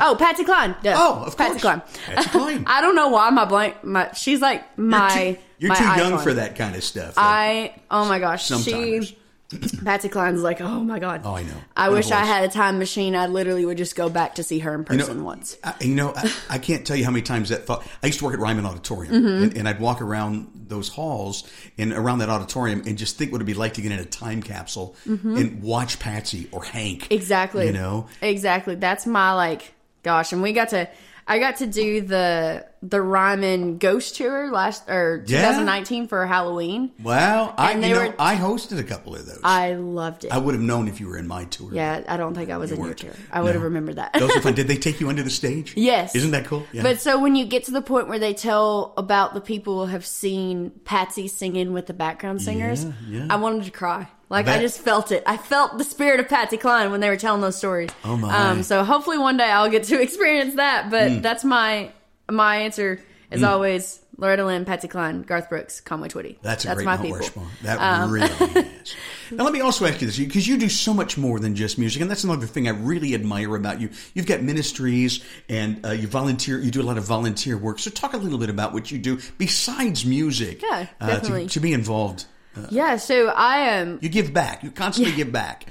Oh, 0.00 0.14
Patsy 0.18 0.44
Cline. 0.44 0.76
Duh. 0.82 0.94
Oh, 0.94 1.24
of 1.26 1.36
Patsy 1.36 1.52
course. 1.52 1.62
Cline. 1.62 1.82
Patsy 2.06 2.28
Cline. 2.30 2.64
I 2.66 2.80
don't 2.82 2.94
know 2.94 3.08
why 3.08 3.30
my 3.30 3.46
blank. 3.46 3.82
My 3.82 4.10
she's 4.12 4.40
like 4.40 4.64
You're 4.76 4.86
my. 4.86 5.32
too, 5.32 5.40
you're 5.58 5.74
too 5.74 5.84
young 5.84 6.18
for 6.18 6.34
that 6.34 6.56
kind 6.56 6.76
of 6.76 6.84
stuff. 6.84 7.14
I 7.16 7.74
oh 7.90 8.06
my 8.06 8.18
gosh, 8.18 8.44
Sometimes. 8.46 9.08
she 9.08 9.18
Patsy 9.84 10.08
Cline's 10.08 10.42
like 10.42 10.60
oh 10.60 10.80
my 10.84 10.98
god. 10.98 11.22
Oh, 11.24 11.34
I 11.34 11.42
know. 11.42 11.56
I 11.76 11.88
wish 11.88 12.10
I 12.10 12.24
had 12.24 12.44
a 12.44 12.48
time 12.48 12.78
machine. 12.78 13.16
I 13.16 13.26
literally 13.26 13.64
would 13.64 13.78
just 13.78 13.96
go 13.96 14.08
back 14.08 14.36
to 14.36 14.42
see 14.42 14.60
her 14.60 14.74
in 14.74 14.86
You 14.88 14.96
know, 14.98 15.04
person 15.04 15.24
once. 15.24 15.56
I, 15.64 15.74
you 15.80 15.94
know, 15.94 16.12
I, 16.14 16.32
I 16.50 16.58
can't 16.58 16.86
tell 16.86 16.96
you 16.96 17.04
how 17.04 17.10
many 17.10 17.22
times 17.22 17.48
that 17.48 17.66
thought. 17.66 17.84
I 18.02 18.06
used 18.06 18.20
to 18.20 18.24
work 18.24 18.34
at 18.34 18.40
Ryman 18.40 18.64
Auditorium, 18.66 19.14
Mm-hmm. 19.14 19.42
and, 19.44 19.56
and 19.58 19.68
I'd 19.68 19.80
walk 19.80 20.00
around 20.00 20.50
those 20.68 20.88
halls 20.88 21.50
and 21.78 21.92
around 21.92 22.20
that 22.20 22.28
auditorium 22.28 22.82
and 22.86 22.96
just 22.96 23.18
think 23.18 23.32
what 23.32 23.38
it'd 23.38 23.46
be 23.46 23.54
like 23.54 23.74
to 23.74 23.82
get 23.82 23.90
in 23.90 23.98
a 23.98 24.04
time 24.04 24.40
capsule 24.42 24.94
and 25.04 25.62
watch 25.62 25.98
Patsy 25.98 26.48
or 26.52 26.62
Hank. 26.62 27.02
Mm-hmm. 27.04 27.14
Exactly. 27.14 27.66
You 27.66 27.72
know, 27.72 28.06
Exactly. 28.22 28.76
That's 28.76 29.04
my 29.06 29.32
like 29.32 29.74
gosh, 30.04 30.32
and 30.32 30.42
we 30.42 30.52
got 30.52 30.68
to 30.70 30.88
I 31.26 31.38
got 31.38 31.56
to 31.58 31.66
do 31.66 32.00
the 32.00 32.66
the 32.82 33.00
Ryman 33.00 33.76
Ghost 33.78 34.16
Tour 34.16 34.50
last 34.50 34.88
or 34.88 35.22
Yeah. 35.26 35.42
2019 35.42 36.08
for 36.08 36.26
Halloween. 36.26 36.92
Wow, 37.02 37.54
I 37.58 37.72
you 37.74 37.80
know 37.94 38.06
were- 38.06 38.14
I 38.18 38.36
hosted 38.36 38.78
a 38.78 38.82
couple 38.82 39.14
of 39.14 39.26
those. 39.26 39.38
I, 39.44 39.74
loved 39.74 40.24
it. 40.24 40.32
I 40.32 40.38
would 40.38 40.54
have 40.54 40.62
known 40.62 40.88
if 40.88 40.98
you 40.98 41.06
were 41.06 41.18
in 41.18 41.28
my 41.28 41.44
tour. 41.44 41.70
yeah, 41.72 42.02
I 42.08 42.16
don't 42.16 42.34
think 42.34 42.48
I 42.50 42.56
was 42.56 42.70
in 42.72 42.78
your 42.78 42.86
weren't. 42.86 42.98
tour. 42.98 43.12
I 43.30 43.42
would 43.42 43.54
have 43.54 43.62
remembered 43.62 43.96
that. 43.96 44.14
those 44.14 44.34
are 44.34 44.40
fun. 44.40 44.54
Did 44.54 44.66
they 44.72 44.76
take 44.78 44.98
you 44.98 45.08
under 45.10 45.22
the 45.22 45.28
stage? 45.30 45.74
Yes. 45.76 46.14
Isn't 46.14 46.30
that 46.30 46.46
cool? 46.46 46.66
Yeah. 46.72 46.82
But 46.82 47.00
so 47.00 47.20
when 47.20 47.36
you 47.36 47.44
get 47.44 47.64
to 47.64 47.70
the 47.70 47.82
point 47.82 48.08
where 48.08 48.18
they 48.18 48.32
tell 48.34 48.94
about 48.96 49.34
the 49.34 49.40
people 49.42 49.84
who 49.86 49.92
have 49.92 50.06
seen 50.06 50.70
Patsy 50.84 51.28
singing 51.28 51.72
with 51.74 51.86
the 51.86 51.92
background 51.94 52.40
singers, 52.40 52.86
yeah. 53.06 53.26
I 53.28 53.36
wanted 53.36 53.64
to 53.64 53.70
cry. 53.70 54.08
Like 54.30 54.46
I 54.48 54.58
just 54.60 54.80
felt 54.80 55.10
it. 55.12 55.22
I 55.26 55.36
felt 55.36 55.76
the 55.76 55.84
spirit 55.84 56.20
of 56.20 56.28
Patsy 56.28 56.56
Cline 56.56 56.90
when 56.92 57.00
they 57.00 57.08
were 57.10 57.16
telling 57.16 57.40
those 57.40 57.56
stories. 57.56 57.90
Oh, 58.04 58.16
my. 58.16 58.34
Um, 58.50 58.62
so 58.62 58.84
hopefully 58.84 59.18
one 59.18 59.36
day 59.36 59.50
I'll 59.50 59.68
get 59.68 59.82
to 59.84 60.00
experience 60.06 60.54
that. 60.54 60.88
But 60.90 61.10
Mm. 61.10 61.22
that's 61.22 61.44
my 61.44 61.90
my 62.30 62.58
answer 62.58 63.00
is 63.32 63.42
always 63.42 63.98
Loretta 64.16 64.44
Lynn, 64.44 64.64
Patsy 64.64 64.86
Cline, 64.88 65.22
Garth 65.22 65.48
Brooks, 65.48 65.80
Conway 65.80 66.08
Twitty. 66.08 66.36
That's 66.42 66.64
a 66.64 66.68
that's 66.68 66.76
great 66.76 66.84
my 66.84 66.96
people. 66.96 67.16
Rushmore. 67.18 67.46
That 67.62 67.78
Um, 67.80 68.10
really 68.12 68.28
is. 68.84 68.94
Now, 69.32 69.44
let 69.44 69.52
me 69.52 69.60
also 69.60 69.86
ask 69.86 70.00
you 70.00 70.06
this, 70.08 70.18
because 70.18 70.46
you 70.46 70.58
do 70.58 70.68
so 70.68 70.92
much 70.92 71.16
more 71.16 71.38
than 71.40 71.54
just 71.56 71.78
music, 71.78 72.02
and 72.02 72.10
that's 72.10 72.24
another 72.24 72.46
thing 72.46 72.66
I 72.68 72.72
really 72.72 73.14
admire 73.14 73.54
about 73.56 73.80
you. 73.80 73.90
You've 74.14 74.26
got 74.26 74.42
ministries, 74.42 75.24
and 75.48 75.84
uh, 75.86 75.90
you 75.92 76.06
volunteer. 76.08 76.58
You 76.60 76.70
do 76.72 76.82
a 76.82 76.84
lot 76.84 76.98
of 76.98 77.04
volunteer 77.04 77.56
work. 77.56 77.78
So, 77.78 77.90
talk 77.90 78.12
a 78.12 78.16
little 78.16 78.38
bit 78.38 78.50
about 78.50 78.72
what 78.72 78.90
you 78.90 78.98
do 78.98 79.18
besides 79.38 80.04
music. 80.04 80.62
Yeah, 80.62 80.86
uh, 81.00 81.06
definitely. 81.06 81.44
to, 81.44 81.50
to 81.54 81.60
be 81.60 81.72
involved, 81.72 82.26
Yeah. 82.70 82.96
So 82.96 83.28
I 83.28 83.58
am. 83.58 83.98
you 84.02 84.08
give 84.08 84.32
back. 84.32 84.62
You 84.62 84.70
constantly 84.70 85.14
give 85.14 85.30
back. 85.32 85.66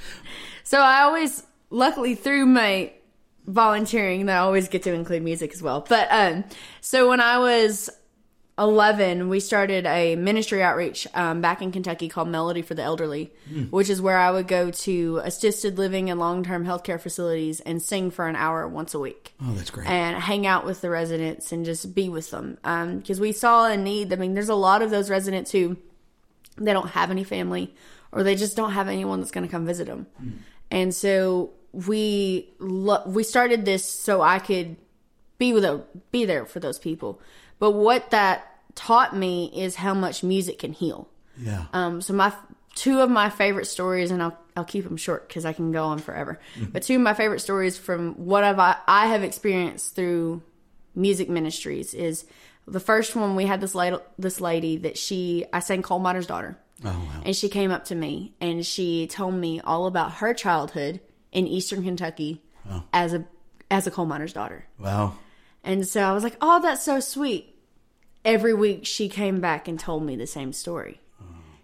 So 0.64 0.80
I 0.80 1.02
always, 1.02 1.44
luckily 1.70 2.16
through 2.16 2.46
my 2.46 2.92
volunteering, 3.48 4.28
that 4.28 4.36
I 4.38 4.40
always 4.40 4.68
get 4.68 4.84
to 4.84 4.94
include 4.94 5.24
music 5.24 5.54
as 5.54 5.62
well. 5.62 5.86
But 5.88 6.08
um, 6.12 6.44
so 6.82 7.10
when 7.10 7.20
I 7.20 7.40
was 7.40 7.90
11, 8.58 9.30
we 9.30 9.40
started 9.40 9.86
a 9.86 10.16
ministry 10.18 10.62
outreach 10.62 11.08
um, 11.14 11.42
back 11.42 11.62
in 11.62 11.72
Kentucky 11.72 12.10
called 12.10 12.28
Melody 12.28 12.62
for 12.62 12.76
the 12.76 12.84
Elderly, 12.84 13.32
which 13.70 13.90
is 13.90 14.02
where 14.02 14.18
I 14.18 14.32
would 14.32 14.48
go 14.48 14.70
to 14.70 15.22
assisted 15.24 15.78
living 15.78 16.10
and 16.10 16.20
long 16.20 16.44
term 16.44 16.66
healthcare 16.66 17.00
facilities 17.00 17.62
and 17.62 17.82
sing 17.82 18.12
for 18.12 18.28
an 18.28 18.36
hour 18.36 18.68
once 18.68 18.94
a 18.94 19.00
week 19.00 19.34
Oh, 19.42 19.54
that's 19.54 19.70
great. 19.70 19.88
and 19.88 20.18
hang 20.18 20.46
out 20.46 20.66
with 20.66 20.82
the 20.82 20.90
residents 20.90 21.52
and 21.54 21.64
just 21.66 21.96
be 21.96 22.10
with 22.10 22.32
them 22.32 22.58
because 23.00 23.20
we 23.20 23.32
saw 23.32 23.66
a 23.66 23.78
need. 23.78 24.12
I 24.12 24.18
mean, 24.18 24.34
there's 24.34 24.50
a 24.50 24.56
lot 24.56 24.82
of 24.82 24.90
those 24.92 25.10
residents 25.10 25.52
who 25.52 25.78
they 26.60 26.74
don't 26.74 26.90
have 26.90 27.12
any 27.12 27.24
family 27.24 27.74
or 28.12 28.24
they 28.24 28.36
just 28.36 28.56
don't 28.56 28.72
have 28.72 28.88
anyone 28.88 29.20
that's 29.20 29.32
going 29.32 29.46
to 29.46 29.52
come 29.52 29.66
visit 29.66 29.88
them, 29.88 30.08
and 30.72 30.94
so 30.94 31.52
we 31.72 32.50
lo- 32.60 33.04
we 33.06 33.24
started 33.24 33.66
this 33.66 33.86
so 33.86 34.22
I 34.22 34.40
could 34.40 34.76
be 35.38 35.54
with 35.54 35.64
a, 35.64 35.84
be 36.12 36.26
there 36.26 36.46
for 36.46 36.60
those 36.60 36.80
people. 36.80 37.22
But 37.60 37.72
what 37.72 38.12
that 38.12 38.60
taught 38.76 39.16
me 39.16 39.52
is 39.56 39.76
how 39.76 39.94
much 39.94 40.24
music 40.24 40.60
can 40.60 40.74
heal. 40.74 41.10
yeah. 41.38 41.66
Um, 41.74 42.02
so 42.02 42.14
my 42.14 42.34
two 42.76 43.02
of 43.02 43.10
my 43.10 43.30
favorite 43.30 43.66
stories, 43.66 44.12
and 44.12 44.22
I'll 44.24 44.38
I'll 44.56 44.66
keep 44.66 44.86
them 44.86 44.98
short 44.98 45.28
because 45.28 45.46
I 45.46 45.54
can 45.54 45.72
go 45.72 45.86
on 45.86 46.00
forever. 46.00 46.40
But 46.72 46.84
two 46.84 46.96
of 46.96 47.02
my 47.02 47.14
favorite 47.14 47.40
stories 47.40 47.78
from 47.78 48.14
what 48.16 48.44
I've 48.44 48.60
I 48.60 49.08
have 49.08 49.24
experienced 49.24 49.96
through 49.96 50.42
music 50.96 51.30
ministries 51.30 51.94
is 51.94 52.26
the 52.68 52.80
first 52.80 53.16
one. 53.16 53.36
We 53.36 53.46
had 53.46 53.62
this 53.62 53.76
lady, 53.76 53.98
this 54.18 54.42
lady 54.42 54.78
that 54.78 54.98
she 54.98 55.46
I 55.52 55.60
sang 55.60 55.82
Coal 55.82 56.00
Miner's 56.00 56.28
Daughter, 56.28 56.58
oh, 56.84 56.90
wow. 56.90 57.22
and 57.26 57.36
she 57.36 57.50
came 57.50 57.72
up 57.72 57.86
to 57.86 57.96
me 57.96 58.34
and 58.40 58.66
she 58.66 59.08
told 59.08 59.36
me 59.36 59.62
all 59.62 59.86
about 59.86 60.14
her 60.16 60.34
childhood 60.34 61.02
in 61.32 61.48
Eastern 61.48 61.84
Kentucky 61.84 62.42
as 62.94 63.14
a 63.14 63.26
as 63.72 63.88
a 63.88 63.92
coal 63.92 64.06
miner's 64.06 64.34
daughter. 64.34 64.66
Wow. 64.80 65.16
And 65.64 65.88
so 65.88 66.02
I 66.02 66.14
was 66.14 66.24
like, 66.24 66.38
"Oh, 66.42 66.62
that's 66.62 66.84
so 66.84 67.00
sweet." 67.00 67.56
every 68.26 68.54
week 68.54 68.86
she 68.86 69.10
came 69.10 69.40
back 69.40 69.68
and 69.68 69.80
told 69.80 70.04
me 70.04 70.16
the 70.16 70.28
same 70.28 70.54
story. 70.54 71.00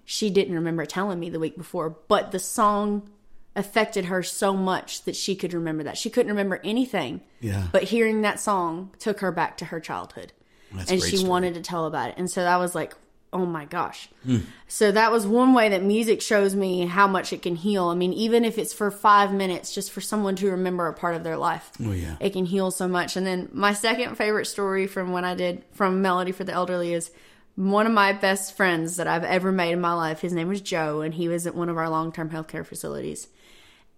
She 0.08 0.30
didn't 0.30 0.54
remember 0.54 0.86
telling 0.86 1.20
me 1.20 1.32
the 1.32 1.40
week 1.40 1.58
before, 1.58 1.90
but 1.90 2.32
the 2.32 2.40
song 2.40 3.10
affected 3.56 4.06
her 4.06 4.22
so 4.22 4.54
much 4.54 5.04
that 5.06 5.16
she 5.16 5.36
could 5.36 5.52
remember 5.52 5.84
that. 5.84 5.98
She 5.98 6.12
couldn't 6.12 6.32
remember 6.32 6.62
anything. 6.64 7.22
Yeah. 7.40 7.68
But 7.72 7.84
hearing 7.84 8.22
that 8.22 8.40
song 8.40 8.92
took 9.00 9.22
her 9.22 9.32
back 9.32 9.58
to 9.58 9.66
her 9.66 9.80
childhood. 9.80 10.32
That's 10.74 10.92
and 10.92 11.02
she 11.02 11.18
story. 11.18 11.30
wanted 11.30 11.54
to 11.56 11.62
tell 11.62 11.86
about 11.86 12.10
it. 12.10 12.16
And 12.18 12.30
so 12.30 12.42
that 12.44 12.58
was 12.58 12.76
like, 12.76 12.94
oh 13.34 13.46
my 13.46 13.66
gosh. 13.66 14.08
Hmm. 14.24 14.40
So 14.68 14.92
that 14.92 15.12
was 15.12 15.28
one 15.28 15.54
way 15.54 15.68
that 15.70 15.84
music 15.84 16.22
shows 16.22 16.56
me 16.56 16.86
how 16.86 17.06
much 17.08 17.34
it 17.34 17.42
can 17.42 17.56
heal. 17.56 17.86
I 17.88 17.96
mean, 17.96 18.14
even 18.14 18.46
if 18.46 18.58
it's 18.58 18.74
for 18.74 18.90
five 18.92 19.34
minutes, 19.34 19.74
just 19.76 19.92
for 19.92 20.00
someone 20.02 20.36
to 20.38 20.50
remember 20.52 20.88
a 20.88 20.94
part 20.94 21.16
of 21.16 21.24
their 21.24 21.36
life, 21.38 21.72
Oh, 21.84 21.92
yeah. 21.92 22.16
it 22.22 22.32
can 22.32 22.46
heal 22.46 22.72
so 22.72 22.88
much. 22.88 23.18
And 23.18 23.28
then 23.28 23.50
my 23.52 23.74
second 23.74 24.16
favorite 24.16 24.46
story 24.46 24.88
from 24.88 25.12
when 25.12 25.26
I 25.26 25.36
did 25.36 25.64
from 25.74 26.02
Melody 26.02 26.32
for 26.32 26.44
the 26.46 26.54
Elderly 26.54 26.94
is 26.94 27.12
one 27.56 27.86
of 27.86 27.92
my 27.94 28.14
best 28.14 28.56
friends 28.56 28.96
that 28.98 29.08
I've 29.08 29.24
ever 29.26 29.52
made 29.52 29.72
in 29.74 29.82
my 29.82 29.94
life. 29.94 30.22
His 30.22 30.34
name 30.34 30.48
was 30.48 30.62
Joe, 30.62 31.02
and 31.02 31.14
he 31.14 31.28
was 31.28 31.46
at 31.46 31.56
one 31.56 31.68
of 31.70 31.78
our 31.78 31.90
long 31.90 32.12
term 32.14 32.30
healthcare 32.30 32.66
facilities. 32.66 33.28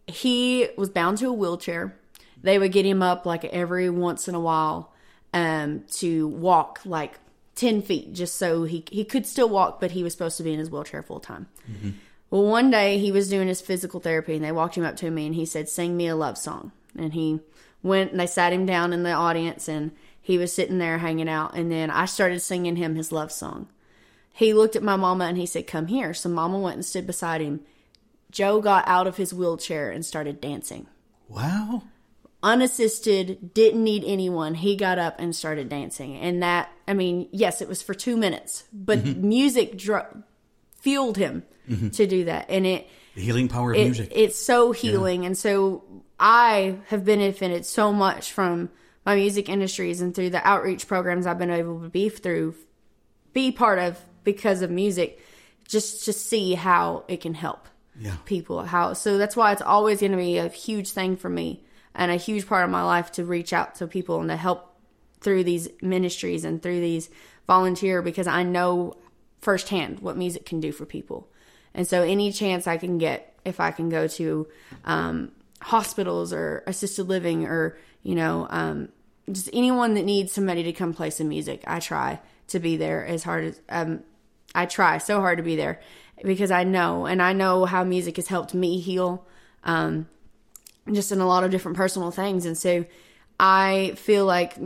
He 0.08 0.68
was 0.78 0.90
bound 0.90 1.18
to 1.20 1.28
a 1.30 1.34
wheelchair. 1.34 1.96
They 2.42 2.58
would 2.60 2.72
get 2.72 2.86
him 2.86 3.02
up 3.04 3.26
like 3.26 3.46
every 3.46 3.90
once 3.90 4.28
in 4.28 4.36
a 4.36 4.40
while 4.40 4.94
um, 5.38 5.84
to 5.92 6.28
walk 6.28 6.80
like 6.86 7.20
10 7.56 7.82
feet 7.82 8.14
just 8.14 8.38
so 8.38 8.64
he, 8.64 8.84
he 8.92 9.04
could 9.04 9.26
still 9.26 9.50
walk, 9.50 9.80
but 9.80 9.92
he 9.92 10.04
was 10.04 10.14
supposed 10.14 10.38
to 10.38 10.44
be 10.44 10.54
in 10.54 10.60
his 10.60 10.72
wheelchair 10.72 11.04
full 11.04 11.20
time. 11.20 11.48
Well, 12.30 12.44
one 12.44 12.72
day 12.72 12.98
he 12.98 13.12
was 13.12 13.30
doing 13.30 13.48
his 13.48 13.62
physical 13.62 14.00
therapy 14.00 14.36
and 14.36 14.44
they 14.44 14.52
walked 14.52 14.76
him 14.76 14.84
up 14.84 14.98
to 14.98 15.10
me 15.10 15.28
and 15.28 15.36
he 15.36 15.46
said, 15.46 15.70
Sing 15.70 15.96
me 15.96 16.08
a 16.08 16.16
love 16.16 16.38
song. 16.38 16.72
And 16.98 17.14
he 17.14 17.40
went 17.84 18.12
and 18.12 18.20
they 18.20 18.28
sat 18.28 18.52
him 18.52 18.66
down 18.66 18.94
in 18.94 19.04
the 19.04 19.12
audience 19.12 19.68
and 19.68 19.92
he 20.22 20.38
was 20.38 20.54
sitting 20.54 20.78
there 20.78 20.98
hanging 20.98 21.30
out. 21.30 21.56
And 21.56 21.72
then 21.72 21.90
I 21.90 22.06
started 22.06 22.40
singing 22.42 22.76
him 22.76 22.96
his 22.96 23.12
love 23.12 23.32
song. 23.32 23.68
He 24.34 24.54
looked 24.54 24.76
at 24.76 24.84
my 24.84 24.98
mama 24.98 25.26
and 25.26 25.38
he 25.38 25.46
said, 25.46 25.68
Come 25.68 25.88
here. 25.88 26.14
So 26.14 26.30
mama 26.30 26.60
went 26.60 26.76
and 26.76 26.86
stood 26.86 27.08
beside 27.08 27.42
him. 27.42 27.62
Joe 28.30 28.60
got 28.60 28.88
out 28.88 29.08
of 29.08 29.18
his 29.18 29.34
wheelchair 29.34 29.90
and 29.90 30.06
started 30.06 30.42
dancing. 30.42 30.88
Wow. 31.30 31.84
Unassisted, 32.48 33.54
didn't 33.54 33.84
need 33.84 34.06
anyone. 34.06 34.54
He 34.56 34.78
got 34.78 35.00
up 35.00 35.20
and 35.20 35.36
started 35.36 35.68
dancing. 35.68 36.16
And 36.16 36.42
that, 36.44 36.72
I 36.88 36.94
mean, 36.94 37.28
yes, 37.34 37.62
it 37.62 37.68
was 37.68 37.82
for 37.82 37.94
two 37.94 38.16
minutes, 38.16 38.64
but 38.72 39.00
mm-hmm. 39.00 39.28
music 39.28 39.78
dro- 39.78 40.24
fueled 40.78 41.18
him 41.18 41.44
mm-hmm. 41.70 41.90
to 41.90 42.08
do 42.08 42.24
that. 42.24 42.46
And 42.50 42.66
it, 42.66 42.88
The 43.16 43.22
healing 43.22 43.50
power 43.50 43.72
of 43.72 43.78
it- 43.78 43.84
music. 43.84 44.14
It's 44.16 44.42
so 44.42 44.72
healing, 44.72 45.26
and 45.26 45.38
so 45.38 45.84
I 46.18 46.78
have 46.88 47.04
benefited 47.04 47.66
so 47.66 47.92
much 47.92 48.32
from 48.32 48.70
my 49.06 49.16
music 49.16 49.50
industries 49.50 50.00
and 50.00 50.16
through 50.16 50.30
the 50.30 50.48
outreach 50.48 50.88
programs 50.88 51.28
I've 51.28 51.38
been 51.38 51.52
able 51.52 51.82
to 51.82 51.90
be 51.90 52.08
through, 52.08 52.56
be 53.34 53.52
part 53.52 53.78
of 53.78 54.00
because 54.24 54.62
of 54.62 54.72
music, 54.72 55.22
just 55.68 56.06
to 56.06 56.14
see 56.14 56.54
how 56.54 57.04
it 57.10 57.20
can 57.20 57.34
help 57.34 57.68
Yeah. 58.00 58.16
people. 58.24 58.64
How 58.64 58.94
so 58.94 59.18
that's 59.18 59.36
why 59.36 59.52
it's 59.52 59.62
always 59.62 60.00
going 60.00 60.14
to 60.14 60.18
be 60.18 60.38
a 60.38 60.48
huge 60.48 60.92
thing 60.92 61.18
for 61.18 61.28
me 61.30 61.66
and 61.98 62.12
a 62.12 62.16
huge 62.16 62.48
part 62.48 62.64
of 62.64 62.70
my 62.70 62.84
life 62.84 63.12
to 63.14 63.26
reach 63.26 63.52
out 63.52 63.76
to 63.76 63.88
people 63.88 64.22
and 64.22 64.30
to 64.30 64.38
help 64.38 64.76
through 65.20 65.44
these 65.44 65.68
ministries 65.82 66.46
and 66.46 66.62
through 66.62 66.80
these 66.80 67.10
volunteer 67.48 68.02
because 68.02 68.28
I 68.28 68.44
know 68.44 68.96
firsthand 69.42 70.00
what 70.00 70.16
music 70.16 70.46
can 70.46 70.60
do 70.60 70.72
for 70.72 70.86
people. 70.86 71.28
And 71.74 71.88
so 71.88 72.04
any 72.04 72.32
chance 72.32 72.68
I 72.68 72.78
can 72.78 73.00
get, 73.00 73.38
if 73.44 73.60
I 73.60 73.72
can 73.72 73.90
go 73.90 74.08
to 74.08 74.48
um, 74.86 75.32
hospitals 75.60 76.32
or 76.32 76.64
assisted 76.68 77.08
living 77.08 77.46
or, 77.46 77.78
you 78.04 78.14
know, 78.14 78.48
um, 78.52 78.90
just 79.32 79.50
anyone 79.52 79.96
that 79.96 80.06
needs 80.06 80.32
somebody 80.32 80.64
to 80.64 80.74
come 80.74 80.94
play 80.94 81.10
some 81.10 81.28
music, 81.28 81.64
I 81.66 81.80
try 81.80 82.20
to 82.50 82.60
be 82.60 82.78
there 82.78 83.06
as 83.06 83.24
hard 83.24 83.46
as, 83.46 83.62
um, 83.70 84.04
I 84.54 84.68
try 84.68 85.00
so 85.00 85.20
hard 85.20 85.38
to 85.38 85.44
be 85.44 85.56
there 85.56 85.82
because 86.24 86.52
I 86.52 86.64
know, 86.64 87.06
and 87.06 87.22
I 87.22 87.34
know 87.34 87.66
how 87.66 87.84
music 87.84 88.16
has 88.18 88.28
helped 88.28 88.54
me 88.54 88.80
heal, 88.80 89.26
um, 89.64 90.08
just 90.92 91.12
in 91.12 91.20
a 91.20 91.28
lot 91.28 91.44
of 91.44 91.52
different 91.52 91.78
personal 91.78 92.12
things. 92.12 92.46
And 92.46 92.58
so 92.58 92.86
I 93.40 93.94
feel 93.98 94.26
like 94.26 94.58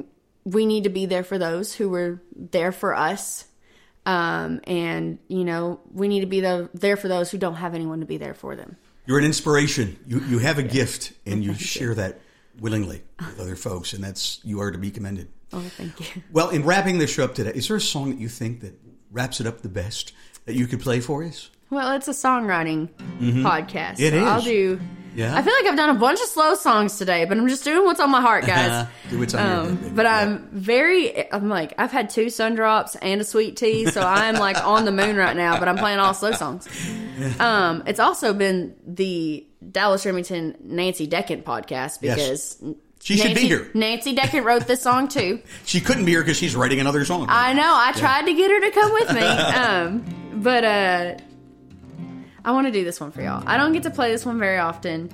we 0.43 0.65
need 0.65 0.83
to 0.85 0.89
be 0.89 1.05
there 1.05 1.23
for 1.23 1.37
those 1.37 1.73
who 1.73 1.89
were 1.89 2.21
there 2.35 2.71
for 2.71 2.95
us. 2.95 3.45
Um, 4.05 4.61
and 4.65 5.19
you 5.27 5.43
know, 5.43 5.79
we 5.91 6.07
need 6.07 6.21
to 6.21 6.25
be 6.25 6.41
the, 6.41 6.69
there 6.73 6.97
for 6.97 7.07
those 7.07 7.29
who 7.29 7.37
don't 7.37 7.55
have 7.55 7.75
anyone 7.75 7.99
to 7.99 8.05
be 8.05 8.17
there 8.17 8.33
for 8.33 8.55
them. 8.55 8.77
You're 9.05 9.19
an 9.19 9.25
inspiration. 9.25 9.97
You 10.05 10.21
you 10.21 10.39
have 10.39 10.57
a 10.57 10.63
gift, 10.63 11.13
and 11.25 11.43
you 11.43 11.53
share 11.53 11.93
that 11.95 12.21
willingly 12.59 13.03
with 13.19 13.39
other 13.39 13.55
folks, 13.55 13.93
and 13.93 14.03
that's 14.03 14.39
you 14.43 14.61
are 14.61 14.71
to 14.71 14.77
be 14.77 14.91
commended. 14.91 15.27
Oh, 15.53 15.59
thank 15.59 15.99
you. 15.99 16.21
Well, 16.31 16.49
in 16.49 16.63
wrapping 16.63 16.97
this 16.97 17.11
show 17.11 17.25
up 17.25 17.35
today, 17.35 17.51
is 17.53 17.67
there 17.67 17.77
a 17.77 17.81
song 17.81 18.11
that 18.11 18.19
you 18.19 18.29
think 18.29 18.61
that 18.61 18.79
wraps 19.11 19.41
it 19.41 19.47
up 19.47 19.61
the 19.61 19.69
best 19.69 20.13
that 20.45 20.55
you 20.55 20.65
could 20.67 20.79
play 20.79 20.99
for 20.99 21.23
us? 21.23 21.49
Well, 21.69 21.93
it's 21.95 22.07
a 22.07 22.11
songwriting 22.11 22.89
podcast. 23.19 23.97
Mm-hmm. 23.97 24.03
It 24.03 24.11
so 24.11 24.25
I'll 24.25 24.41
do. 24.41 24.79
Yeah. 25.15 25.35
I 25.35 25.41
feel 25.41 25.53
like 25.53 25.65
I've 25.65 25.75
done 25.75 25.89
a 25.89 25.99
bunch 25.99 26.19
of 26.21 26.27
slow 26.27 26.55
songs 26.55 26.97
today, 26.97 27.25
but 27.25 27.37
I'm 27.37 27.47
just 27.49 27.63
doing 27.63 27.83
what's 27.85 27.99
on 27.99 28.09
my 28.09 28.21
heart, 28.21 28.45
guys. 28.45 28.87
Do 29.09 29.19
what's 29.19 29.33
on 29.33 29.45
your 29.45 29.57
Um, 29.71 29.77
head, 29.77 29.95
but 29.95 30.05
yeah. 30.05 30.17
I'm 30.19 30.47
very, 30.51 31.31
I'm 31.33 31.49
like, 31.49 31.73
I've 31.77 31.91
had 31.91 32.09
two 32.09 32.29
sun 32.29 32.55
drops 32.55 32.95
and 32.95 33.19
a 33.19 33.23
sweet 33.25 33.57
tea, 33.57 33.87
so 33.87 34.01
I'm 34.05 34.35
like 34.35 34.57
on 34.65 34.85
the 34.85 34.91
moon 34.91 35.17
right 35.17 35.35
now, 35.35 35.59
but 35.59 35.67
I'm 35.67 35.77
playing 35.77 35.99
all 35.99 36.13
slow 36.13 36.31
songs. 36.31 36.67
Um, 37.39 37.83
it's 37.85 37.99
also 37.99 38.33
been 38.33 38.73
the 38.87 39.45
Dallas 39.71 40.05
Remington 40.07 40.55
Nancy 40.63 41.07
Deckant 41.07 41.43
podcast 41.43 41.99
Yes. 42.01 42.55
because 42.55 42.75
She 42.99 43.15
should 43.17 43.25
be 43.35 43.41
Nancy- 43.41 43.47
here. 43.47 43.71
Nancy 43.75 44.15
Deckant 44.15 44.43
wrote 44.43 44.65
this 44.65 44.81
song 44.81 45.07
too. 45.07 45.39
She 45.65 45.81
couldn't 45.81 46.05
be 46.05 46.13
here 46.13 46.21
because 46.21 46.37
she's 46.37 46.55
writing 46.55 46.79
another 46.79 47.05
song. 47.05 47.27
I 47.29 47.53
know. 47.53 47.61
I 47.75 47.91
tried 47.91 48.25
to 48.25 48.33
get 48.33 48.49
her 48.49 48.59
to 48.61 48.71
come 48.71 48.91
with 48.93 49.13
me. 49.13 49.21
Um, 49.21 50.41
but 50.41 50.63
uh, 50.63 51.15
I 52.43 52.51
want 52.51 52.67
to 52.67 52.71
do 52.71 52.83
this 52.83 52.99
one 52.99 53.11
for 53.11 53.21
y'all. 53.21 53.43
I 53.45 53.57
don't 53.57 53.73
get 53.73 53.83
to 53.83 53.89
play 53.91 54.11
this 54.11 54.25
one 54.25 54.39
very 54.39 54.57
often. 54.57 55.09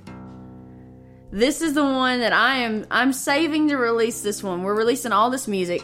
This 1.32 1.62
is 1.62 1.74
the 1.74 1.84
one 1.84 2.22
that 2.22 2.32
I 2.34 2.60
am 2.60 2.86
I'm 2.90 3.12
saving 3.12 3.68
to 3.70 3.76
release 3.76 4.22
this 4.22 4.42
one. 4.42 4.64
We're 4.64 4.76
releasing 4.78 5.12
all 5.12 5.30
this 5.30 5.48
music. 5.48 5.84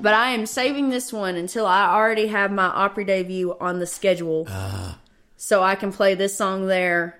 But 0.00 0.14
I 0.14 0.30
am 0.30 0.46
saving 0.46 0.90
this 0.90 1.12
one 1.12 1.36
until 1.36 1.66
I 1.66 1.92
already 1.94 2.28
have 2.28 2.52
my 2.52 2.66
Opry 2.66 3.04
debut 3.04 3.56
on 3.60 3.78
the 3.78 3.86
schedule. 3.86 4.48
so 5.36 5.62
I 5.62 5.74
can 5.76 5.92
play 5.92 6.14
this 6.14 6.36
song 6.36 6.66
there 6.66 7.18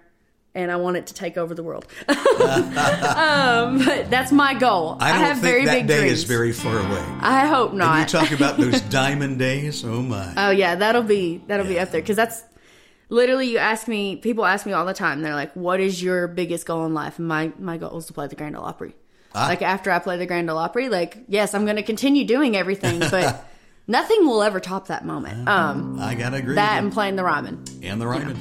and 0.55 0.73
I 0.73 0.77
want 0.77 0.97
it 0.97 1.07
to 1.09 1.15
take 1.15 1.37
over 1.37 1.55
the 1.55 1.63
world. 1.63 1.87
um, 2.09 3.79
but 3.85 4.11
that's 4.11 4.33
my 4.33 4.55
goal. 4.55 4.97
I 5.01 5.13
don't 5.13 5.21
have 5.21 5.39
think 5.39 5.43
very 5.53 5.65
that 5.67 5.73
big 5.75 5.87
day 5.87 5.99
dreams. 6.01 6.19
is 6.19 6.25
very 6.25 6.53
far 6.53 6.79
away. 6.79 7.05
I 7.21 7.47
hope 7.47 7.71
And 7.71 7.79
not. 7.79 8.13
you 8.13 8.19
talk 8.19 8.33
about 8.33 8.57
those 8.57 8.81
diamond 8.91 9.39
days. 9.39 9.85
Oh 9.85 10.03
my! 10.03 10.33
Oh 10.37 10.51
yeah, 10.51 10.75
that'll 10.77 11.03
be 11.03 11.41
that'll 11.47 11.67
be 11.67 11.79
up 11.79 11.91
there 11.91 12.01
because 12.01 12.17
that's 12.17 12.43
literally 13.09 13.49
you 13.49 13.59
ask 13.59 13.89
me. 13.89 14.17
People 14.17 14.45
ask 14.45 14.67
me 14.67 14.73
all 14.73 14.85
the 14.85 14.95
time. 14.95 15.23
They're 15.23 15.35
like, 15.35 15.53
"What 15.55 15.81
is 15.81 16.03
your 16.03 16.29
biggest 16.29 16.67
goal 16.67 16.85
in 16.87 16.95
life?" 16.95 17.19
And 17.19 17.29
my 17.29 17.53
my 17.59 17.77
goal 17.79 17.99
is 17.99 18.07
to 18.07 18.13
play 18.13 18.27
the 18.27 18.37
Grand 18.37 18.57
Ole 18.57 18.65
Opry. 18.65 18.95
Ah. 19.35 19.47
Like 19.49 19.63
after 19.63 19.91
I 19.91 19.99
play 19.99 20.17
the 20.17 20.27
Grand 20.27 20.51
Ole 20.51 20.59
Opry, 20.59 20.89
like 20.89 21.25
yes, 21.29 21.55
I'm 21.55 21.65
going 21.65 21.77
to 21.77 21.83
continue 21.83 22.25
doing 22.25 22.57
everything, 22.57 22.99
but 22.99 23.45
nothing 23.87 24.27
will 24.27 24.43
ever 24.43 24.61
top 24.61 24.89
that 24.89 25.05
moment. 25.05 25.49
Um, 25.49 25.99
I 26.01 26.15
gotta 26.15 26.37
agree. 26.37 26.55
that 26.55 26.83
and 26.83 26.93
playing 26.93 27.17
the 27.17 27.25
Ryman. 27.25 27.65
and 27.83 28.01
the 28.01 28.07
Ryman. 28.07 28.37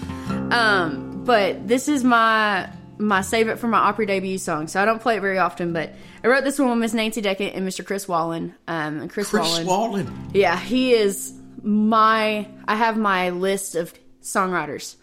Um, 0.53 1.23
but 1.25 1.67
this 1.67 1.87
is 1.89 2.03
my 2.03 2.69
my 2.97 3.21
save 3.21 3.47
it 3.47 3.59
for 3.59 3.67
my 3.67 3.77
Opry 3.79 4.05
debut 4.05 4.37
song, 4.37 4.67
so 4.67 4.81
I 4.81 4.85
don't 4.85 5.01
play 5.01 5.17
it 5.17 5.21
very 5.21 5.37
often. 5.37 5.73
But 5.73 5.93
I 6.23 6.27
wrote 6.27 6.43
this 6.43 6.57
one 6.57 6.69
with 6.69 6.79
Miss 6.79 6.93
Nancy 6.93 7.21
Deckant 7.21 7.55
and 7.55 7.67
Mr. 7.67 7.85
Chris 7.85 8.07
Wallin. 8.07 8.55
Um, 8.67 9.01
and 9.01 9.09
Chris, 9.09 9.29
Chris 9.29 9.43
Wallin. 9.43 9.67
Wallin. 9.67 10.29
Yeah, 10.33 10.57
he 10.57 10.93
is 10.93 11.33
my. 11.61 12.47
I 12.67 12.75
have 12.75 12.97
my 12.97 13.29
list 13.31 13.75
of 13.75 13.93
songwriters 14.27 14.95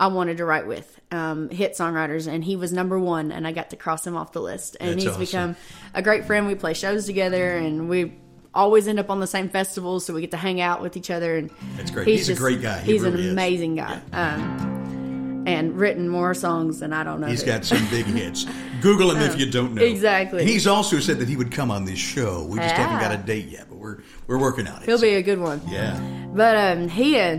I 0.00 0.08
wanted 0.08 0.38
to 0.38 0.44
write 0.44 0.66
with, 0.66 1.00
um, 1.12 1.48
hit 1.50 1.74
songwriters, 1.74 2.26
and 2.26 2.42
he 2.42 2.56
was 2.56 2.72
number 2.72 2.98
one, 2.98 3.30
and 3.30 3.46
I 3.46 3.52
got 3.52 3.70
to 3.70 3.76
cross 3.76 4.04
him 4.06 4.16
off 4.16 4.32
the 4.32 4.40
list. 4.40 4.76
And 4.80 4.92
That's 4.92 5.02
he's 5.02 5.10
awesome. 5.12 5.20
become 5.52 5.56
a 5.94 6.02
great 6.02 6.24
friend. 6.24 6.46
We 6.46 6.56
play 6.56 6.74
shows 6.74 7.06
together, 7.06 7.56
and 7.56 7.88
we 7.88 8.18
always 8.52 8.88
end 8.88 8.98
up 8.98 9.10
on 9.10 9.20
the 9.20 9.26
same 9.28 9.48
festivals, 9.48 10.04
so 10.04 10.12
we 10.12 10.20
get 10.20 10.32
to 10.32 10.36
hang 10.36 10.60
out 10.60 10.82
with 10.82 10.96
each 10.96 11.10
other. 11.10 11.36
And 11.36 11.50
That's 11.76 11.90
great. 11.92 12.08
He's 12.08 12.28
a 12.28 12.34
great 12.34 12.60
guy. 12.60 12.80
He 12.80 12.92
he's 12.92 13.02
really 13.02 13.20
an 13.20 13.26
is. 13.26 13.32
amazing 13.32 13.76
guy. 13.76 14.00
Um, 14.12 15.44
and 15.46 15.76
written 15.76 16.08
more 16.08 16.34
songs 16.34 16.80
than 16.80 16.92
I 16.92 17.04
don't 17.04 17.20
know. 17.20 17.26
He's 17.26 17.42
who. 17.42 17.46
got 17.46 17.64
some 17.64 17.84
big 17.90 18.06
hits. 18.06 18.46
Google 18.80 19.10
him 19.10 19.22
if 19.22 19.38
you 19.40 19.50
don't 19.50 19.74
know. 19.74 19.82
Oh, 19.82 19.86
exactly. 19.86 20.44
He's 20.44 20.66
also 20.66 20.98
said 21.00 21.18
that 21.18 21.28
he 21.28 21.36
would 21.36 21.50
come 21.52 21.70
on 21.70 21.84
this 21.84 21.98
show. 21.98 22.44
We 22.44 22.58
just 22.58 22.74
haven't 22.74 23.00
got 23.00 23.12
a 23.12 23.22
date 23.22 23.46
yet, 23.46 23.66
but 23.68 23.78
we're 23.78 23.98
we're 24.26 24.38
working 24.38 24.66
on 24.66 24.82
it. 24.82 24.86
He'll 24.86 25.00
be 25.00 25.14
a 25.14 25.22
good 25.22 25.40
one. 25.40 25.60
yeah. 25.68 25.98
But 26.34 26.56
um, 26.56 26.88
he, 26.88 27.18
uh, 27.18 27.38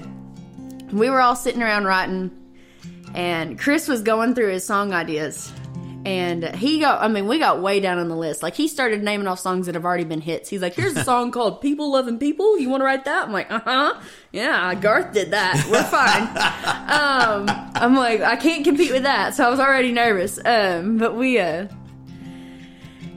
we 0.94 1.10
were 1.10 1.22
all 1.22 1.36
sitting 1.36 1.62
around 1.62 1.86
writing, 1.86 2.32
and 3.14 3.60
Chris 3.60 3.88
was 3.88 4.02
going 4.02 4.36
through 4.36 4.52
his 4.52 4.66
song 4.66 4.94
ideas, 4.94 5.52
and 6.06 6.44
he 6.56 6.80
got. 6.80 7.02
I 7.02 7.08
mean, 7.08 7.28
we 7.28 7.40
got 7.40 7.62
way 7.62 7.80
down 7.80 7.98
on 7.98 8.10
the 8.10 8.16
list. 8.16 8.44
Like 8.44 8.56
he 8.56 8.68
started 8.68 9.04
naming 9.04 9.28
off 9.28 9.40
songs 9.40 9.66
that 9.68 9.76
have 9.76 9.86
already 9.86 10.04
been 10.04 10.22
hits. 10.22 10.50
He's 10.50 10.62
like, 10.62 10.76
"Here's 10.76 10.96
a 10.96 11.04
song 11.04 11.32
called 11.38 11.62
People 11.62 11.92
Loving 11.92 12.20
People. 12.20 12.60
You 12.60 12.70
want 12.70 12.82
to 12.82 12.86
write 12.86 13.06
that?" 13.06 13.28
I'm 13.28 13.32
like, 13.34 13.52
"Uh 13.52 13.62
huh, 13.64 14.02
yeah." 14.32 14.74
Garth 14.76 15.14
did 15.14 15.32
that. 15.32 15.66
We're 15.72 15.84
fine. 15.84 16.24
um, 17.50 17.72
I'm 17.76 17.96
like, 17.96 18.22
I 18.22 18.36
can't 18.36 18.64
compete 18.64 18.92
with 18.92 19.04
that, 19.04 19.34
so 19.36 19.46
I 19.46 19.50
was 19.50 19.60
already 19.60 19.92
nervous. 19.92 20.40
Um, 20.44 20.98
but 20.98 21.16
we, 21.16 21.40
uh, 21.40 21.68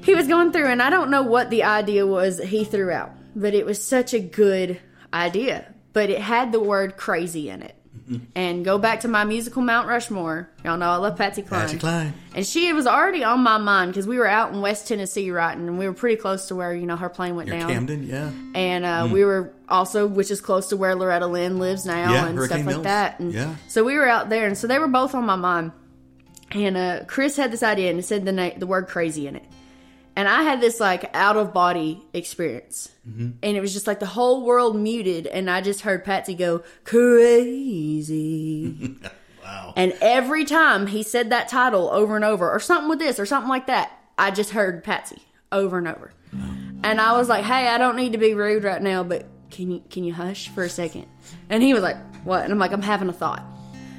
he 0.03 0.15
was 0.15 0.29
going 0.29 0.53
through, 0.53 0.67
and 0.67 0.81
I 0.81 0.91
don't 0.91 1.11
know 1.11 1.23
what 1.23 1.51
the 1.51 1.65
idea 1.65 2.07
was 2.07 2.37
that 2.37 2.47
he 2.47 2.65
threw 2.65 2.91
out. 2.91 3.11
but 3.35 3.53
it 3.55 3.67
was 3.67 3.83
such 3.85 4.15
a 4.15 4.21
good 4.21 4.81
idea. 5.13 5.75
But 5.97 6.11
it 6.11 6.21
had 6.21 6.53
the 6.53 6.61
word 6.61 6.99
crazy 6.99 7.49
in 7.49 7.63
it. 7.63 7.75
Mm-hmm. 8.07 8.25
And 8.35 8.67
go 8.67 8.77
back 8.77 9.01
to 9.01 9.09
my 9.09 9.25
musical 9.25 9.63
Mount 9.63 9.89
Rushmore. 9.89 10.51
Y'all 10.63 10.77
know 10.77 10.91
I 10.91 10.97
love 10.97 11.17
Patsy 11.17 11.41
Cline. 11.41 11.63
Patsy 11.63 11.79
Cline. 11.79 12.13
And 12.35 12.45
she 12.47 12.71
was 12.75 12.87
already 12.87 13.25
on 13.25 13.41
my 13.41 13.57
mind 13.57 13.93
because 13.93 14.07
we 14.07 14.19
were 14.19 14.27
out 14.27 14.53
in 14.53 14.61
West 14.61 14.89
Tennessee 14.89 15.31
writing, 15.31 15.67
and 15.67 15.79
we 15.79 15.89
were 15.89 15.95
pretty 15.95 16.17
close 16.17 16.49
to 16.49 16.55
where 16.55 16.75
you 16.75 16.85
know 16.85 16.97
her 16.97 17.09
plane 17.09 17.35
went 17.35 17.49
down. 17.49 17.71
Camden, 17.71 18.07
yeah. 18.07 18.31
And 18.55 18.85
uh, 18.85 19.09
we 19.11 19.25
were 19.25 19.55
also, 19.71 20.07
which 20.07 20.31
is 20.31 20.43
close 20.43 20.69
to 20.69 20.77
where 20.77 20.95
Loretta 20.95 21.27
Lynn 21.27 21.59
lives 21.59 21.87
now 21.87 22.13
Yeah, 22.13 22.27
and 22.27 22.37
Hurricane 22.37 22.59
stuff 22.59 22.67
like 22.67 22.75
Mills. 22.75 22.85
that. 22.85 23.19
And 23.21 23.33
Yeah. 23.33 23.55
So 23.67 23.83
we 23.83 23.97
were 23.97 24.07
out 24.07 24.29
there, 24.29 24.47
and 24.47 24.59
so 24.59 24.67
they 24.67 24.79
were 24.79 24.89
both 24.89 25.15
on 25.15 25.25
my 25.25 25.37
mind. 25.37 25.73
And 26.51 26.77
uh, 26.77 27.05
Chris 27.07 27.39
had 27.39 27.51
this 27.51 27.63
idea, 27.63 27.89
and 27.89 27.99
it 27.99 28.03
said 28.05 28.27
the 28.27 28.33
na- 28.33 28.51
the 28.59 28.67
word 28.67 28.87
crazy 28.87 29.27
in 29.29 29.37
it. 29.37 29.47
And 30.17 30.29
I 30.29 30.43
had 30.43 30.63
this 30.63 30.81
like 30.81 31.15
out 31.15 31.37
of 31.37 31.53
body 31.53 32.03
experience. 32.15 32.91
Mm-hmm. 33.09 33.33
And 33.43 33.57
it 33.57 33.61
was 33.61 33.75
just 33.75 33.87
like 33.87 34.01
the 34.01 34.07
whole 34.07 34.45
world 34.45 34.75
muted, 34.75 35.27
and 35.27 35.51
I 35.51 35.61
just 35.61 35.83
heard 35.83 36.05
Patsy 36.05 36.35
go, 36.35 36.63
crazy. 36.85 38.97
Wow. 39.45 39.75
And 39.77 39.95
every 40.01 40.45
time 40.45 40.89
he 40.89 41.05
said 41.05 41.31
that 41.31 41.49
title 41.49 41.89
over 41.91 42.17
and 42.17 42.25
over, 42.25 42.51
or 42.51 42.59
something 42.59 42.89
with 42.89 42.99
this, 42.99 43.21
or 43.21 43.27
something 43.27 43.49
like 43.49 43.69
that, 43.69 43.93
I 44.19 44.33
just 44.33 44.51
heard 44.51 44.83
Patsy 44.83 45.23
over 45.53 45.79
and 45.79 45.87
over. 45.87 46.11
And 46.83 47.01
I 47.01 47.17
was 47.17 47.29
like, 47.29 47.45
"Hey, 47.45 47.69
I 47.69 47.79
don't 47.79 47.95
need 47.95 48.11
to 48.11 48.19
be 48.19 48.35
rude 48.35 48.65
right 48.65 48.83
now, 48.83 49.05
but 49.05 49.25
can 49.53 49.71
you 49.71 49.85
can 49.89 50.03
you 50.03 50.13
hush 50.13 50.49
for 50.49 50.65
a 50.65 50.69
second? 50.69 51.07
And 51.49 51.63
he 51.63 51.75
was 51.75 51.83
like, 51.85 51.97
"What?" 52.25 52.43
And 52.43 52.53
I'm 52.53 52.59
like, 52.59 52.73
"I'm 52.73 52.83
having 52.83 53.09
a 53.09 53.13
thought." 53.13 53.45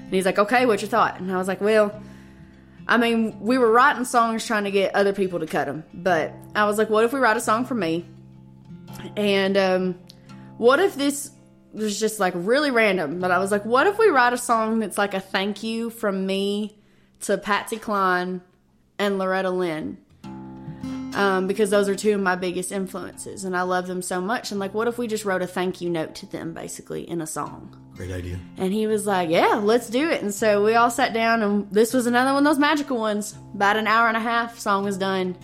And 0.04 0.14
he's 0.14 0.26
like, 0.26 0.38
"Okay, 0.38 0.66
what's 0.66 0.82
your 0.82 0.90
thought?" 0.90 1.18
And 1.20 1.32
I 1.32 1.38
was 1.38 1.48
like, 1.48 1.62
"Well, 1.62 1.98
I 2.88 2.98
mean, 2.98 3.40
we 3.42 3.58
were 3.58 3.72
writing 3.72 4.06
songs 4.06 4.46
trying 4.46 4.64
to 4.64 4.72
get 4.72 4.96
other 4.96 5.14
people 5.14 5.40
to 5.40 5.46
cut 5.46 5.66
them, 5.66 5.84
but 5.94 6.34
I 6.56 6.66
was 6.66 6.78
like, 6.78 6.90
what 6.90 7.04
if 7.04 7.12
we 7.12 7.20
write 7.20 7.36
a 7.36 7.42
song 7.42 7.66
for 7.66 7.76
me? 7.76 8.06
And 9.18 9.58
um, 9.58 10.00
what 10.58 10.80
if 10.80 10.96
this 10.96 11.32
was 11.74 12.00
just 12.00 12.20
like 12.20 12.34
really 12.36 12.72
random? 12.72 13.20
But 13.20 13.32
I 13.32 13.40
was 13.40 13.52
like, 13.52 13.66
what 13.66 13.88
if 13.88 13.98
we 14.00 14.08
write 14.08 14.32
a 14.34 14.38
song 14.38 14.80
that's 14.80 14.98
like 14.98 15.14
a 15.14 15.20
thank 15.20 15.64
you 15.64 15.90
from 15.90 16.26
me 16.26 16.78
to 17.22 17.38
Patsy 17.38 17.78
Cline 17.78 18.42
and 18.98 19.20
Loretta 19.20 19.50
Lynn? 19.50 19.98
Um, 21.14 21.48
because 21.48 21.70
those 21.72 21.90
are 21.90 21.96
two 21.96 22.14
of 22.14 22.22
my 22.22 22.36
biggest 22.36 22.72
influences, 22.72 23.44
and 23.44 23.58
I 23.58 23.64
love 23.64 23.88
them 23.88 24.02
so 24.04 24.22
much. 24.22 24.52
And 24.52 24.60
like, 24.60 24.74
what 24.74 24.88
if 24.88 24.98
we 24.98 25.08
just 25.08 25.26
wrote 25.26 25.42
a 25.42 25.48
thank 25.48 25.82
you 25.82 25.90
note 25.90 26.16
to 26.16 26.26
them, 26.28 26.54
basically 26.54 27.10
in 27.10 27.22
a 27.22 27.28
song? 27.28 27.76
Great 27.98 28.12
idea. 28.12 28.40
And 28.58 28.72
he 28.72 28.86
was 28.86 29.08
like, 29.08 29.30
Yeah, 29.30 29.60
let's 29.62 29.90
do 29.90 30.10
it. 30.10 30.22
And 30.22 30.34
so 30.34 30.64
we 30.64 30.76
all 30.76 30.92
sat 30.92 31.14
down, 31.14 31.42
and 31.42 31.70
this 31.72 31.94
was 31.94 32.06
another 32.06 32.34
one 32.34 32.46
of 32.46 32.52
those 32.52 32.60
magical 32.60 33.00
ones. 33.00 33.36
About 33.56 33.76
an 33.76 33.88
hour 33.88 34.08
and 34.08 34.16
a 34.16 34.20
half, 34.20 34.60
song 34.60 34.84
was 34.84 34.98
done. 34.98 35.36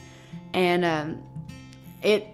And 0.53 0.85
um, 0.85 1.23
it 2.03 2.27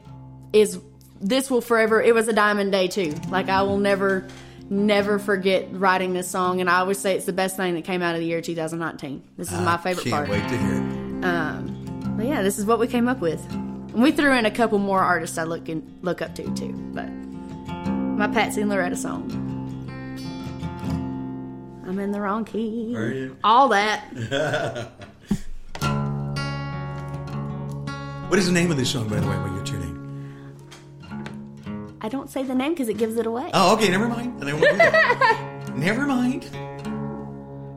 is, 0.52 0.78
this 1.22 1.50
will 1.50 1.62
forever, 1.62 2.02
it 2.02 2.14
was 2.14 2.28
a 2.28 2.34
diamond 2.34 2.74
day 2.74 2.90
too. 2.90 3.16
Like, 3.30 3.48
I 3.48 3.62
will 3.62 3.78
never, 3.78 4.28
never 4.70 5.20
forget 5.20 5.68
writing 5.72 6.12
this 6.12 6.30
song. 6.30 6.60
And 6.60 6.70
I 6.70 6.80
always 6.80 7.00
say 7.00 7.16
it's 7.16 7.26
the 7.26 7.32
best 7.32 7.56
thing 7.56 7.76
that 7.76 7.86
came 7.86 8.02
out 8.02 8.16
of 8.16 8.20
the 8.20 8.28
year 8.28 8.42
2019. 8.42 9.24
This 9.38 9.54
is 9.54 9.60
my 9.62 9.78
favorite 9.78 10.04
Can't 10.04 10.28
part. 10.28 10.30
wait 10.30 10.42
to 10.50 10.58
hear 10.58 10.74
it. 10.74 11.24
Um, 11.24 12.14
but 12.18 12.26
yeah, 12.26 12.42
this 12.42 12.60
is 12.60 12.66
what 12.66 12.78
we 12.78 12.88
came 12.88 13.08
up 13.08 13.22
with. 13.22 13.42
And 13.54 14.04
we 14.04 14.12
threw 14.12 14.34
in 14.34 14.46
a 14.46 14.52
couple 14.52 14.80
more 14.80 15.00
artists 15.00 15.38
I 15.38 15.46
look 15.46 15.70
in, 15.70 15.98
look 16.02 16.22
up 16.22 16.36
to 16.36 16.44
too. 16.56 16.74
But 16.94 17.08
my 17.08 18.28
Patsy 18.28 18.60
and 18.60 18.70
Loretta 18.70 18.98
song. 18.98 19.49
I'm 21.90 21.98
in 21.98 22.12
the 22.12 22.22
wrong 22.22 22.46
key. 22.46 22.96
Are 22.96 23.12
you? 23.12 23.36
All 23.44 23.70
that. 23.70 24.06
What 28.30 28.38
is 28.38 28.46
the 28.46 28.54
name 28.54 28.70
of 28.70 28.78
this 28.78 28.92
song, 28.92 29.10
by 29.10 29.20
the 29.20 29.28
way, 29.28 29.36
while 29.38 29.52
you're 29.56 29.66
tuning? 29.66 29.96
I 32.00 32.10
don't 32.10 32.30
say 32.30 32.44
the 32.44 32.54
name 32.54 32.74
because 32.74 32.88
it 32.88 33.00
gives 33.00 33.16
it 33.16 33.26
away. 33.26 33.50
Oh, 33.56 33.74
okay, 33.74 33.90
never 33.90 34.08
mind. 34.08 34.40
Then 34.40 34.50
I 34.50 34.54
won't 34.54 34.70
do 34.70 34.78
that. 34.78 35.72
never 35.76 36.06
mind. 36.06 36.44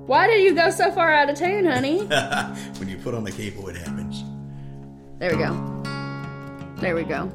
Why 0.07 0.27
did 0.27 0.43
you 0.43 0.55
go 0.55 0.69
so 0.69 0.93
far 0.93 1.11
out 1.11 1.31
of 1.31 1.39
tune, 1.39 1.65
honey? 1.65 2.05
when 2.77 2.87
you 2.91 2.99
put 2.99 3.15
on 3.15 3.25
the 3.25 3.33
cable, 3.33 3.67
it 3.69 3.77
happens. 3.77 4.25
There 5.21 5.31
we 5.35 5.39
go. 5.43 5.55
There 6.83 6.95
we 6.95 7.05
go. 7.05 7.33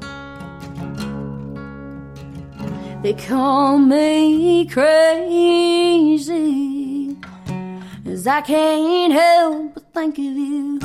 They 3.00 3.14
call 3.14 3.78
me 3.78 4.66
crazy. 4.66 6.36
As 8.04 8.26
I 8.26 8.40
can't 8.40 9.12
help 9.12 9.74
but 9.74 9.94
think 9.94 10.18
of 10.18 10.24
you. 10.24 10.80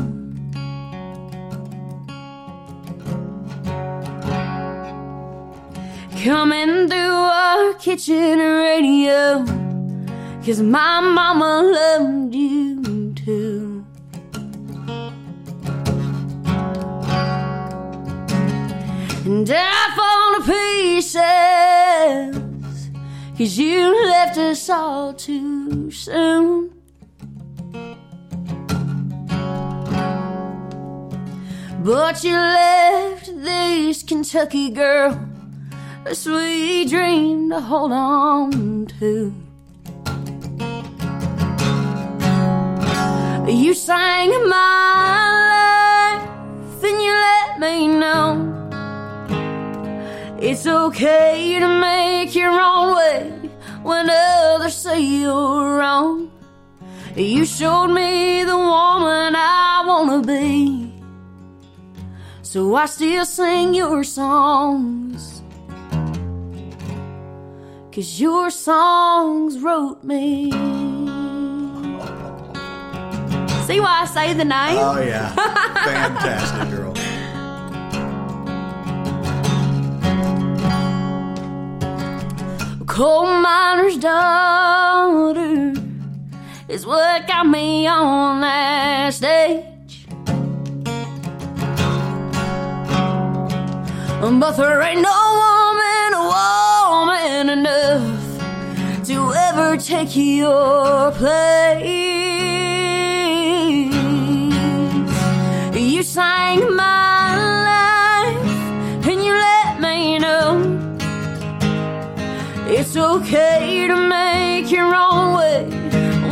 Coming 6.24 6.88
through 6.88 7.18
our 7.40 7.74
kitchen 7.80 8.38
radio. 8.38 9.44
Cause 10.46 10.62
my 10.62 11.00
mama 11.02 11.64
loved 11.64 12.36
you 12.36 13.14
too. 13.16 13.86
And 19.26 19.50
I 19.50 19.94
fall 19.96 20.23
Cause 23.44 23.58
you 23.58 24.06
left 24.06 24.38
us 24.38 24.70
all 24.70 25.14
too 25.14 25.92
soon. 25.92 26.72
But 31.84 32.24
you 32.24 32.38
left 32.38 33.26
this 33.26 34.02
Kentucky 34.02 34.70
girl 34.70 35.20
A 36.06 36.16
sweet 36.16 36.88
dream 36.88 37.50
to 37.50 37.60
hold 37.60 37.92
on 37.92 38.86
to. 39.00 39.36
You 43.46 43.74
sang 43.74 44.30
my 44.48 46.16
life 46.16 46.82
and 46.82 47.02
you 47.02 47.12
let 47.12 47.60
me 47.60 47.88
know 47.90 48.63
it's 50.46 50.68
okay 50.68 51.58
to 51.58 51.68
make 51.80 52.36
your 52.36 52.52
own 52.52 52.96
way 52.98 53.32
when 53.82 54.10
others 54.10 54.76
say 54.76 55.00
you're 55.00 55.78
wrong. 55.78 56.30
You 57.16 57.46
showed 57.46 57.88
me 57.88 58.44
the 58.44 58.58
woman 58.58 59.36
I 59.38 59.84
wanna 59.88 60.22
be. 60.22 60.92
So 62.42 62.76
I 62.76 62.88
still 62.88 63.26
sing 63.26 63.74
your 63.74 64.04
songs. 64.04 65.42
Cause 67.94 68.20
your 68.20 68.50
songs 68.50 69.60
wrote 69.60 70.04
me. 70.04 70.52
See 73.68 73.80
why 73.80 74.02
I 74.02 74.06
say 74.14 74.34
the 74.34 74.44
name? 74.44 74.78
Oh, 74.78 75.00
yeah. 75.00 75.30
Fantastic, 75.86 76.70
girl. 76.70 76.83
Coal 82.94 83.26
miner's 83.26 83.98
daughter 83.98 85.74
is 86.70 86.86
what 86.86 87.26
got 87.26 87.48
me 87.48 87.88
on 87.88 88.42
that 88.42 89.12
stage. 89.16 90.06
But 94.22 94.52
there 94.58 94.80
ain't 94.84 95.02
no 95.02 95.20
woman, 95.42 96.12
woman 96.38 97.50
enough 97.58 99.06
to 99.08 99.34
ever 99.48 99.76
take 99.78 100.16
your 100.16 101.12
place. 101.14 102.04
You 105.76 106.04
sang 106.04 106.76
my 106.76 107.03
It's 112.76 112.98
okay 112.98 113.86
to 113.88 113.96
make 113.96 114.72
your 114.72 114.96
own 114.96 115.38
way 115.38 115.64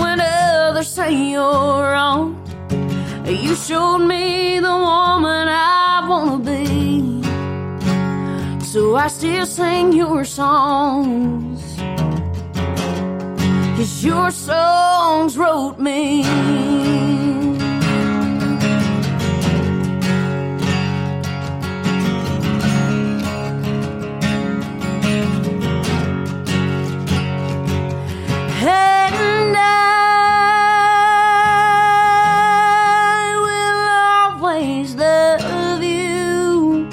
when 0.02 0.20
others 0.20 0.88
say 0.88 1.14
you're 1.14 1.92
wrong. 1.92 2.36
You 3.28 3.54
showed 3.54 4.00
me 4.00 4.60
the 4.60 4.76
woman 4.90 5.48
I 5.48 6.04
wanna 6.10 6.40
be. 6.40 7.22
So 8.66 8.96
I 8.96 9.08
still 9.08 9.46
sing 9.46 9.94
your 9.94 10.26
songs. 10.26 11.62
Cause 13.78 14.04
your 14.04 14.32
songs 14.32 15.38
wrote 15.38 15.78
me. 15.78 17.01
And 28.64 29.58
I 29.58 29.60
will 33.46 34.44
always 34.46 34.94
love 34.96 35.82
you. 35.82 36.88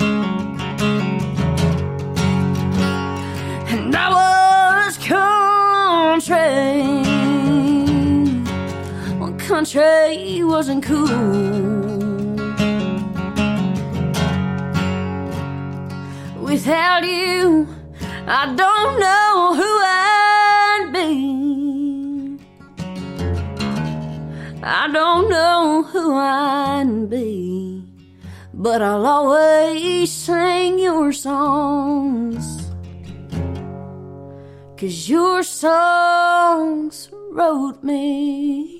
And 3.69 3.95
I 3.95 4.09
was 4.19 4.97
country 4.97 6.79
country 9.49 10.43
wasn't 10.45 10.85
cool. 10.85 11.07
Without 16.41 17.05
you, 17.05 17.69
I 18.27 18.55
don't 18.57 19.01
know 19.01 19.55
who 19.55 19.63
I 19.63 20.18
I 24.71 24.87
don't 24.93 25.31
know 25.31 25.83
who 25.83 26.15
I'd 26.15 27.09
be, 27.09 27.83
but 28.53 28.83
I'll 28.83 29.07
always 29.07 30.13
sing 30.13 30.79
your 30.79 31.11
songs. 31.11 32.69
Cause 34.77 35.09
your 35.09 35.43
songs 35.43 37.09
wrote 37.31 37.83
me. 37.83 38.78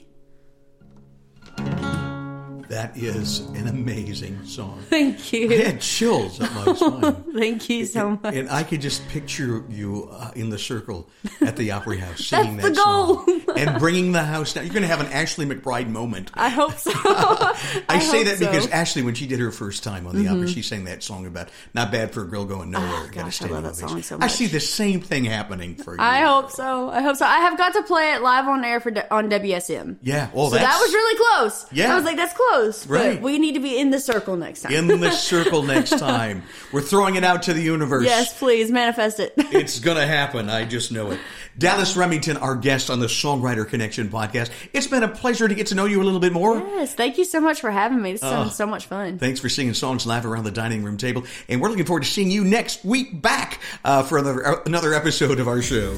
That 2.69 2.97
is 2.97 3.41
an 3.41 3.67
amazing 3.67 4.45
song. 4.45 4.83
Thank 4.91 5.33
you. 5.33 5.51
I 5.51 5.57
had 5.57 5.81
chills 5.81 6.39
up 6.41 6.53
my 6.53 6.75
spine. 6.75 7.25
Thank 7.35 7.71
you 7.71 7.87
so 7.87 8.19
much. 8.23 8.35
And 8.35 8.51
I 8.51 8.63
could 8.63 8.83
just 8.83 9.07
picture 9.09 9.65
you 9.71 10.09
uh, 10.13 10.33
in 10.35 10.51
the 10.51 10.59
circle 10.59 11.09
at 11.41 11.57
the 11.57 11.71
Opry 11.73 11.97
House 11.99 12.25
singing 12.27 12.59
That's 12.59 12.69
that 12.69 12.75
the 12.75 12.81
goal. 12.85 13.25
song 13.25 13.41
and 13.57 13.79
bringing 13.79 14.13
the 14.13 14.23
house 14.23 14.53
down. 14.53 14.65
You're 14.65 14.75
going 14.75 14.83
to 14.83 14.89
have 14.89 15.01
an 15.01 15.07
Ashley 15.07 15.47
McBryde 15.47 15.89
moment. 15.89 16.31
I 16.35 16.51
hope 16.51 16.75
so. 16.75 16.91
I, 16.95 17.85
I 17.89 17.99
say 18.01 18.25
that 18.25 18.37
so. 18.39 18.47
because 18.47 18.69
Ashley, 18.69 19.03
when 19.03 19.15
she 19.15 19.27
did 19.27 19.41
her 19.41 19.51
first 19.51 19.83
time 19.83 20.07
on 20.07 20.15
the 20.17 20.29
Opry, 20.29 20.49
she 20.49 20.61
sang 20.61 20.85
that 20.85 21.03
song 21.03 21.27
about 21.27 21.49
not 21.73 21.91
bad 21.91 22.13
for 22.13 22.23
a 22.23 22.27
girl 22.27 22.45
going 22.45 22.71
nowhere. 22.71 22.89
Oh, 22.91 23.09
gosh, 23.11 23.41
I 23.41 23.47
love 23.47 23.63
that 23.63 23.77
song 23.77 24.03
so 24.03 24.19
much. 24.19 24.25
I 24.25 24.29
see 24.29 24.47
the 24.47 24.61
same 24.61 25.01
thing 25.01 25.25
happening 25.25 25.75
for 25.75 25.95
you. 25.95 26.01
I 26.01 26.21
hope 26.21 26.51
so. 26.51 26.91
I 26.91 27.01
hope 27.01 27.17
so. 27.17 27.25
I 27.25 27.39
have 27.39 27.57
got 27.57 27.73
to 27.75 27.83
play 27.85 28.13
it 28.13 28.21
live 28.21 28.47
on 28.47 28.63
air 28.63 28.79
for 28.81 28.91
on 29.11 29.31
WSM. 29.31 29.97
Yeah. 30.03 30.29
Well, 30.35 30.51
so 30.51 30.57
that 30.57 30.79
was 30.79 30.93
really 30.93 31.19
close. 31.19 31.67
Yeah. 31.73 31.93
I 31.93 31.97
was 31.97 32.05
like, 32.05 32.17
that's 32.17 32.35
close. 32.35 32.58
Right. 32.59 33.15
But 33.15 33.23
we 33.23 33.39
need 33.39 33.55
to 33.55 33.61
be 33.61 33.79
in 33.79 33.91
the 33.91 34.01
circle 34.01 34.37
next 34.37 34.63
time. 34.63 34.73
in 34.73 35.01
the 35.01 35.11
circle 35.13 35.63
next 35.63 35.99
time. 35.99 36.43
We're 36.73 36.81
throwing 36.83 37.15
it 37.17 37.25
out 37.25 37.45
to 37.45 37.55
the 37.55 37.63
universe. 37.63 38.05
yes, 38.05 38.37
please 38.39 38.71
manifest 38.71 39.21
it. 39.21 39.33
It's 39.37 39.79
going 39.81 39.97
to 39.97 40.07
happen. 40.07 40.51
I 40.51 40.65
just 40.65 40.93
know 40.93 41.11
it. 41.13 41.21
Dallas 41.59 41.97
Remington, 41.97 42.37
our 42.37 42.55
guest 42.55 42.89
on 42.89 43.01
the 43.01 43.07
Songwriter 43.07 43.67
Connection 43.67 44.09
podcast. 44.09 44.51
It's 44.73 44.87
been 44.87 45.03
a 45.03 45.09
pleasure 45.09 45.49
to 45.49 45.55
get 45.57 45.67
to 45.69 45.75
know 45.75 45.87
you 45.87 46.01
a 46.01 46.05
little 46.05 46.21
bit 46.21 46.33
more. 46.33 46.57
yes, 46.59 46.95
thank 46.95 47.19
you 47.19 47.25
so 47.25 47.41
much 47.41 47.61
for 47.61 47.71
having 47.71 48.01
me. 48.01 48.13
This 48.13 48.23
has 48.23 48.45
been 48.47 48.55
so 48.55 48.67
much 48.67 48.87
fun. 48.87 49.19
Thanks 49.19 49.41
for 49.41 49.49
singing 49.49 49.75
songs 49.75 50.07
live 50.07 50.25
around 50.25 50.45
the 50.45 50.53
dining 50.53 50.85
room 50.85 50.97
table. 50.97 51.25
And 51.49 51.61
we're 51.61 51.69
looking 51.69 51.85
forward 51.85 52.05
to 52.05 52.09
seeing 52.09 52.31
you 52.31 52.45
next 52.45 52.85
week 52.85 53.21
back 53.21 53.61
uh, 53.85 54.05
for 54.05 54.19
another, 54.19 54.47
uh, 54.47 54.63
another 54.67 54.95
episode 54.95 55.41
of 55.41 55.49
our 55.49 55.61
show. 55.61 55.95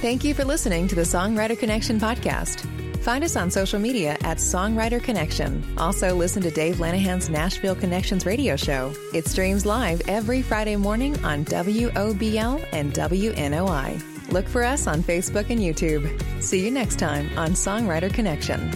Thank 0.00 0.22
you 0.22 0.32
for 0.32 0.44
listening 0.44 0.86
to 0.88 0.94
the 0.94 1.02
Songwriter 1.02 1.58
Connection 1.58 1.98
podcast. 1.98 2.64
Find 3.02 3.24
us 3.24 3.34
on 3.34 3.50
social 3.50 3.80
media 3.80 4.12
at 4.20 4.36
Songwriter 4.36 5.02
Connection. 5.02 5.64
Also, 5.76 6.14
listen 6.14 6.42
to 6.42 6.50
Dave 6.50 6.76
Lanahan's 6.76 7.28
Nashville 7.28 7.74
Connections 7.74 8.26
radio 8.26 8.54
show. 8.56 8.92
It 9.12 9.26
streams 9.26 9.66
live 9.66 10.02
every 10.06 10.42
Friday 10.42 10.76
morning 10.76 11.22
on 11.24 11.44
WOBL 11.46 12.64
and 12.72 12.92
WNOI. 12.92 14.09
Look 14.30 14.46
for 14.48 14.62
us 14.62 14.86
on 14.86 15.02
Facebook 15.02 15.50
and 15.50 15.60
YouTube. 15.60 16.08
See 16.40 16.64
you 16.64 16.70
next 16.70 16.98
time 16.98 17.30
on 17.36 17.50
Songwriter 17.50 18.12
Connection. 18.12 18.70